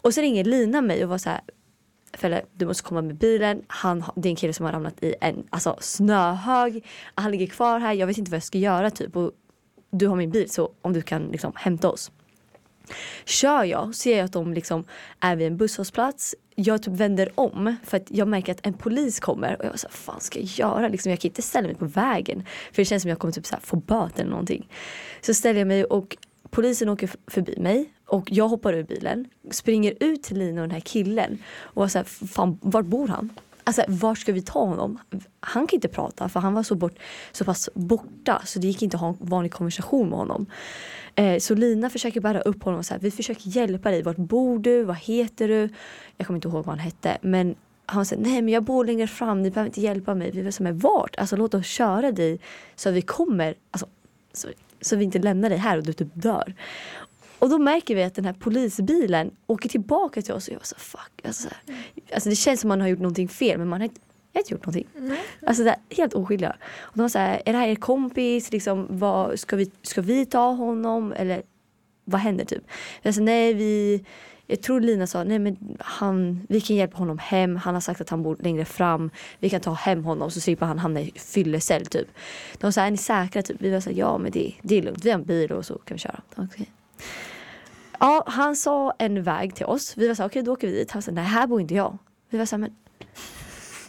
Och 0.01 0.13
så 0.13 0.21
ringer 0.21 0.43
Lina 0.43 0.81
mig 0.81 1.03
och 1.03 1.09
var 1.09 1.17
så 1.17 1.29
här 1.29 1.41
Felle, 2.13 2.45
du 2.53 2.65
måste 2.65 2.83
komma 2.83 3.01
med 3.01 3.15
bilen. 3.15 3.61
Han, 3.67 4.03
det 4.15 4.27
är 4.27 4.29
en 4.29 4.35
kille 4.35 4.53
som 4.53 4.65
har 4.65 4.73
ramlat 4.73 5.03
i 5.03 5.15
en 5.21 5.43
alltså, 5.49 5.77
snöhög. 5.79 6.85
Han 7.15 7.31
ligger 7.31 7.47
kvar 7.47 7.79
här. 7.79 7.93
Jag 7.93 8.07
vet 8.07 8.17
inte 8.17 8.31
vad 8.31 8.35
jag 8.35 8.43
ska 8.43 8.57
göra 8.57 8.89
typ. 8.89 9.15
Och 9.15 9.31
du 9.91 10.07
har 10.07 10.15
min 10.15 10.31
bil 10.31 10.49
så 10.49 10.71
om 10.81 10.93
du 10.93 11.01
kan 11.01 11.27
liksom 11.31 11.51
hämta 11.55 11.89
oss. 11.89 12.11
Kör 13.25 13.63
jag 13.63 13.95
ser 13.95 14.17
jag 14.17 14.25
att 14.25 14.33
de 14.33 14.53
liksom 14.53 14.83
är 15.19 15.35
vid 15.35 15.47
en 15.47 15.57
busshållplats. 15.57 16.35
Jag 16.55 16.83
typ 16.83 16.93
vänder 16.93 17.29
om 17.35 17.75
för 17.83 17.97
att 17.97 18.11
jag 18.11 18.27
märker 18.27 18.51
att 18.51 18.67
en 18.67 18.73
polis 18.73 19.19
kommer 19.19 19.59
och 19.59 19.65
jag 19.65 19.79
så 19.79 19.89
fan 19.89 20.19
ska 20.19 20.39
jag 20.39 20.47
göra? 20.47 20.87
Liksom, 20.87 21.09
jag 21.09 21.19
kan 21.19 21.29
inte 21.29 21.41
ställa 21.41 21.67
mig 21.67 21.75
på 21.75 21.85
vägen 21.85 22.45
för 22.71 22.81
det 22.81 22.85
känns 22.85 23.01
som 23.01 23.09
jag 23.09 23.19
kommer 23.19 23.31
typ 23.31 23.45
så 23.45 23.55
här 23.55 23.61
få 23.61 23.75
böter 23.75 24.21
eller 24.21 24.31
någonting. 24.31 24.69
Så 25.21 25.33
ställer 25.33 25.59
jag 25.59 25.67
mig 25.67 25.85
och 25.85 26.17
polisen 26.49 26.89
åker 26.89 27.09
förbi 27.27 27.55
mig 27.59 27.93
och 28.05 28.31
jag 28.31 28.47
hoppar 28.47 28.73
ur 28.73 28.83
bilen, 28.83 29.27
springer 29.51 29.93
ut 29.99 30.23
till 30.23 30.39
Lina 30.39 30.61
och 30.61 30.67
den 30.67 30.75
här 30.75 30.79
killen 30.79 31.37
och 31.59 31.81
var 31.81 31.87
så 31.87 31.97
här, 31.97 32.05
fan 32.05 32.57
vart 32.61 32.85
bor 32.85 33.07
han? 33.07 33.29
Alltså 33.63 33.83
var 33.87 34.15
ska 34.15 34.33
vi 34.33 34.41
ta 34.41 34.65
honom? 34.65 34.99
Han 35.39 35.67
kan 35.67 35.77
inte 35.77 35.87
prata 35.87 36.29
för 36.29 36.39
han 36.39 36.53
var 36.53 36.63
så, 36.63 36.75
bort, 36.75 36.99
så 37.31 37.45
pass 37.45 37.69
borta 37.73 38.41
så 38.45 38.59
det 38.59 38.67
gick 38.67 38.81
inte 38.81 38.97
att 38.97 39.01
ha 39.01 39.09
en 39.09 39.17
vanlig 39.19 39.51
konversation 39.51 40.09
med 40.09 40.19
honom. 40.19 40.45
Eh, 41.15 41.39
så 41.39 41.55
Lina 41.55 41.89
försöker 41.89 42.21
bära 42.21 42.41
upp 42.41 42.63
honom 42.63 42.79
och 42.79 42.85
så 42.85 42.93
här, 42.93 43.01
vi 43.01 43.11
försöker 43.11 43.49
hjälpa 43.49 43.91
dig. 43.91 44.01
Vart 44.01 44.17
bor 44.17 44.59
du? 44.59 44.83
Vad 44.83 44.97
heter 44.97 45.47
du? 45.47 45.69
Jag 46.17 46.27
kommer 46.27 46.37
inte 46.37 46.47
ihåg 46.47 46.65
vad 46.65 46.65
han 46.65 46.79
hette. 46.79 47.17
Men 47.21 47.55
han 47.85 48.05
säger 48.05 48.23
nej 48.23 48.41
men 48.41 48.53
jag 48.53 48.63
bor 48.63 48.85
längre 48.85 49.07
fram, 49.07 49.41
ni 49.41 49.51
behöver 49.51 49.69
inte 49.69 49.81
hjälpa 49.81 50.15
mig. 50.15 50.31
Vi 50.31 50.41
var 50.41 50.51
som 50.51 50.67
är 50.67 50.71
vart? 50.71 51.15
Alltså 51.17 51.35
låt 51.35 51.53
oss 51.53 51.65
köra 51.65 52.11
dig 52.11 52.39
så 52.75 52.89
att 52.89 52.95
vi 52.95 53.01
kommer, 53.01 53.55
alltså, 53.71 53.87
så, 54.33 54.47
så 54.81 54.95
vi 54.95 55.03
inte 55.03 55.19
lämnar 55.19 55.49
dig 55.49 55.57
här 55.57 55.77
och 55.77 55.83
du 55.83 55.93
typ 55.93 56.07
dör. 56.13 56.55
Och 57.39 57.49
då 57.49 57.57
märker 57.57 57.95
vi 57.95 58.03
att 58.03 58.15
den 58.15 58.25
här 58.25 58.33
polisbilen 58.33 59.31
åker 59.47 59.69
tillbaka 59.69 60.21
till 60.21 60.33
oss 60.33 60.47
och 60.47 60.53
jag 60.53 60.59
var 60.59 60.65
så 60.65 60.75
fuck. 60.75 61.11
Alltså, 61.23 61.43
så 61.43 61.49
här, 61.49 61.75
alltså 62.13 62.29
det 62.29 62.35
känns 62.35 62.61
som 62.61 62.67
man 62.67 62.81
har 62.81 62.87
gjort 62.87 62.99
någonting 62.99 63.27
fel 63.27 63.57
men 63.57 63.67
man 63.67 63.81
har 63.81 63.85
inte, 63.85 64.01
jag 64.31 64.39
har 64.39 64.41
inte 64.41 64.53
gjort 64.53 64.65
någonting. 64.65 64.87
Alltså 65.47 65.63
det 65.63 65.69
är 65.69 65.95
helt 65.95 66.13
oskyldiga. 66.13 66.55
Och 66.79 66.97
de 66.97 67.01
var 67.01 67.09
så 67.09 67.19
här, 67.19 67.41
är 67.45 67.53
det 67.53 67.59
här 67.59 67.67
er 67.67 67.75
kompis? 67.75 68.51
Liksom, 68.51 68.87
vad, 68.89 69.39
ska, 69.39 69.55
vi, 69.55 69.71
ska 69.81 70.01
vi 70.01 70.25
ta 70.25 70.51
honom? 70.51 71.13
Eller 71.13 71.41
vad 72.05 72.21
händer 72.21 72.45
typ? 72.45 72.63
Jag 73.01 73.15
sa 73.15 73.21
nej 73.21 73.53
vi 73.53 74.05
jag 74.51 74.61
tror 74.61 74.81
Lina 74.81 75.07
sa, 75.07 75.23
nej 75.23 75.39
men 75.39 75.77
han, 75.79 76.45
vi 76.49 76.61
kan 76.61 76.75
hjälpa 76.75 76.97
honom 76.97 77.17
hem. 77.17 77.55
Han 77.55 77.73
har 77.73 77.81
sagt 77.81 78.01
att 78.01 78.09
han 78.09 78.23
bor 78.23 78.37
längre 78.39 78.65
fram. 78.65 79.09
Vi 79.39 79.49
kan 79.49 79.61
ta 79.61 79.73
hem 79.73 80.05
honom 80.05 80.31
så 80.31 80.41
slipper 80.41 80.65
han 80.65 80.79
hamna 80.79 81.01
i 81.01 81.11
fyllecell 81.15 81.85
typ. 81.85 82.07
De 82.57 82.73
sa, 82.73 82.81
är 82.81 82.91
ni 82.91 82.97
säkra? 82.97 83.41
Typ. 83.41 83.61
Vi 83.61 83.71
var 83.71 83.79
så 83.79 83.89
här, 83.89 83.97
ja 83.97 84.17
men 84.17 84.31
det, 84.31 84.53
det 84.61 84.77
är 84.77 84.81
lugnt. 84.81 85.05
Vi 85.05 85.11
har 85.11 85.19
en 85.19 85.25
bil 85.25 85.51
och 85.51 85.65
så 85.65 85.77
kan 85.77 85.95
vi 85.95 85.99
köra. 85.99 86.21
Okay. 86.37 86.65
Ja, 87.99 88.23
han 88.27 88.55
sa 88.55 88.93
en 88.97 89.23
väg 89.23 89.55
till 89.55 89.65
oss. 89.65 89.93
Vi 89.97 90.07
var 90.07 90.15
så 90.15 90.21
här, 90.21 90.29
okej 90.29 90.43
då 90.43 90.53
åker 90.53 90.67
vi 90.67 90.73
dit. 90.73 90.91
Han 90.91 91.01
sa, 91.01 91.11
nej 91.11 91.23
här 91.23 91.47
bor 91.47 91.61
inte 91.61 91.73
jag. 91.73 91.97
Vi 92.29 92.37
var 92.37 92.45
så 92.45 92.55
här, 92.55 92.59
men 92.59 92.75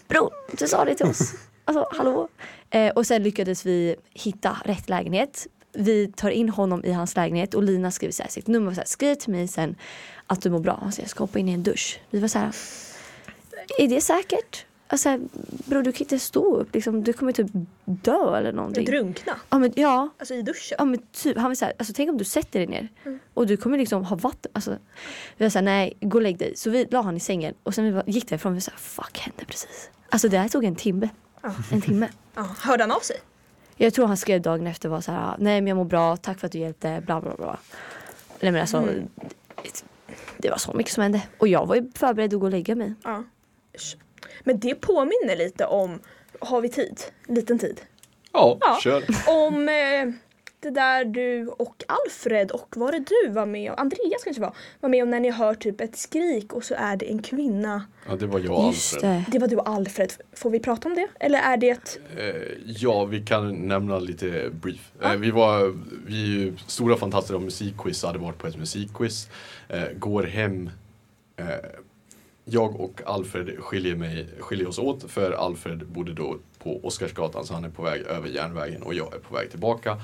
bror, 0.09 0.31
du 0.59 0.69
sa 0.69 0.85
det 0.85 0.95
till 0.95 1.07
oss. 1.07 1.35
Alltså 1.65 1.87
hallå? 1.91 2.29
Eh, 2.71 2.91
och 2.91 3.07
sen 3.07 3.23
lyckades 3.23 3.67
vi 3.67 3.97
hitta 4.11 4.57
rätt 4.65 4.89
lägenhet. 4.89 5.47
Vi 5.73 6.13
tar 6.13 6.31
in 6.31 6.49
honom 6.49 6.85
i 6.85 6.93
hans 6.93 7.17
lägenhet 7.17 7.55
och 7.55 7.63
Lina 7.63 7.91
skriver 7.91 8.13
så 8.13 8.23
här, 8.23 8.31
sitt 8.31 8.47
nummer. 8.47 8.75
Så 8.75 8.81
här, 8.81 8.87
Skriv 8.87 9.15
till 9.15 9.33
mig 9.33 9.49
sen 9.49 9.77
att 10.31 10.43
du 10.43 10.51
mår 10.51 10.61
bra. 10.61 10.79
Han 10.83 10.93
säger, 10.93 11.05
jag 11.05 11.11
ska 11.11 11.23
hoppa 11.25 11.39
in 11.39 11.49
i 11.49 11.53
en 11.53 11.63
dusch. 11.63 12.01
Vi 12.11 12.21
var 12.21 12.29
så 12.29 12.39
här, 12.39 12.55
är 13.79 13.89
det 13.89 14.01
säkert? 14.01 14.67
Alltså, 14.87 15.19
bror 15.49 15.83
du 15.83 15.93
kan 15.93 16.01
inte 16.01 16.19
stå 16.19 16.57
upp. 16.57 16.75
Liksom, 16.75 17.05
du 17.05 17.13
kommer 17.13 17.33
typ 17.33 17.47
dö 17.85 18.37
eller 18.37 18.53
någonting. 18.53 18.85
Drunkna? 18.85 19.33
Ja, 19.51 19.59
men, 19.59 19.73
ja, 19.77 20.09
Alltså 20.19 20.35
i 20.35 20.43
duschen? 20.43 20.77
Ja 20.79 20.85
men 20.85 21.03
typ, 21.13 21.37
han 21.37 21.51
var 21.51 21.55
såhär, 21.55 21.75
alltså 21.79 21.95
tänk 21.97 22.11
om 22.11 22.19
du 22.19 22.25
sätter 22.25 22.59
dig 22.59 22.69
ner 22.69 22.89
och 23.35 23.47
du 23.47 23.57
kommer 23.57 23.79
liksom 23.79 24.05
ha 24.05 24.17
vatten. 24.17 24.53
Alltså, 24.55 24.77
vi 25.37 25.45
var 25.45 25.51
såhär, 25.51 25.65
nej 25.65 25.97
gå 26.01 26.19
och 26.19 26.23
lägg 26.23 26.39
dig. 26.39 26.57
Så 26.57 26.71
vi 26.71 26.87
la 26.91 27.03
han 27.03 27.17
i 27.17 27.21
sängen 27.21 27.55
och 27.63 27.75
sen 27.75 27.85
vi 27.85 27.93
bara 27.93 28.05
gick 28.07 28.29
därifrån 28.29 28.53
och 28.53 28.57
vi 28.57 28.61
såhär, 28.61 28.79
fuck 28.79 29.19
hände 29.19 29.45
precis. 29.45 29.91
Alltså 30.09 30.29
det 30.29 30.39
här 30.39 30.49
tog 30.49 30.65
en 30.65 30.77
timme. 30.77 31.09
Ja. 31.43 31.55
En 31.73 31.81
timme. 31.81 32.09
Ja, 32.35 32.47
hörde 32.59 32.83
han 32.83 32.93
av 32.93 33.01
sig? 33.01 33.17
Jag 33.77 33.95
tror 33.95 34.07
han 34.07 34.17
skrev 34.17 34.43
dagen 34.43 34.67
efter 34.67 34.89
var 34.89 35.01
såhär, 35.01 35.37
nej 35.39 35.61
men 35.61 35.67
jag 35.67 35.77
mår 35.77 35.85
bra, 35.85 36.17
tack 36.17 36.41
för 36.41 36.47
att 36.47 36.53
du 36.53 36.59
hjälpte, 36.59 37.03
bla 37.07 37.21
bla 37.21 37.35
bla. 37.37 37.59
Nej 38.41 38.53
men 38.53 38.61
alltså, 38.61 38.89
det 40.39 40.51
var 40.51 40.57
så 40.57 40.73
mycket 40.73 40.93
som 40.93 41.03
hände. 41.03 41.23
Och 41.39 41.49
jag 41.49 41.67
var 41.67 41.75
ju 41.77 41.91
förberedd 41.95 42.35
att 42.35 42.41
gå 42.41 42.47
och 42.47 42.53
lägga 42.53 42.75
mig. 42.75 42.95
Ja. 43.05 43.25
Men 44.45 44.59
det 44.61 44.75
påminner 44.75 45.37
lite 45.37 45.67
om, 45.67 45.99
har 46.41 46.61
vi 46.61 46.69
tid? 46.69 47.01
Liten 47.27 47.59
tid. 47.59 47.81
Ja, 48.33 48.59
Ja. 48.61 48.79
kör. 48.83 49.05
Om 49.29 49.69
eh, 49.69 50.09
det 50.61 50.71
där 50.71 51.05
du 51.05 51.47
och 51.47 51.85
Alfred 51.89 52.51
och 52.51 52.77
var 52.77 52.93
det 52.93 52.99
du 52.99 53.31
var 53.31 53.47
med 53.47 53.71
om, 53.71 53.77
Andreas 53.79 54.25
kanske 54.25 54.43
var, 54.43 54.55
var 54.81 54.89
med 54.89 55.03
om 55.03 55.11
när 55.11 55.21
ni 55.21 55.31
hör 55.31 55.55
typ 55.55 55.81
ett 55.81 55.97
skrik 55.97 56.53
och 56.53 56.65
så 56.65 56.75
är 56.75 56.97
det 56.97 57.11
en 57.11 57.23
kvinna. 57.23 57.85
Ja, 58.09 58.17
det 58.17 58.27
var 58.27 58.39
jag 58.41 58.59
och 58.59 58.67
Just 58.67 58.95
Alfred. 58.95 59.11
det. 59.11 59.25
Det 59.33 59.39
var 59.39 59.49
du 59.49 59.57
och 59.57 59.69
Alfred. 59.69 60.13
Får 60.33 60.51
vi 60.51 60.61
prata 60.61 60.89
om 60.89 60.95
det? 60.95 61.09
Eller 61.21 61.39
är 61.39 61.57
det 61.57 61.71
ett... 61.71 61.99
Eh, 62.17 62.25
ja, 62.67 63.05
vi 63.05 63.21
kan 63.21 63.69
nämna 63.69 63.99
lite 63.99 64.51
brief. 64.51 64.93
Eh, 65.03 65.13
vi, 65.13 65.31
var, 65.31 65.77
vi 66.07 66.23
är 66.23 66.39
ju 66.39 66.57
stora 66.67 66.97
fantaster 66.97 67.35
av 67.35 67.43
musikquiz, 67.43 68.05
hade 68.05 68.19
varit 68.19 68.39
på 68.39 68.47
ett 68.47 68.57
musikquiz. 68.57 69.29
Eh, 69.69 69.85
går 69.99 70.23
hem. 70.23 70.71
Jag 72.45 72.81
och 72.81 73.01
Alfred 73.07 73.59
skiljer, 73.59 73.97
mig, 73.97 74.29
skiljer 74.39 74.69
oss 74.69 74.79
åt 74.79 75.11
för 75.11 75.33
Alfred 75.33 75.87
bodde 75.87 76.13
då 76.13 76.37
på 76.63 76.81
Oscarsgatan 76.83 77.45
så 77.45 77.55
han 77.55 77.65
är 77.65 77.69
på 77.69 77.83
väg 77.83 78.03
över 78.03 78.29
järnvägen 78.29 78.83
och 78.83 78.95
jag 78.95 79.15
är 79.15 79.19
på 79.19 79.35
väg 79.35 79.51
tillbaka. 79.51 79.97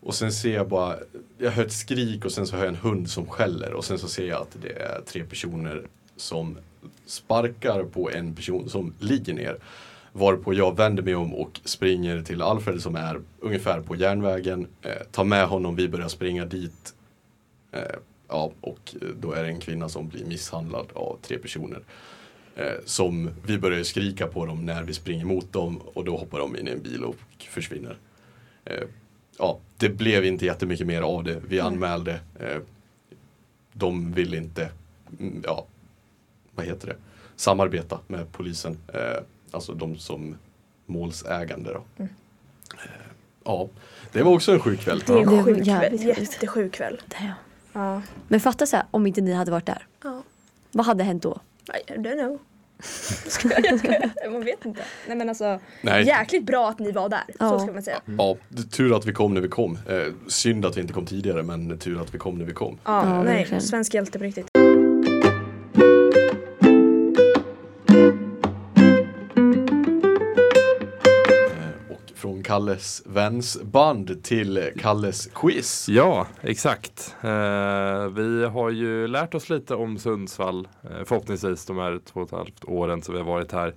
Och 0.00 0.14
sen 0.14 0.32
ser 0.32 0.54
jag 0.54 0.68
bara, 0.68 0.96
jag 1.38 1.50
hör 1.50 1.64
ett 1.64 1.72
skrik 1.72 2.24
och 2.24 2.32
sen 2.32 2.46
så 2.46 2.56
hör 2.56 2.64
jag 2.64 2.74
en 2.74 2.80
hund 2.80 3.10
som 3.10 3.26
skäller 3.26 3.72
och 3.72 3.84
sen 3.84 3.98
så 3.98 4.08
ser 4.08 4.26
jag 4.26 4.42
att 4.42 4.56
det 4.62 4.72
är 4.72 5.00
tre 5.06 5.24
personer 5.24 5.82
som 6.16 6.58
sparkar 7.06 7.84
på 7.84 8.10
en 8.10 8.34
person 8.34 8.68
som 8.68 8.94
ligger 8.98 9.34
ner. 9.34 9.58
Varpå 10.12 10.54
jag 10.54 10.76
vänder 10.76 11.02
mig 11.02 11.14
om 11.14 11.34
och 11.34 11.60
springer 11.64 12.22
till 12.22 12.42
Alfred 12.42 12.82
som 12.82 12.96
är 12.96 13.20
ungefär 13.38 13.80
på 13.80 13.96
järnvägen. 13.96 14.66
Eh, 14.82 15.06
tar 15.10 15.24
med 15.24 15.46
honom, 15.46 15.76
vi 15.76 15.88
börjar 15.88 16.08
springa 16.08 16.44
dit. 16.44 16.94
Eh, 17.72 17.80
ja, 18.28 18.52
och 18.60 18.94
då 19.20 19.32
är 19.32 19.42
det 19.42 19.48
en 19.48 19.60
kvinna 19.60 19.88
som 19.88 20.08
blir 20.08 20.24
misshandlad 20.24 20.86
av 20.94 21.18
tre 21.22 21.38
personer. 21.38 21.82
Eh, 22.56 22.72
som 22.84 23.30
vi 23.46 23.58
börjar 23.58 23.82
skrika 23.82 24.26
på 24.26 24.46
dem 24.46 24.66
när 24.66 24.82
vi 24.82 24.94
springer 24.94 25.24
mot 25.24 25.52
dem 25.52 25.80
och 25.94 26.04
då 26.04 26.16
hoppar 26.16 26.38
de 26.38 26.56
in 26.56 26.68
i 26.68 26.70
en 26.70 26.82
bil 26.82 27.04
och 27.04 27.16
försvinner. 27.38 27.98
Eh, 28.64 28.84
ja, 29.38 29.58
det 29.80 29.88
blev 29.88 30.24
inte 30.24 30.46
jättemycket 30.46 30.86
mer 30.86 31.02
av 31.02 31.24
det. 31.24 31.42
Vi 31.48 31.60
anmälde. 31.60 32.20
Eh, 32.40 32.58
de 33.72 34.12
vill 34.12 34.34
inte, 34.34 34.70
mm, 35.20 35.42
ja, 35.44 35.66
vad 36.54 36.66
heter 36.66 36.86
det, 36.88 36.96
samarbeta 37.36 37.98
med 38.06 38.32
polisen. 38.32 38.78
Eh, 38.94 39.22
alltså 39.50 39.72
de 39.74 39.98
som 39.98 40.36
målsägande 40.86 41.72
då. 41.72 42.04
Eh, 42.04 42.10
ja, 43.44 43.68
det 44.12 44.22
var 44.22 44.32
också 44.32 44.52
en 44.52 44.60
sjuk 44.60 44.80
kväll. 44.80 45.02
Det 45.06 45.12
är 45.12 45.18
en 45.18 45.44
sjuk 45.44 45.64
kväll. 45.64 46.02
Jättesjuk 46.02 46.72
kväll. 46.72 47.00
Ja. 47.72 48.02
Men 48.28 48.40
fatta 48.40 48.66
så 48.66 48.76
här, 48.76 48.86
om 48.90 49.06
inte 49.06 49.20
ni 49.20 49.32
hade 49.32 49.50
varit 49.50 49.66
där. 49.66 49.86
Ja. 50.02 50.22
Vad 50.72 50.86
hade 50.86 51.04
hänt 51.04 51.22
då? 51.22 51.40
I 51.88 51.92
don't 51.92 52.12
know. 52.12 52.38
Skojar, 53.26 53.60
jag 53.64 53.78
skojar. 53.78 54.30
Man 54.30 54.44
vet 54.44 54.64
inte. 54.64 54.80
Nej 55.08 55.16
men 55.16 55.28
alltså, 55.28 55.60
Nej. 55.82 56.06
jäkligt 56.06 56.46
bra 56.46 56.68
att 56.68 56.78
ni 56.78 56.92
var 56.92 57.08
där. 57.08 57.22
Så 57.26 57.34
Ja. 57.38 57.58
ska 57.58 57.72
man 57.72 57.82
säga. 57.82 58.00
Ja, 58.18 58.36
det- 58.48 58.62
tur 58.70 58.96
att 58.96 59.06
vi 59.06 59.12
kom 59.12 59.34
när 59.34 59.40
vi 59.40 59.48
kom. 59.48 59.78
Eh, 59.88 60.12
synd 60.28 60.66
att 60.66 60.76
vi 60.76 60.80
inte 60.80 60.92
kom 60.92 61.06
tidigare 61.06 61.42
men 61.42 61.78
tur 61.78 62.02
att 62.02 62.14
vi 62.14 62.18
kom 62.18 62.38
när 62.38 62.44
vi 62.44 62.52
kom. 62.52 62.78
Ja, 62.84 63.04
Ja, 63.16 63.22
nej. 63.22 63.60
Svensk 63.60 63.94
hjälte 63.94 64.18
på 64.18 64.24
riktigt. 64.24 64.46
Kalles 72.50 73.02
väns 73.06 73.62
band 73.62 74.24
till 74.24 74.70
Kalles 74.78 75.26
quiz. 75.34 75.88
Ja, 75.88 76.26
exakt. 76.40 77.16
Eh, 77.22 78.08
vi 78.08 78.44
har 78.44 78.70
ju 78.70 79.06
lärt 79.06 79.34
oss 79.34 79.50
lite 79.50 79.74
om 79.74 79.98
Sundsvall, 79.98 80.68
eh, 80.82 81.04
förhoppningsvis 81.04 81.66
de 81.66 81.78
här 81.78 82.00
två 82.04 82.20
och 82.20 82.26
ett 82.26 82.32
halvt 82.32 82.64
åren 82.64 83.02
som 83.02 83.14
vi 83.14 83.20
har 83.20 83.26
varit 83.26 83.52
här. 83.52 83.74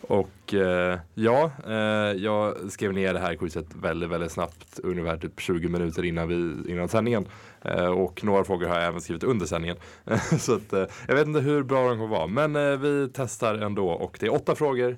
Och 0.00 0.54
eh, 0.54 0.98
ja, 1.14 1.50
eh, 1.66 1.74
jag 2.22 2.54
skrev 2.72 2.92
ner 2.92 3.14
det 3.14 3.20
här 3.20 3.34
quizet 3.34 3.66
väldigt, 3.82 4.10
väldigt 4.10 4.32
snabbt, 4.32 4.80
ungefär 4.82 5.16
typ 5.16 5.40
20 5.40 5.68
minuter 5.68 6.04
innan, 6.04 6.28
vi, 6.28 6.72
innan 6.72 6.88
sändningen. 6.88 7.26
Eh, 7.62 7.86
och 7.86 8.24
några 8.24 8.44
frågor 8.44 8.66
har 8.66 8.74
jag 8.74 8.84
även 8.84 9.00
skrivit 9.00 9.24
under 9.24 9.46
sändningen. 9.46 9.76
Så 10.38 10.54
att, 10.54 10.72
eh, 10.72 10.84
jag 11.08 11.14
vet 11.14 11.26
inte 11.26 11.40
hur 11.40 11.62
bra 11.62 11.88
de 11.88 11.98
kommer 11.98 12.16
vara, 12.16 12.26
men 12.26 12.56
eh, 12.56 12.78
vi 12.78 13.08
testar 13.14 13.54
ändå. 13.54 13.88
Och 13.88 14.16
det 14.20 14.26
är 14.26 14.34
åtta 14.34 14.54
frågor. 14.54 14.96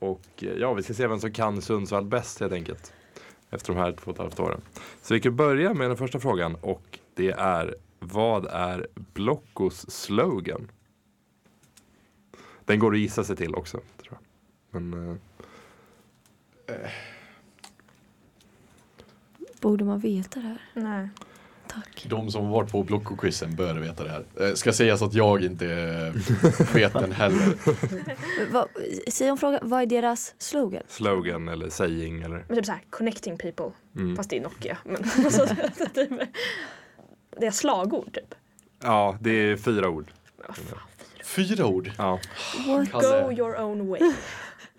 Och 0.00 0.44
eh, 0.44 0.52
ja, 0.52 0.74
vi 0.74 0.82
ska 0.82 0.94
se 0.94 1.06
vem 1.06 1.20
som 1.20 1.32
kan 1.32 1.62
Sundsvall 1.62 2.04
bäst 2.04 2.40
helt 2.40 2.52
enkelt. 2.52 2.92
Efter 3.50 3.72
de 3.72 3.78
här 3.78 3.92
två 3.92 4.10
och 4.10 4.16
ett 4.16 4.18
halvt 4.18 4.40
åren. 4.40 4.60
Så 5.02 5.14
vi 5.14 5.20
kan 5.20 5.36
börja 5.36 5.74
med 5.74 5.90
den 5.90 5.96
första 5.96 6.20
frågan 6.20 6.54
och 6.54 6.98
det 7.14 7.30
är 7.30 7.74
Vad 7.98 8.46
är 8.46 8.86
Blockos 8.94 9.90
slogan? 9.90 10.70
Den 12.64 12.78
går 12.78 12.92
att 12.92 12.98
gissa 12.98 13.24
sig 13.24 13.36
till 13.36 13.54
också. 13.54 13.80
Tror 14.02 14.18
jag. 14.18 14.82
Men, 14.82 15.10
eh, 16.66 16.90
Borde 19.60 19.84
man 19.84 19.98
veta 19.98 20.40
det 20.40 20.46
här? 20.46 20.60
Nej. 20.74 21.08
Tack. 21.74 22.06
De 22.08 22.30
som 22.30 22.44
har 22.44 22.52
varit 22.52 22.72
på 22.72 22.82
Blockquizen 22.82 23.56
bör 23.56 23.74
veta 23.74 24.04
det 24.04 24.10
här. 24.10 24.24
Eh, 24.48 24.54
Ska 24.54 24.72
sägas 24.72 25.02
att 25.02 25.14
jag 25.14 25.44
inte 25.44 25.66
vet 26.74 26.92
den 26.92 27.12
heller. 27.12 27.54
Va, 28.52 28.66
säg 29.08 29.30
om 29.30 29.38
frågan, 29.38 29.60
vad 29.62 29.82
är 29.82 29.86
deras 29.86 30.34
slogan? 30.38 30.82
Slogan 30.88 31.48
eller 31.48 31.68
saying 31.70 32.22
eller... 32.22 32.44
Men 32.48 32.56
typ 32.56 32.66
såhär, 32.66 32.82
connecting 32.90 33.36
people. 33.38 33.70
Mm. 33.96 34.16
Fast 34.16 34.30
det 34.30 34.36
är 34.36 34.40
Nokia. 34.40 34.78
Men 34.84 34.96
alltså, 35.24 35.46
typ, 35.94 36.10
det 37.40 37.46
är 37.46 37.50
slagord 37.50 38.12
typ. 38.14 38.34
Ja, 38.82 39.18
det 39.20 39.30
är 39.30 39.56
fyra 39.56 39.88
ord. 39.88 40.10
Fan. 40.46 40.78
Fyra 41.24 41.66
ord. 41.66 41.90
Ja. 41.98 42.18
What? 42.66 42.92
Go 42.92 43.32
your 43.32 43.60
own 43.60 43.88
way. 43.88 44.00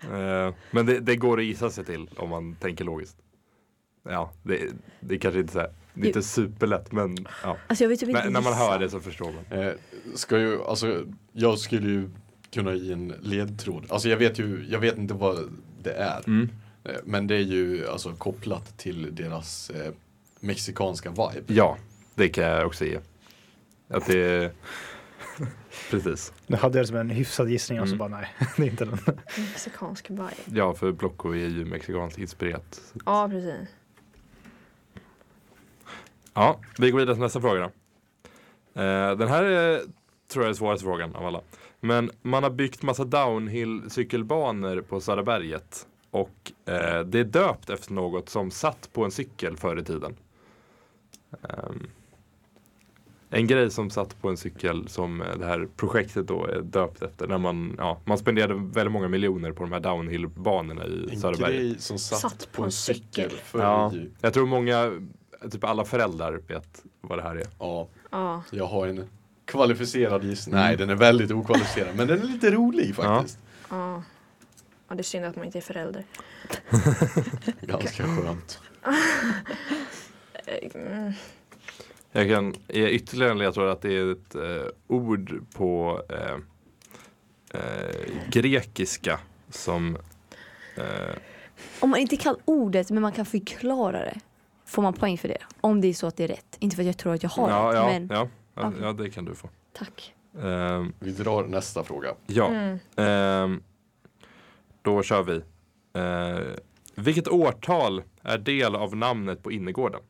Eh, 0.02 0.54
Men 0.70 0.86
det, 0.86 1.00
det 1.00 1.16
går 1.16 1.38
att 1.38 1.44
gissa 1.44 1.70
sig 1.70 1.84
till 1.84 2.10
om 2.16 2.28
man 2.30 2.54
tänker 2.54 2.84
logiskt. 2.84 3.16
Ja, 4.08 4.32
det, 4.42 4.60
det 5.00 5.14
är 5.14 5.18
kanske 5.18 5.40
inte 5.40 5.52
så 5.52 5.58
här, 5.58 5.72
det 5.94 6.00
är 6.02 6.06
inte 6.06 6.22
superlätt 6.22 6.92
men 6.92 7.16
ja. 7.42 7.56
Alltså 7.66 7.84
jag 7.84 7.88
vet 7.88 8.00
typ 8.00 8.08
inte 8.08 8.22
När, 8.24 8.30
när 8.30 8.40
man 8.40 8.52
hör 8.54 8.78
det 8.78 8.90
så 8.90 9.00
förstår 9.00 9.32
man. 9.32 9.60
Eh, 9.60 9.72
ska 10.14 10.38
ju, 10.38 10.62
alltså, 10.64 11.04
jag 11.32 11.58
skulle 11.58 11.88
ju 11.90 12.10
kunna 12.52 12.74
ge 12.74 12.92
en 12.92 13.08
ledtråd. 13.20 13.86
Alltså 13.88 14.08
jag 14.08 14.16
vet 14.16 14.38
ju, 14.38 14.66
jag 14.70 14.78
vet 14.78 14.98
inte 14.98 15.14
vad 15.14 15.38
det 15.82 15.92
är. 15.92 16.22
Mm. 16.26 16.50
Eh, 16.84 16.92
Men 17.04 17.26
det 17.26 17.34
är 17.34 17.40
ju 17.40 17.88
alltså 17.88 18.12
kopplat 18.12 18.78
till 18.78 19.14
deras 19.14 19.70
eh, 19.70 19.92
mexikanska 20.40 21.10
vibe. 21.10 21.42
Ja, 21.46 21.76
det 22.14 22.28
kan 22.28 22.44
jag 22.44 22.66
också 22.66 22.84
ge. 22.84 22.98
Att 23.88 24.06
det. 24.06 24.52
Precis. 25.90 26.32
Nu 26.46 26.56
hade 26.56 26.78
jag 26.78 26.84
det 26.84 26.88
som 26.88 26.96
en 26.96 27.10
hyfsad 27.10 27.50
gissning 27.50 27.80
och 27.80 27.88
så 27.88 27.94
Mm. 27.94 28.10
bara 28.10 28.20
nej, 28.20 28.28
det 28.56 28.62
är 28.62 28.66
inte 28.66 28.84
den. 28.84 28.98
Mexikansk 29.36 30.10
vibe. 30.10 30.30
Ja, 30.44 30.74
för 30.74 30.92
Blocko 30.92 31.30
är 31.32 31.36
ju 31.48 31.64
mexikanskt 31.64 32.18
inspirerat. 32.18 32.80
Ja, 33.06 33.28
precis. 33.28 33.68
Ja, 36.34 36.60
vi 36.78 36.90
går 36.90 36.98
vidare 36.98 37.14
till 37.14 37.22
nästa 37.22 37.40
fråga 37.40 37.60
då. 37.60 37.66
Eh, 38.80 39.16
den 39.16 39.28
här 39.28 39.42
är, 39.44 39.80
tror 40.28 40.44
jag 40.44 40.50
är 40.50 40.54
svåraste 40.54 40.84
frågan 40.84 41.16
av 41.16 41.26
alla. 41.26 41.40
Men 41.80 42.10
man 42.22 42.42
har 42.42 42.50
byggt 42.50 42.82
massa 42.82 43.04
downhill 43.04 43.82
cykelbanor 43.90 44.80
på 44.80 45.00
Södra 45.00 45.22
berget. 45.22 45.86
Och 46.10 46.52
eh, 46.66 47.00
det 47.04 47.18
är 47.18 47.24
döpt 47.24 47.70
efter 47.70 47.92
något 47.92 48.28
som 48.28 48.50
satt 48.50 48.88
på 48.92 49.04
en 49.04 49.10
cykel 49.10 49.56
förr 49.56 49.78
i 49.80 49.84
tiden. 49.84 50.16
Ehm, 51.42 51.86
en 53.30 53.46
grej 53.46 53.70
som 53.70 53.90
satt 53.90 54.22
på 54.22 54.28
en 54.28 54.36
cykel 54.36 54.88
som 54.88 55.22
eh, 55.22 55.36
det 55.38 55.46
här 55.46 55.68
projektet 55.76 56.26
då 56.26 56.46
är 56.46 56.60
döpt 56.62 57.02
efter. 57.02 57.26
När 57.26 57.38
man, 57.38 57.74
ja, 57.78 57.98
man 58.04 58.18
spenderade 58.18 58.54
väldigt 58.54 58.92
många 58.92 59.08
miljoner 59.08 59.52
på 59.52 59.62
de 59.62 59.72
här 59.72 59.80
downhillbanorna 59.80 60.86
i 60.86 61.08
En 61.12 61.20
Södra 61.20 61.46
berget. 61.46 61.60
grej 61.60 61.78
som 61.78 61.98
satt, 61.98 62.18
Satt 62.20 62.48
på 62.52 62.64
en 62.64 62.72
cykel. 62.72 63.30
För 63.30 63.58
Ja, 63.58 63.94
i- 63.94 64.10
jag 64.20 64.34
tror 64.34 64.46
många, 64.46 65.00
typ 65.50 65.64
alla 65.64 65.84
föräldrar 65.84 66.40
vet 66.48 66.82
vad 67.00 67.18
det 67.18 67.22
här 67.22 67.36
är. 67.36 67.46
ja, 67.58 67.88
Ja. 68.10 68.42
jag 68.50 68.66
har 68.66 68.86
en 68.86 69.08
kvalificerad 69.44 70.24
gissning. 70.24 70.54
Mm. 70.54 70.66
Nej, 70.66 70.76
den 70.76 70.90
är 70.90 70.94
väldigt 70.94 71.30
okvalificerad. 71.30 71.96
Men 71.96 72.08
den 72.08 72.22
är 72.22 72.26
lite 72.26 72.50
rolig 72.50 72.94
faktiskt. 72.94 73.38
Ja. 73.70 74.02
Ja, 74.88 74.94
det 74.94 75.00
är 75.00 75.02
synd 75.02 75.24
att 75.24 75.36
man 75.36 75.44
inte 75.44 75.58
är 75.58 75.62
förälder. 75.62 76.04
Ganska 77.60 78.04
skönt. 78.04 78.60
Mm. 80.74 81.12
Jag 82.12 82.28
kan 82.28 82.54
ge 82.68 82.88
ytterligare 82.88 83.32
en 83.32 83.38
ledtråd 83.38 83.70
att 83.70 83.82
det 83.82 83.92
är 83.96 84.12
ett 84.12 84.34
eh, 84.34 84.66
ord 84.86 85.44
på 85.54 86.02
eh, 86.08 86.36
eh, 87.60 87.96
grekiska 88.30 89.20
som 89.50 89.96
eh, 90.76 91.14
Om 91.80 91.90
man 91.90 92.00
inte 92.00 92.16
kan 92.16 92.36
ordet 92.44 92.90
men 92.90 93.02
man 93.02 93.12
kan 93.12 93.26
förklara 93.26 93.98
det. 93.98 94.20
Får 94.72 94.82
man 94.82 94.92
poäng 94.94 95.18
för 95.18 95.28
det? 95.28 95.38
Om 95.60 95.80
det 95.80 95.88
är 95.88 95.94
så 95.94 96.06
att 96.06 96.16
det 96.16 96.24
är 96.24 96.28
rätt. 96.28 96.56
Inte 96.58 96.76
för 96.76 96.82
att 96.82 96.86
jag 96.86 96.98
tror 96.98 97.14
att 97.14 97.22
jag 97.22 97.30
har 97.30 97.50
ja, 97.50 97.68
rätt. 97.68 97.74
ja, 97.76 97.84
men 97.86 98.08
ja, 98.10 98.28
ja, 98.54 98.72
ja, 98.86 98.92
det 98.92 99.10
kan 99.10 99.24
du 99.24 99.34
få. 99.34 99.48
tack. 99.72 100.14
Ehm, 100.42 100.92
Vi 100.98 101.10
drar 101.12 101.44
nästa 101.46 101.84
fråga. 101.84 102.14
ja, 102.26 102.46
Mm. 102.48 102.78
ehm, 102.96 103.62
då 104.82 105.02
kör 105.02 105.22
vi. 105.22 105.42
Eh, 106.00 106.46
vilket 106.94 107.28
årtal 107.28 108.02
är 108.22 108.38
del 108.38 108.74
av 108.76 108.96
namnet 108.96 109.42
på 109.42 109.52
innergården? 109.52 110.00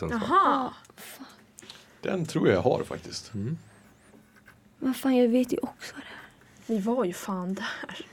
Jaha. 0.00 0.72
Den 2.00 2.26
tror 2.26 2.48
jag 2.48 2.56
jag 2.56 2.62
har 2.62 2.84
faktiskt. 2.84 3.34
Mm. 3.34 3.58
Men 4.78 4.94
fan 4.94 5.16
jag 5.16 5.28
vet 5.28 5.52
ju 5.52 5.58
också 5.62 5.94
det. 5.96 6.02
Vi 6.74 6.78
var 6.80 7.04
ju 7.04 7.12
fan 7.12 7.54
där. 7.54 8.06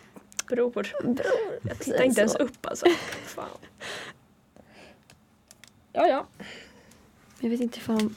Bror. 0.47 0.71
Bror. 0.71 1.19
Jag 1.63 1.79
tittar 1.79 2.03
inte 2.03 2.21
ens 2.21 2.35
upp 2.35 2.65
alltså. 2.65 2.85
Fan. 3.25 3.49
Ja, 5.93 6.07
ja. 6.07 6.27
Jag 7.39 7.49
vet 7.49 7.61
inte 7.61 7.79
fan. 7.79 8.15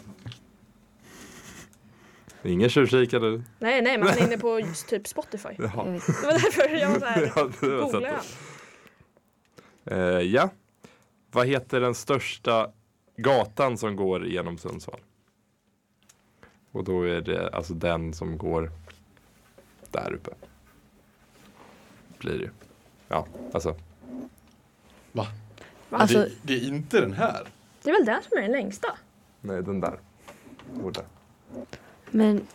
Ingen 2.44 2.68
tjuvkika 2.68 3.18
du. 3.18 3.42
Nej, 3.58 3.82
nej, 3.82 3.98
men 3.98 4.08
han 4.08 4.18
är 4.18 4.22
inne 4.26 4.38
på 4.38 4.60
just 4.60 4.88
typ 4.88 5.06
Spotify. 5.08 5.48
Det 5.56 5.62
Jaha. 5.62 5.84
Vet. 5.84 6.08
var 6.08 6.32
därför 6.32 6.68
jag 6.68 6.90
var 6.90 6.98
såhär. 7.00 7.32
Ja, 7.36 7.50
det 7.60 7.66
var 7.68 7.92
Googla. 7.92 8.20
sättet. 8.22 8.38
Eh, 9.84 9.98
ja. 10.20 10.50
Vad 11.30 11.46
heter 11.46 11.80
den 11.80 11.94
största 11.94 12.70
gatan 13.16 13.78
som 13.78 13.96
går 13.96 14.26
genom 14.26 14.58
Sundsvall? 14.58 15.00
Och 16.72 16.84
då 16.84 17.02
är 17.02 17.20
det 17.20 17.48
alltså 17.54 17.74
den 17.74 18.14
som 18.14 18.38
går 18.38 18.70
där 19.90 20.12
uppe. 20.12 20.30
Blir 22.18 22.32
det 22.32 22.44
ju. 22.44 22.50
Ja, 23.08 23.26
alltså. 23.52 23.76
Va? 25.12 25.26
Alltså- 25.90 26.18
det, 26.18 26.30
det 26.42 26.54
är 26.54 26.68
inte 26.68 27.00
den 27.00 27.12
här. 27.12 27.46
Det 27.82 27.90
är 27.90 27.94
väl 27.94 28.04
den 28.06 28.22
som 28.22 28.38
är 28.38 28.42
den 28.42 28.52
längsta? 28.52 28.88
Nej, 29.40 29.62
den 29.62 29.80
där. 29.80 29.98
Där. 30.94 31.04
Men 32.10 32.46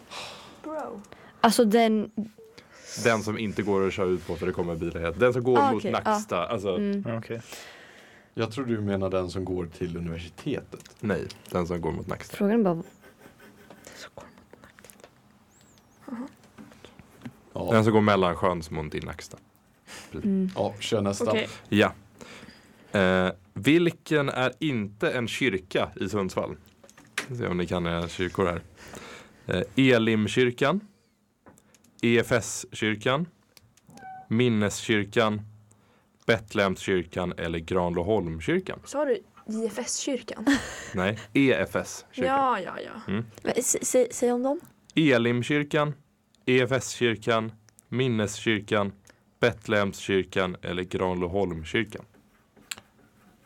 Bro. 0.63 1.01
alltså 1.41 1.65
den. 1.65 2.11
Den 3.03 3.23
som 3.23 3.37
inte 3.37 3.61
går 3.61 3.87
att 3.87 3.93
köra 3.93 4.05
ut 4.07 4.27
på 4.27 4.35
för 4.35 4.45
det 4.45 4.51
kommer 4.53 4.75
bilar 4.75 5.01
hit. 5.11 5.19
Den 5.19 5.33
som 5.33 5.43
går 5.43 5.57
Ah, 5.59 5.71
mot 5.71 5.81
okej, 5.81 5.91
Nacksta. 5.91 6.47
Alltså, 6.47 6.75
Mm. 6.75 7.03
Ja, 7.07 7.17
Okej. 7.17 7.41
Jag 8.33 8.51
tror 8.51 8.65
du 8.65 8.81
menar 8.81 9.09
den 9.09 9.29
som 9.29 9.45
går 9.45 9.65
till 9.77 9.97
universitetet. 9.97 10.95
nej. 10.99 11.27
Den 11.49 11.67
som 11.67 11.81
går 11.81 11.91
mot 11.91 12.07
Nacksta. 12.07 12.37
Frågan 12.37 12.59
är 12.59 12.63
bara. 12.63 12.83
Så 13.95 14.09
går 14.15 14.23
Ja, 17.53 17.71
Den 17.71 17.83
som 17.83 17.93
går 17.93 18.01
mellan 18.01 18.35
Sjönsmon 18.35 18.89
till 18.89 19.05
Nacksta. 19.05 19.37
Mm. 20.13 20.49
ja 20.55 20.73
kör 20.79 21.01
nästa. 21.01 21.29
Okej. 21.29 21.49
Ja. 21.69 21.91
Eh, 22.91 23.31
vilken 23.57 24.29
är 24.29 24.53
inte 24.59 25.11
en 25.11 25.27
kyrka 25.27 25.89
i 26.01 26.09
Sundsvall? 26.09 26.55
Vi 27.27 27.35
ska 27.35 27.43
Se 27.45 27.47
om 27.49 27.57
ni 27.57 27.67
kan 27.67 27.85
era 27.85 28.07
kyrkor 28.07 28.45
här. 28.45 28.61
Eh, 29.47 29.93
Elimkyrkan. 29.95 30.79
EFS-kyrkan. 32.01 33.25
Minneskyrkan. 34.29 35.41
Betlehemskyrkan 36.25 37.33
eller 37.37 37.59
Granloholmskyrkan? 37.59 38.79
Sa 38.85 39.05
du 39.05 39.19
JFS-kyrkan? 39.47 40.45
Nej, 40.93 41.19
EFS-kyrkan. 41.33 42.25
Ja, 42.35 42.59
ja, 42.59 42.79
ja. 42.79 43.23
Sä- 43.55 43.77
Säg, 43.85 44.07
säg 44.11 44.31
om 44.31 44.43
dem. 44.43 44.59
Elimkyrkan. 44.95 45.93
EFS-kyrkan. 46.45 47.51
Minneskyrkan. 47.89 48.91
Betlehemskyrkan 49.39 50.55
eller 50.61 50.83
Granloholmskyrkan? 50.83 52.05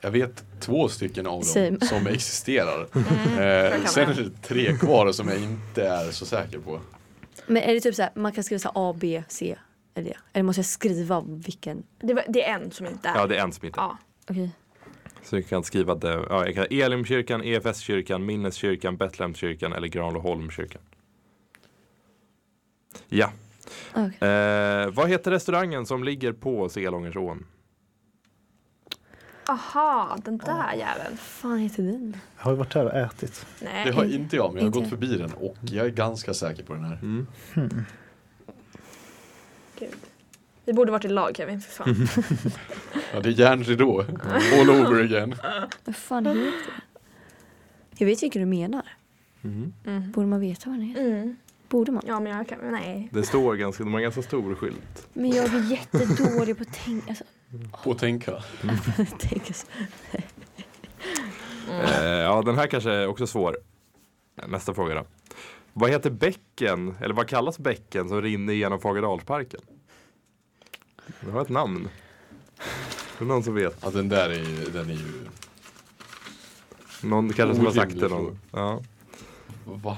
Jag 0.02 0.12
vet 0.12 0.44
två 0.60 0.90
stycken 0.90 1.28
av 1.28 1.34
dem 1.34 1.44
Same. 1.44 1.80
som 1.82 2.08
existerar. 2.08 2.88
jag 2.94 3.66
Eh, 3.72 3.78
kan 3.78 3.88
sen 3.88 4.10
är 4.10 4.14
det 4.14 4.42
tre 4.42 4.78
kvar 4.78 5.12
som 5.12 5.28
jag 5.28 5.38
inte 5.38 5.88
är 5.88 6.12
så 6.12 6.26
säker 6.26 6.60
på. 6.60 6.80
Men 7.48 7.64
är 7.64 7.74
det 7.74 7.80
typ 7.80 7.96
så 7.96 8.02
här, 8.02 8.12
man 8.16 8.32
kan 8.32 8.44
skriva 8.44 8.60
så 8.60 8.68
här 8.76 8.90
A, 8.90 8.96
B, 9.00 9.24
C? 9.28 9.56
Eller, 9.96 10.10
det? 10.10 10.18
eller 10.34 10.44
måste 10.44 10.60
jag 10.60 10.66
skriva 10.66 11.22
vilken? 11.28 11.84
Det, 12.00 12.14
var, 12.14 12.24
det 12.28 12.44
är 12.44 12.54
en 12.60 12.72
som 12.72 12.86
inte 12.86 13.10
är. 13.10 13.16
Ja, 13.16 13.28
det 13.28 13.36
är 13.38 13.44
en 13.44 13.52
som 13.52 13.66
inte 13.66 13.80
Ja. 13.80 13.98
Okej. 14.30 14.52
Så 15.24 15.36
jag 15.36 15.48
kan 15.48 15.64
skriva 15.64 15.96
det. 15.96 16.26
Ja, 16.30 16.46
jag 16.46 16.56
kan, 16.56 16.66
Elimkyrkan, 16.70 17.44
EFS-kyrkan, 17.44 18.26
Minneskyrkan, 18.26 18.98
Betlehemskyrkan 18.98 19.74
eller 19.74 19.88
Granloholmskyrkan. 19.88 20.82
Ja. 23.10 23.32
Okej. 23.92 24.30
Eh, 24.30 24.90
vad 24.90 25.10
heter 25.10 25.32
restaurangen 25.32 25.86
som 25.86 26.04
ligger 26.04 26.34
på 26.34 26.70
Selångersån? 26.70 27.46
Aha, 29.48 30.18
den 30.26 30.38
där 30.38 30.74
jäveln. 30.74 31.08
Vad 31.10 31.20
fan 31.20 31.58
heter 31.58 31.84
den? 31.84 32.18
Jag 32.38 32.44
har 32.44 32.52
ju 32.52 32.58
varit 32.58 32.74
där 32.74 32.86
och 32.86 32.94
ätit. 32.94 33.46
Nej. 33.60 33.86
Det 33.86 33.92
har 33.92 34.04
inte 34.06 34.36
jag, 34.36 34.54
men 34.54 34.56
jag 34.56 34.62
har 34.62 34.68
Inte 34.68 34.80
gått 34.80 34.90
förbi 34.90 35.18
den 35.18 35.34
och 35.34 35.56
jag 35.62 35.86
är 35.86 35.90
ganska 35.90 36.34
säker 36.34 36.64
på 36.64 36.74
den 36.74 36.84
här. 36.84 37.00
Mm. 37.02 37.28
Gud. 39.80 39.96
Vi 40.66 40.74
borde 40.74 40.92
varit 40.92 41.06
i 41.06 41.08
lag 41.08 41.36
Kevin, 41.38 41.62
för 41.62 41.72
fan. 41.72 42.08
Ja, 43.14 43.20
det 43.20 43.30
är 43.30 43.34
järnridå. 43.34 44.06
All 44.60 44.70
over 44.70 45.04
again. 45.04 45.36
Vad 45.86 45.96
fan 45.96 46.26
heter 46.26 46.40
den? 46.42 46.52
Jag 47.98 48.08
vet 48.08 48.24
vilken 48.24 48.42
du 48.42 48.46
menar. 48.46 48.84
Mhm. 49.42 49.74
Mm. 49.86 50.12
Borde 50.12 50.28
man 50.28 50.40
veta 50.40 50.70
vad 50.70 50.80
den 50.80 50.88
heter? 50.88 51.02
Mm. 51.06 51.36
Borde 51.70 51.92
man? 51.92 52.04
Ja, 52.08 52.20
men 52.20 52.38
jag 52.38 52.48
kan... 52.48 52.60
Nej. 52.72 53.10
Det 53.12 53.24
står 53.24 53.56
ganska, 53.56 53.84
de 53.84 53.94
har 53.94 54.00
en 54.00 54.04
ganska 54.04 54.22
stor 54.22 54.56
skylt. 54.56 55.08
Men 55.14 55.32
jag 55.32 55.46
är 55.54 55.72
jättedålig 55.72 56.58
på 56.58 56.64
att 56.64 56.74
tänka. 56.86 57.10
Alltså, 57.10 57.24
På 57.84 57.92
att 57.92 58.00
tänka. 58.00 58.32
Eh, 61.70 62.06
ja, 62.06 62.42
den 62.42 62.56
här 62.56 62.68
kanske 62.68 62.92
är 62.92 63.08
också 63.08 63.28
svår. 63.28 63.58
Nästa 64.48 64.74
fråga 64.74 64.96
då. 64.96 65.06
Vad 65.74 65.90
heter 65.90 66.10
bäcken, 66.10 66.96
eller 67.02 67.14
vad 67.14 67.28
kallas 67.28 67.60
bäcken 67.60 68.10
som 68.10 68.22
rinner 68.22 68.54
genom 68.54 68.80
Fagerdalsparken? 68.80 69.62
Det 71.20 71.32
har 71.32 71.42
ett 71.42 71.50
namn. 71.50 71.90
Det 73.18 73.24
är 73.24 73.28
någon 73.28 73.44
som 73.44 73.56
vet. 73.56 73.78
Ja, 73.82 73.90
den 73.90 74.10
där 74.10 74.30
är 74.30 74.44
ju, 74.44 74.66
den 74.66 74.90
är 74.90 74.94
ju, 74.94 75.28
Någon 77.04 77.34
kanske 77.34 77.56
som 77.56 77.66
har 77.66 77.74
sagt 77.74 78.00
det. 78.00 78.06
Orimlig 78.06 78.24
Någon. 78.24 78.40
Ja. 78.52 78.82
va? 79.66 79.98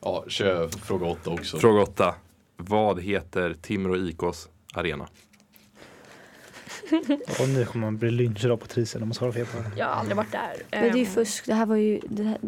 Ja, 0.00 0.24
kör 0.28 0.68
fråga 0.68 1.06
åtta 1.06 1.30
också. 1.30 1.58
Fråga 1.58 1.82
8. 1.82 2.14
Vad 2.60 3.00
heter 3.02 3.54
Timrå 3.62 3.96
IKs 3.96 4.48
arena? 4.74 5.08
Och 7.40 7.48
nu 7.48 7.64
kommer 7.64 7.86
man 7.86 7.98
bli 7.98 8.10
lynchad 8.10 8.50
av 8.50 8.56
Patricia 8.56 9.00
om 9.02 9.08
man 9.08 9.14
svarar 9.14 9.32
fel 9.32 9.46
på 9.46 9.58
det. 9.58 9.70
Jag 9.76 9.86
har 9.86 9.92
aldrig 9.92 10.16
varit 10.16 10.32
där. 10.32 10.52
Men 10.70 10.82
det 10.82 10.88
är 10.88 10.94
ju 10.94 11.00
Ehm, 11.04 11.06
fusk. 11.06 11.46
Det 11.46 11.54
här 11.54 11.66
var 11.66 11.76
ju... 11.76 12.00
Det 12.08 12.22
här, 12.22 12.38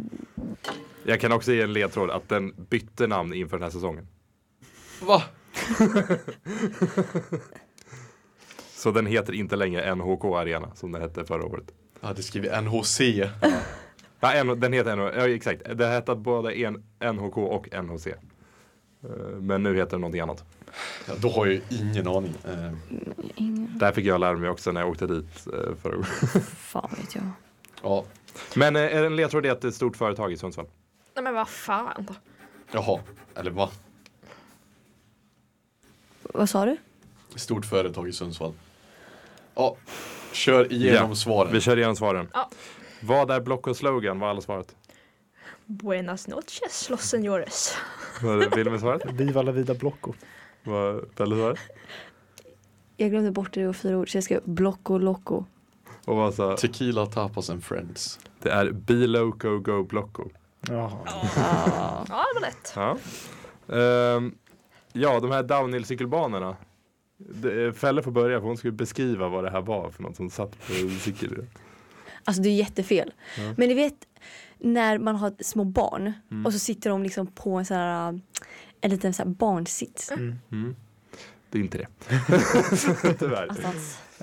Jag 1.04 1.20
kan 1.20 1.32
också 1.32 1.52
ge 1.52 1.62
en 1.62 1.72
ledtråd 1.72 2.10
att 2.10 2.28
den 2.28 2.54
bytte 2.70 3.06
namn 3.06 3.34
inför 3.34 3.56
den 3.56 3.62
här 3.64 3.70
säsongen. 3.70 4.06
Va? 5.02 5.22
Så 8.74 8.90
den 8.90 9.06
heter 9.06 9.32
inte 9.32 9.56
längre 9.56 9.94
NHK 9.94 10.24
Arena 10.24 10.74
som 10.74 10.92
den 10.92 11.02
hette 11.02 11.24
förra 11.24 11.44
året. 11.44 11.64
Jag 12.00 12.08
hade 12.08 12.22
skrivit 12.22 12.52
NHC. 12.62 13.00
Ja, 14.20 14.44
den 14.54 14.72
heter 14.72 14.96
NHK, 14.96 15.14
ja 15.16 15.28
exakt. 15.28 15.62
Det 15.78 15.86
hette 15.86 16.14
både 16.14 16.52
en, 16.54 16.84
NHK 17.14 17.36
och 17.38 17.68
NHC. 17.84 18.06
Eh, 19.04 19.10
Men 19.40 19.62
nu 19.62 19.76
heter 19.76 19.90
den 19.90 20.00
någonting 20.00 20.20
annat. 20.20 20.44
Ja, 21.08 21.14
då 21.18 21.28
har 21.30 21.46
jag 21.46 21.54
ju 21.54 21.62
ingen 21.70 22.08
aning. 22.08 22.34
Eh, 22.44 22.72
ingen... 23.36 23.78
Där 23.78 23.92
fick 23.92 24.06
jag 24.06 24.20
lära 24.20 24.36
mig 24.36 24.50
också 24.50 24.72
när 24.72 24.80
jag 24.80 24.90
åkte 24.90 25.06
dit 25.06 25.46
eh, 25.46 25.74
förra 25.82 25.92
gången. 25.92 26.04
Fan 26.56 26.90
vet 26.96 27.14
jag. 27.14 27.24
ja, 27.82 28.04
Men 28.56 28.76
eh, 28.76 28.96
en 28.96 29.16
ledtråd 29.16 29.46
är 29.46 29.50
att 29.50 29.60
det 29.60 29.66
är 29.66 29.68
ett 29.68 29.74
stort 29.74 29.96
företag 29.96 30.32
i 30.32 30.36
Sundsvall. 30.36 30.66
Nej 31.14 31.24
men 31.24 31.34
vad 31.34 31.48
fan. 31.48 32.06
jaha. 32.72 33.00
Eller 33.34 33.50
va? 33.50 33.70
Vad 36.22 36.48
sa 36.48 36.64
du? 36.64 36.76
Stort 37.36 37.66
företag 37.66 38.08
i 38.08 38.12
Sundsvall. 38.12 38.52
Ja, 39.54 39.76
kör 40.32 40.72
igenom 40.72 41.08
Ja, 41.10 41.14
svaren. 41.16 41.52
Vi 41.52 41.60
kör 41.60 41.76
igenom 41.76 41.96
svaren. 41.96 42.28
Ja. 42.32 42.50
Vad 43.00 43.30
är 43.30 43.40
block 43.40 43.66
och 43.66 43.76
slogan? 43.76 44.18
Vad 44.18 44.26
har 44.26 44.30
alla 44.30 44.40
svarat? 44.40 44.76
Buenas 45.82 46.28
noches 46.28 46.90
los 46.90 47.00
señores. 47.00 47.74
Vad 48.22 48.42
är 48.42 48.50
Wilmer 48.56 48.78
svarat? 48.78 49.02
Viva 49.12 49.42
la 49.42 49.52
vida 49.52 49.74
blocco. 49.74 50.12
Vad 50.64 51.14
Pelle 51.14 51.34
svarat? 51.36 51.58
Jag 52.96 53.10
glömde 53.10 53.30
bort 53.30 53.52
det, 53.54 53.66
var 53.66 53.72
fyra 53.72 53.96
ord 53.98 54.10
så 54.10 54.16
jag 54.16 54.24
skrev 54.24 54.40
Blocco 54.44 54.98
Loco. 54.98 55.44
Och 56.04 56.16
vad 56.16 56.34
sa? 56.34 56.56
Tequila, 56.56 57.06
tapas 57.06 57.50
and 57.50 57.64
friends. 57.64 58.20
Det 58.42 58.50
är 58.50 58.70
Be 58.72 58.94
Loco 59.06 59.58
Go 59.58 59.82
Blocco. 59.84 60.24
Jaha. 60.68 60.98
Ah. 61.36 62.04
Ja 62.08 62.24
det 62.34 62.40
var 62.40 62.40
lätt. 62.40 62.72
Ja, 62.76 62.96
Ehm, 63.76 64.34
ja 64.92 65.20
de 65.20 65.30
här 65.30 65.42
downhill-cykelbanorna. 65.42 66.56
Det- 67.16 67.64
eh, 67.66 67.72
Felle 67.72 68.02
får 68.02 68.10
börja 68.10 68.40
för 68.40 68.46
hon 68.46 68.56
skulle 68.56 68.72
beskriva 68.72 69.28
vad 69.28 69.44
det 69.44 69.50
här 69.50 69.60
var 69.62 69.90
för 69.90 70.02
något 70.02 70.16
som 70.16 70.30
satt 70.30 70.50
på 70.66 70.72
cykel. 71.00 71.46
Alltså 72.24 72.42
det 72.42 72.48
är 72.48 72.54
jättefel. 72.54 73.12
Ja. 73.38 73.54
Men 73.56 73.68
ni 73.68 73.74
vet 73.74 73.94
när 74.58 74.98
man 74.98 75.16
har 75.16 75.32
små 75.40 75.64
barn 75.64 76.12
Mm. 76.30 76.46
och 76.46 76.52
så 76.52 76.58
sitter 76.58 76.90
de 76.90 77.02
liksom 77.02 77.26
på 77.26 77.54
en 77.58 77.64
sån 77.64 77.76
här 77.76 78.20
en 78.80 78.90
liten 78.90 79.12
så 79.14 79.22
här 79.22 79.30
barnsits. 79.30 80.10
Mm. 80.12 80.76
Det 81.50 81.58
är 81.58 81.62
inte 81.62 81.78
det. 81.78 81.86
Tyvärr. 83.18 83.48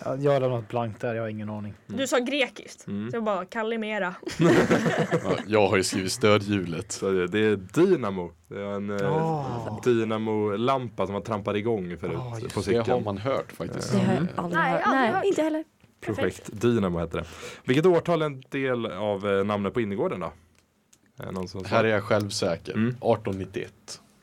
Ja, 0.05 0.15
Jag 0.15 0.31
har 0.31 0.39
lämnat 0.39 0.67
blankt 0.67 1.01
där, 1.01 1.15
jag 1.15 1.23
har 1.23 1.29
ingen 1.29 1.49
aning. 1.49 1.73
Du 1.87 2.07
sa 2.07 2.19
grekiskt. 2.19 2.87
Mm. 2.87 3.11
Så 3.11 3.17
jag 3.17 3.23
bara 3.23 3.45
Kalimera. 3.45 4.15
Ja, 4.39 5.37
jag 5.47 5.67
har 5.67 5.77
ju 5.77 5.83
skrivit 5.83 6.11
stödhjulet. 6.11 6.91
Så 6.91 7.11
det, 7.11 7.27
det 7.27 7.39
är 7.39 7.55
Dynamo. 7.55 8.31
Det 8.47 8.55
är 8.61 8.75
en 8.75 8.91
Ah. 8.91 9.79
Dynamo-lampa 9.83 11.05
som 11.05 11.13
man 11.13 11.23
trampade 11.23 11.59
igång 11.59 11.97
förut 11.97 12.19
just 12.41 12.55
på 12.55 12.61
Det 12.61 12.75
har 12.77 12.83
cykeln. 12.83 13.03
man 13.03 13.17
hört 13.17 13.51
faktiskt. 13.51 13.91
Det 13.91 13.97
har 13.97 14.05
jag 14.13 14.21
Mm. 14.21 14.27
aldrig 14.35 14.59
Nej, 14.61 14.71
hört. 14.71 14.81
aldrig 14.85 15.01
Nej, 15.01 15.11
hört. 15.11 15.25
inte 15.25 15.41
heller. 15.41 15.63
Projekt 16.01 16.49
Dynamo 16.61 16.99
heter 16.99 17.17
det. 17.17 17.25
Vilket 17.63 17.85
årtal 17.85 18.21
är 18.21 18.25
en 18.25 18.43
del 18.49 18.85
av 18.85 19.27
eh, 19.27 19.45
namnet 19.45 19.73
på 19.73 19.81
innergården 19.81 20.19
då? 20.19 20.31
Är 21.17 21.47
som 21.47 21.65
Här 21.65 21.83
är 21.83 21.87
jag 21.87 22.03
självsäker. 22.03 22.73
Mm. 22.73 22.87
1891. 22.89 23.73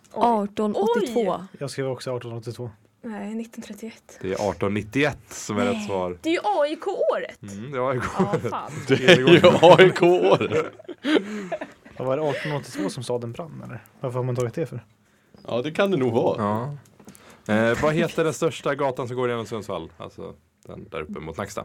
1882. 0.08 1.44
Jag 1.58 1.70
skrev 1.70 1.86
också 1.86 2.10
1882. 2.10 2.70
Nej 3.02 3.40
1931. 3.40 4.18
Det 4.20 4.28
är 4.28 4.32
1891 4.32 5.18
som 5.28 5.58
är 5.58 5.64
Nej. 5.64 5.74
rätt 5.74 5.86
svar. 5.86 6.18
Det 6.22 6.28
är 6.28 6.32
ju 6.32 6.40
AIK-året. 6.42 7.42
Mm, 7.42 7.72
det 7.72 7.78
igår. 7.78 7.94
Ja 8.18 8.50
fan. 8.50 8.72
Det 8.88 9.04
är 9.04 9.18
ju 9.18 9.40
AIK-året. 9.62 10.74
Var 11.98 12.16
det 12.16 12.22
1882 12.22 12.90
som 12.90 13.02
staden 13.02 13.32
brann 13.32 13.62
eller? 13.64 13.84
Varför 14.00 14.18
har 14.18 14.24
man 14.24 14.36
tagit 14.36 14.54
det 14.54 14.66
för? 14.66 14.84
Ja, 15.48 15.62
det 15.62 15.70
kan 15.70 15.90
det 15.90 15.96
nog 15.96 16.12
vara. 16.12 16.42
Ja. 17.46 17.54
Eh, 17.54 17.82
vad 17.82 17.94
heter 17.94 18.24
den 18.24 18.34
största 18.34 18.74
gatan 18.74 19.08
som 19.08 19.16
går 19.16 19.28
genom 19.28 19.46
Sundsvall? 19.46 19.92
Alltså 19.96 20.34
den 20.66 20.88
där 20.90 21.00
uppe 21.00 21.20
mot 21.20 21.36
Nacksta. 21.36 21.64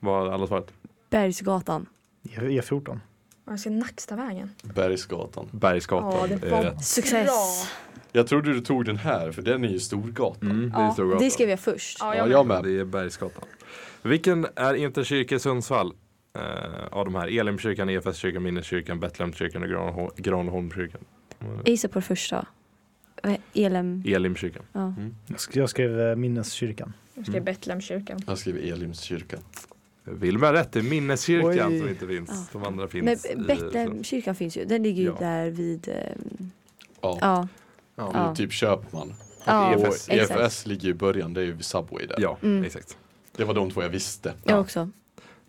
Vad 0.00 0.14
har 0.26 0.32
alla 0.34 0.46
svarat? 0.46 0.72
Bergsgatan. 1.10 1.86
E- 2.24 2.28
E14. 2.40 3.00
Jag 3.46 3.60
ska 3.60 3.70
Nackstavägen. 3.70 4.50
Bergsgatan. 4.62 5.48
Bergsgatan 5.52 6.12
Ja, 6.30 6.36
det 6.36 6.46
är 6.46 6.50
var- 6.50 6.62
rätt. 6.62 6.84
Success. 6.84 7.26
Bra. 7.26 7.66
Jag 8.12 8.26
trodde 8.26 8.52
du 8.52 8.60
tog 8.60 8.84
den 8.84 8.96
här, 8.96 9.32
för 9.32 9.42
den 9.42 9.64
är 9.64 9.68
ju 9.68 9.78
Storgatan. 9.78 10.50
Mm, 10.50 10.70
det 10.70 10.76
är 10.78 10.82
Ja, 10.84 10.92
Storgatan. 10.92 11.24
Det 11.24 11.30
skrev 11.30 11.48
jag 11.50 11.60
först. 11.60 11.96
Ja, 12.00 12.06
Ja, 12.14 12.16
jag 12.18 12.30
jag 12.30 12.46
med. 12.46 12.62
med. 12.64 12.72
Det 12.72 12.80
är 12.80 12.84
Bergsgatan. 12.84 13.44
Vilken 14.02 14.46
är 14.56 14.74
Interkyrka 14.74 15.34
i 15.34 15.38
Sundsvall? 15.38 15.92
Eh, 16.38 16.42
av 16.90 17.04
de 17.04 17.14
här 17.14 17.38
Elimkyrkan, 17.40 17.88
EFS-kyrkan, 17.88 18.42
Minneskyrkan, 18.42 19.00
Betlehemskyrkan 19.00 19.62
och 19.62 19.68
Granholm- 19.68 20.10
Granholmskyrkan. 20.16 21.00
Jag 21.38 21.68
gissar 21.68 21.88
på 21.88 21.98
det 21.98 22.04
första. 22.06 22.46
Är- 23.22 23.38
Elem. 23.54 24.02
Elimkyrkan. 24.06 24.62
Ja. 24.72 24.94
Jag 25.26 25.36
sk- 25.36 25.58
Jag 25.58 25.70
skrev 25.70 26.00
eh, 26.00 26.16
minneskyrkan. 26.16 26.92
Jag 27.14 27.26
skrev 27.26 27.44
Betlehemskyrkan. 27.44 28.20
Jag 28.26 28.38
skriver 28.38 28.72
Elimskyrkan. 28.72 29.40
Wilmer 30.04 30.52
rätt, 30.52 30.72
det 30.72 30.78
är 30.78 30.82
Minneskyrkan 30.82 31.72
Oj. 31.72 31.78
som 31.78 31.88
inte 31.88 32.06
finns. 32.06 32.30
Ja. 32.30 32.46
De 32.60 32.64
andra 32.68 32.82
Men 32.82 32.88
finns 33.06 33.26
i... 33.26 33.36
Betlehemskyrkan 33.36 34.34
finns 34.34 34.56
ju. 34.56 34.64
Den 34.64 34.82
ligger 34.82 35.02
ju 35.02 35.08
Ja. 35.08 35.16
där 35.18 35.50
vid... 35.50 35.88
ehm, 35.88 36.50
Ja, 37.00 37.18
Ja. 37.20 37.48
Ja. 37.96 38.10
Ja. 38.14 38.34
typ 38.34 38.52
Köpman. 38.52 39.14
Ja, 39.44 39.76
och 39.76 39.86
EFS. 39.86 40.08
exakt. 40.08 40.40
EFS 40.40 40.66
ligger 40.66 40.88
i 40.88 40.94
början, 40.94 41.34
det 41.34 41.40
är 41.40 41.44
ju 41.44 41.62
Subway 41.62 42.06
där. 42.06 42.16
ja, 42.18 42.38
Mm. 42.42 42.64
exakt. 42.64 42.96
Det 43.36 43.44
var 43.44 43.54
de 43.54 43.70
två 43.70 43.82
jag 43.82 43.88
visste. 43.88 44.34
Jag 44.44 44.60
också. 44.60 44.90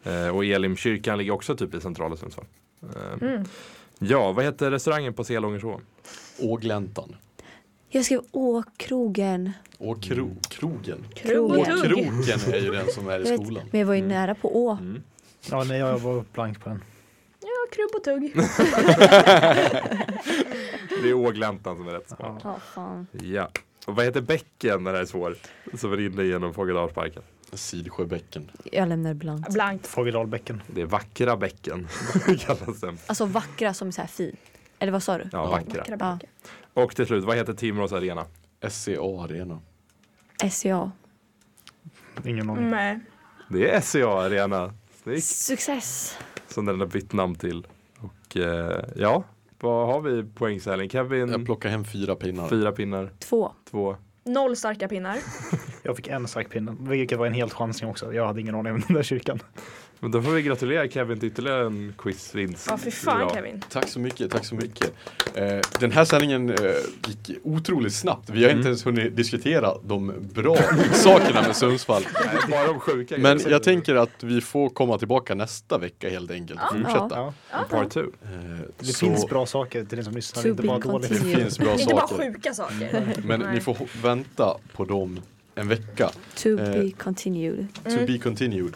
Eh, 0.04 0.28
och 0.28 0.46
Elimkyrkan 0.46 1.18
ligger 1.18 1.32
också 1.32 1.56
typ 1.56 1.74
i 1.76 1.82
centrala 1.82 2.16
Sundsvall. 2.18 2.46
Eh, 2.82 3.28
Mm. 3.28 3.46
Ja, 4.00 4.32
vad 4.32 4.46
heter 4.46 4.72
restaurangen 4.72 5.14
på 5.14 5.24
Selångersån? 5.24 5.82
Ågläntan. 6.40 7.16
Jag 7.96 8.06
skrev 8.06 8.22
Åkrogen. 8.32 9.52
Och 9.78 10.04
kro 10.04 10.36
krogen. 10.50 11.06
Krogen. 11.16 11.66
tugg. 11.66 11.84
Krogen 11.92 12.40
är 12.54 12.60
ju 12.60 12.72
den 12.72 12.88
som 12.92 13.10
är 13.10 13.20
i 13.20 13.26
skolan. 13.38 13.64
men 13.72 13.80
jag 13.80 13.88
var 13.88 13.94
ju 13.94 14.00
Mm. 14.00 14.10
nära 14.12 14.36
på 14.36 14.66
Å. 14.66 14.72
Mm. 14.72 15.04
Ja, 15.52 15.64
nej, 15.64 15.80
jag 15.80 16.00
var 16.00 16.24
blank 16.34 16.64
på 16.64 16.70
den. 16.70 16.84
Ja, 17.42 17.48
krubb 17.72 17.90
och 17.96 18.04
tugg. 18.04 18.34
Det 21.04 21.10
är 21.10 21.14
Ågläntan 21.14 21.78
som 21.78 21.88
är 21.88 21.92
rätt 21.92 22.10
svar. 22.10 22.18
Ja. 22.20 22.40
Ja, 22.44 22.56
fan. 22.74 23.08
Ja. 23.12 23.50
Och 23.86 23.96
vad 23.96 24.06
heter 24.06 24.22
bäcken 24.22 24.84
när 24.84 24.94
det 24.94 25.00
är 25.00 25.06
svår? 25.06 25.36
Som 25.74 25.96
rinner 25.98 26.24
genom 26.24 26.54
Fågeldalsparken. 26.54 27.22
Sidsjöbäcken. 27.54 28.52
Jag 28.72 28.90
lämnar 28.90 29.14
blankt. 29.14 29.54
Blankt. 29.54 29.88
Fågeldalbäcken. 29.88 30.62
Det 30.68 30.82
är 30.82 30.86
vackra 30.86 31.38
bäcken. 31.38 31.88
kallas 32.40 32.80
den. 32.82 32.98
Alltså 33.08 33.26
vackra 33.26 33.74
som 33.74 33.88
är 33.88 33.92
så 33.92 34.02
här 34.02 34.08
fin. 34.08 34.36
Eller 34.80 34.92
vad 34.92 35.04
sa 35.04 35.18
du? 35.18 35.30
Ja, 35.32 35.46
vackra. 35.50 35.80
Vackra 35.80 35.98
Ja. 36.00 36.20
Och 36.74 36.96
till 36.96 37.06
slut, 37.06 37.24
vad 37.24 37.36
heter 37.36 37.54
Timrås 37.54 37.94
arena? 37.94 38.26
SCA 38.70 38.92
Arena. 39.24 39.62
SCA. 40.52 40.92
Ingen 42.26 42.50
aning. 42.50 42.70
Nej. 42.70 43.00
Det 43.50 43.70
är 43.72 43.82
SCA 43.82 44.08
arena. 44.20 44.74
Snyggt. 45.04 45.24
Success. 45.26 46.18
Som 46.48 46.66
den 46.66 46.80
har 46.80 46.88
bytt 46.88 47.14
namn 47.14 47.36
till. 47.36 47.68
Och 48.00 48.38
eh, 48.38 48.84
ja, 48.96 49.24
vad 49.60 49.88
har 49.88 50.02
vi 50.02 50.24
poängsäljning? 50.24 50.90
Kevin, 50.90 51.30
Jag 51.30 51.46
plockar 51.46 51.70
hem 51.70 51.86
fyra 51.86 52.16
pinnar. 52.16 52.48
fyra 52.50 52.72
pinnar, 52.72 53.12
Två. 53.20 53.52
två. 53.72 53.96
Noll 54.26 54.56
starka 54.56 54.88
pinnar. 54.88 55.18
Jag 55.84 55.96
fick 55.96 56.08
en 56.08 56.28
stark 56.28 56.50
pinne, 56.50 56.76
vilket 56.80 57.20
var 57.20 57.26
en 57.26 57.34
helt 57.34 57.54
chansning 57.54 57.90
också. 57.90 58.14
Jag 58.14 58.28
hade 58.28 58.42
ingen 58.42 58.56
aning 58.56 58.74
om 58.74 58.82
den 58.88 58.96
där 58.96 59.04
kyrkan. 59.04 59.40
Men 60.04 60.12
då 60.12 60.22
får 60.22 60.32
vi 60.32 60.42
gratulera 60.42 60.88
Kevin 60.88 61.20
till 61.20 61.28
ytterligare 61.30 61.66
en 61.66 61.94
quizvinst. 61.98 62.68
Ja, 62.70 62.78
fy 62.78 62.92
fan 62.92 63.18
idag. 63.22 63.32
Kevin. 63.34 63.62
Tack 63.70 63.88
så 63.88 64.00
mycket, 64.00 64.32
tack 64.32 64.46
så 64.46 64.56
mycket. 64.56 64.94
Eh, 65.34 65.60
den 65.80 65.92
här 65.92 66.06
sändningen 66.06 66.50
eh, 66.50 66.56
gick 67.08 67.38
otroligt 67.44 67.94
snabbt. 67.94 68.30
Vi 68.30 68.44
har 68.44 68.50
Mm. 68.50 68.58
inte 68.58 68.68
ens 68.68 68.86
hunnit 68.86 69.16
diskutera 69.16 69.74
de 69.86 70.14
bra 70.34 70.56
sakerna 70.94 71.42
med 71.42 71.56
Sundsvall. 71.56 72.04
Nej, 72.26 72.36
bara 72.52 72.68
de 72.68 72.80
sjuka 72.80 73.16
Men 73.18 73.24
grejerna. 73.38 73.52
jag 73.52 73.64
tänker 73.64 73.96
att 73.96 74.24
vi 74.24 74.42
får 74.42 74.70
komma 74.70 74.98
tillbaka 74.98 75.36
nästa 75.36 75.78
vecka 75.78 76.10
helt 76.10 76.32
enkelt 76.32 76.60
och 76.60 76.78
Ja. 76.78 76.84
fortsätta. 76.84 77.34
Ja. 77.52 77.66
Part 77.70 77.90
two. 77.90 78.00
Eh, 78.00 78.06
Det 78.80 78.86
så 78.86 79.06
finns 79.06 79.28
bra 79.30 79.46
saker 79.46 79.86
till 79.86 79.96
den 79.96 80.06
som 80.06 80.14
lyssnar, 80.14 80.48
inte 80.48 80.64
bara 80.64 80.80
dåligt. 80.80 81.10
det 81.10 81.16
finns 81.16 81.60
bra 81.60 81.72
Inte 81.74 81.94
bara 81.94 82.08
saker. 82.08 82.24
sjuka 82.34 82.54
saker. 82.54 83.14
Men 83.26 83.40
Nej. 83.40 83.54
ni 83.54 83.62
får 83.62 83.78
vänta 84.02 84.58
på 84.76 84.86
dem 84.86 85.20
en 85.56 85.68
vecka. 85.68 86.10
To 86.36 86.50
Eh, 86.50 86.56
be 86.72 86.92
continued. 86.92 87.68
To 87.84 87.90
Mm. 87.90 88.06
be 88.06 88.18
continued. 88.18 88.72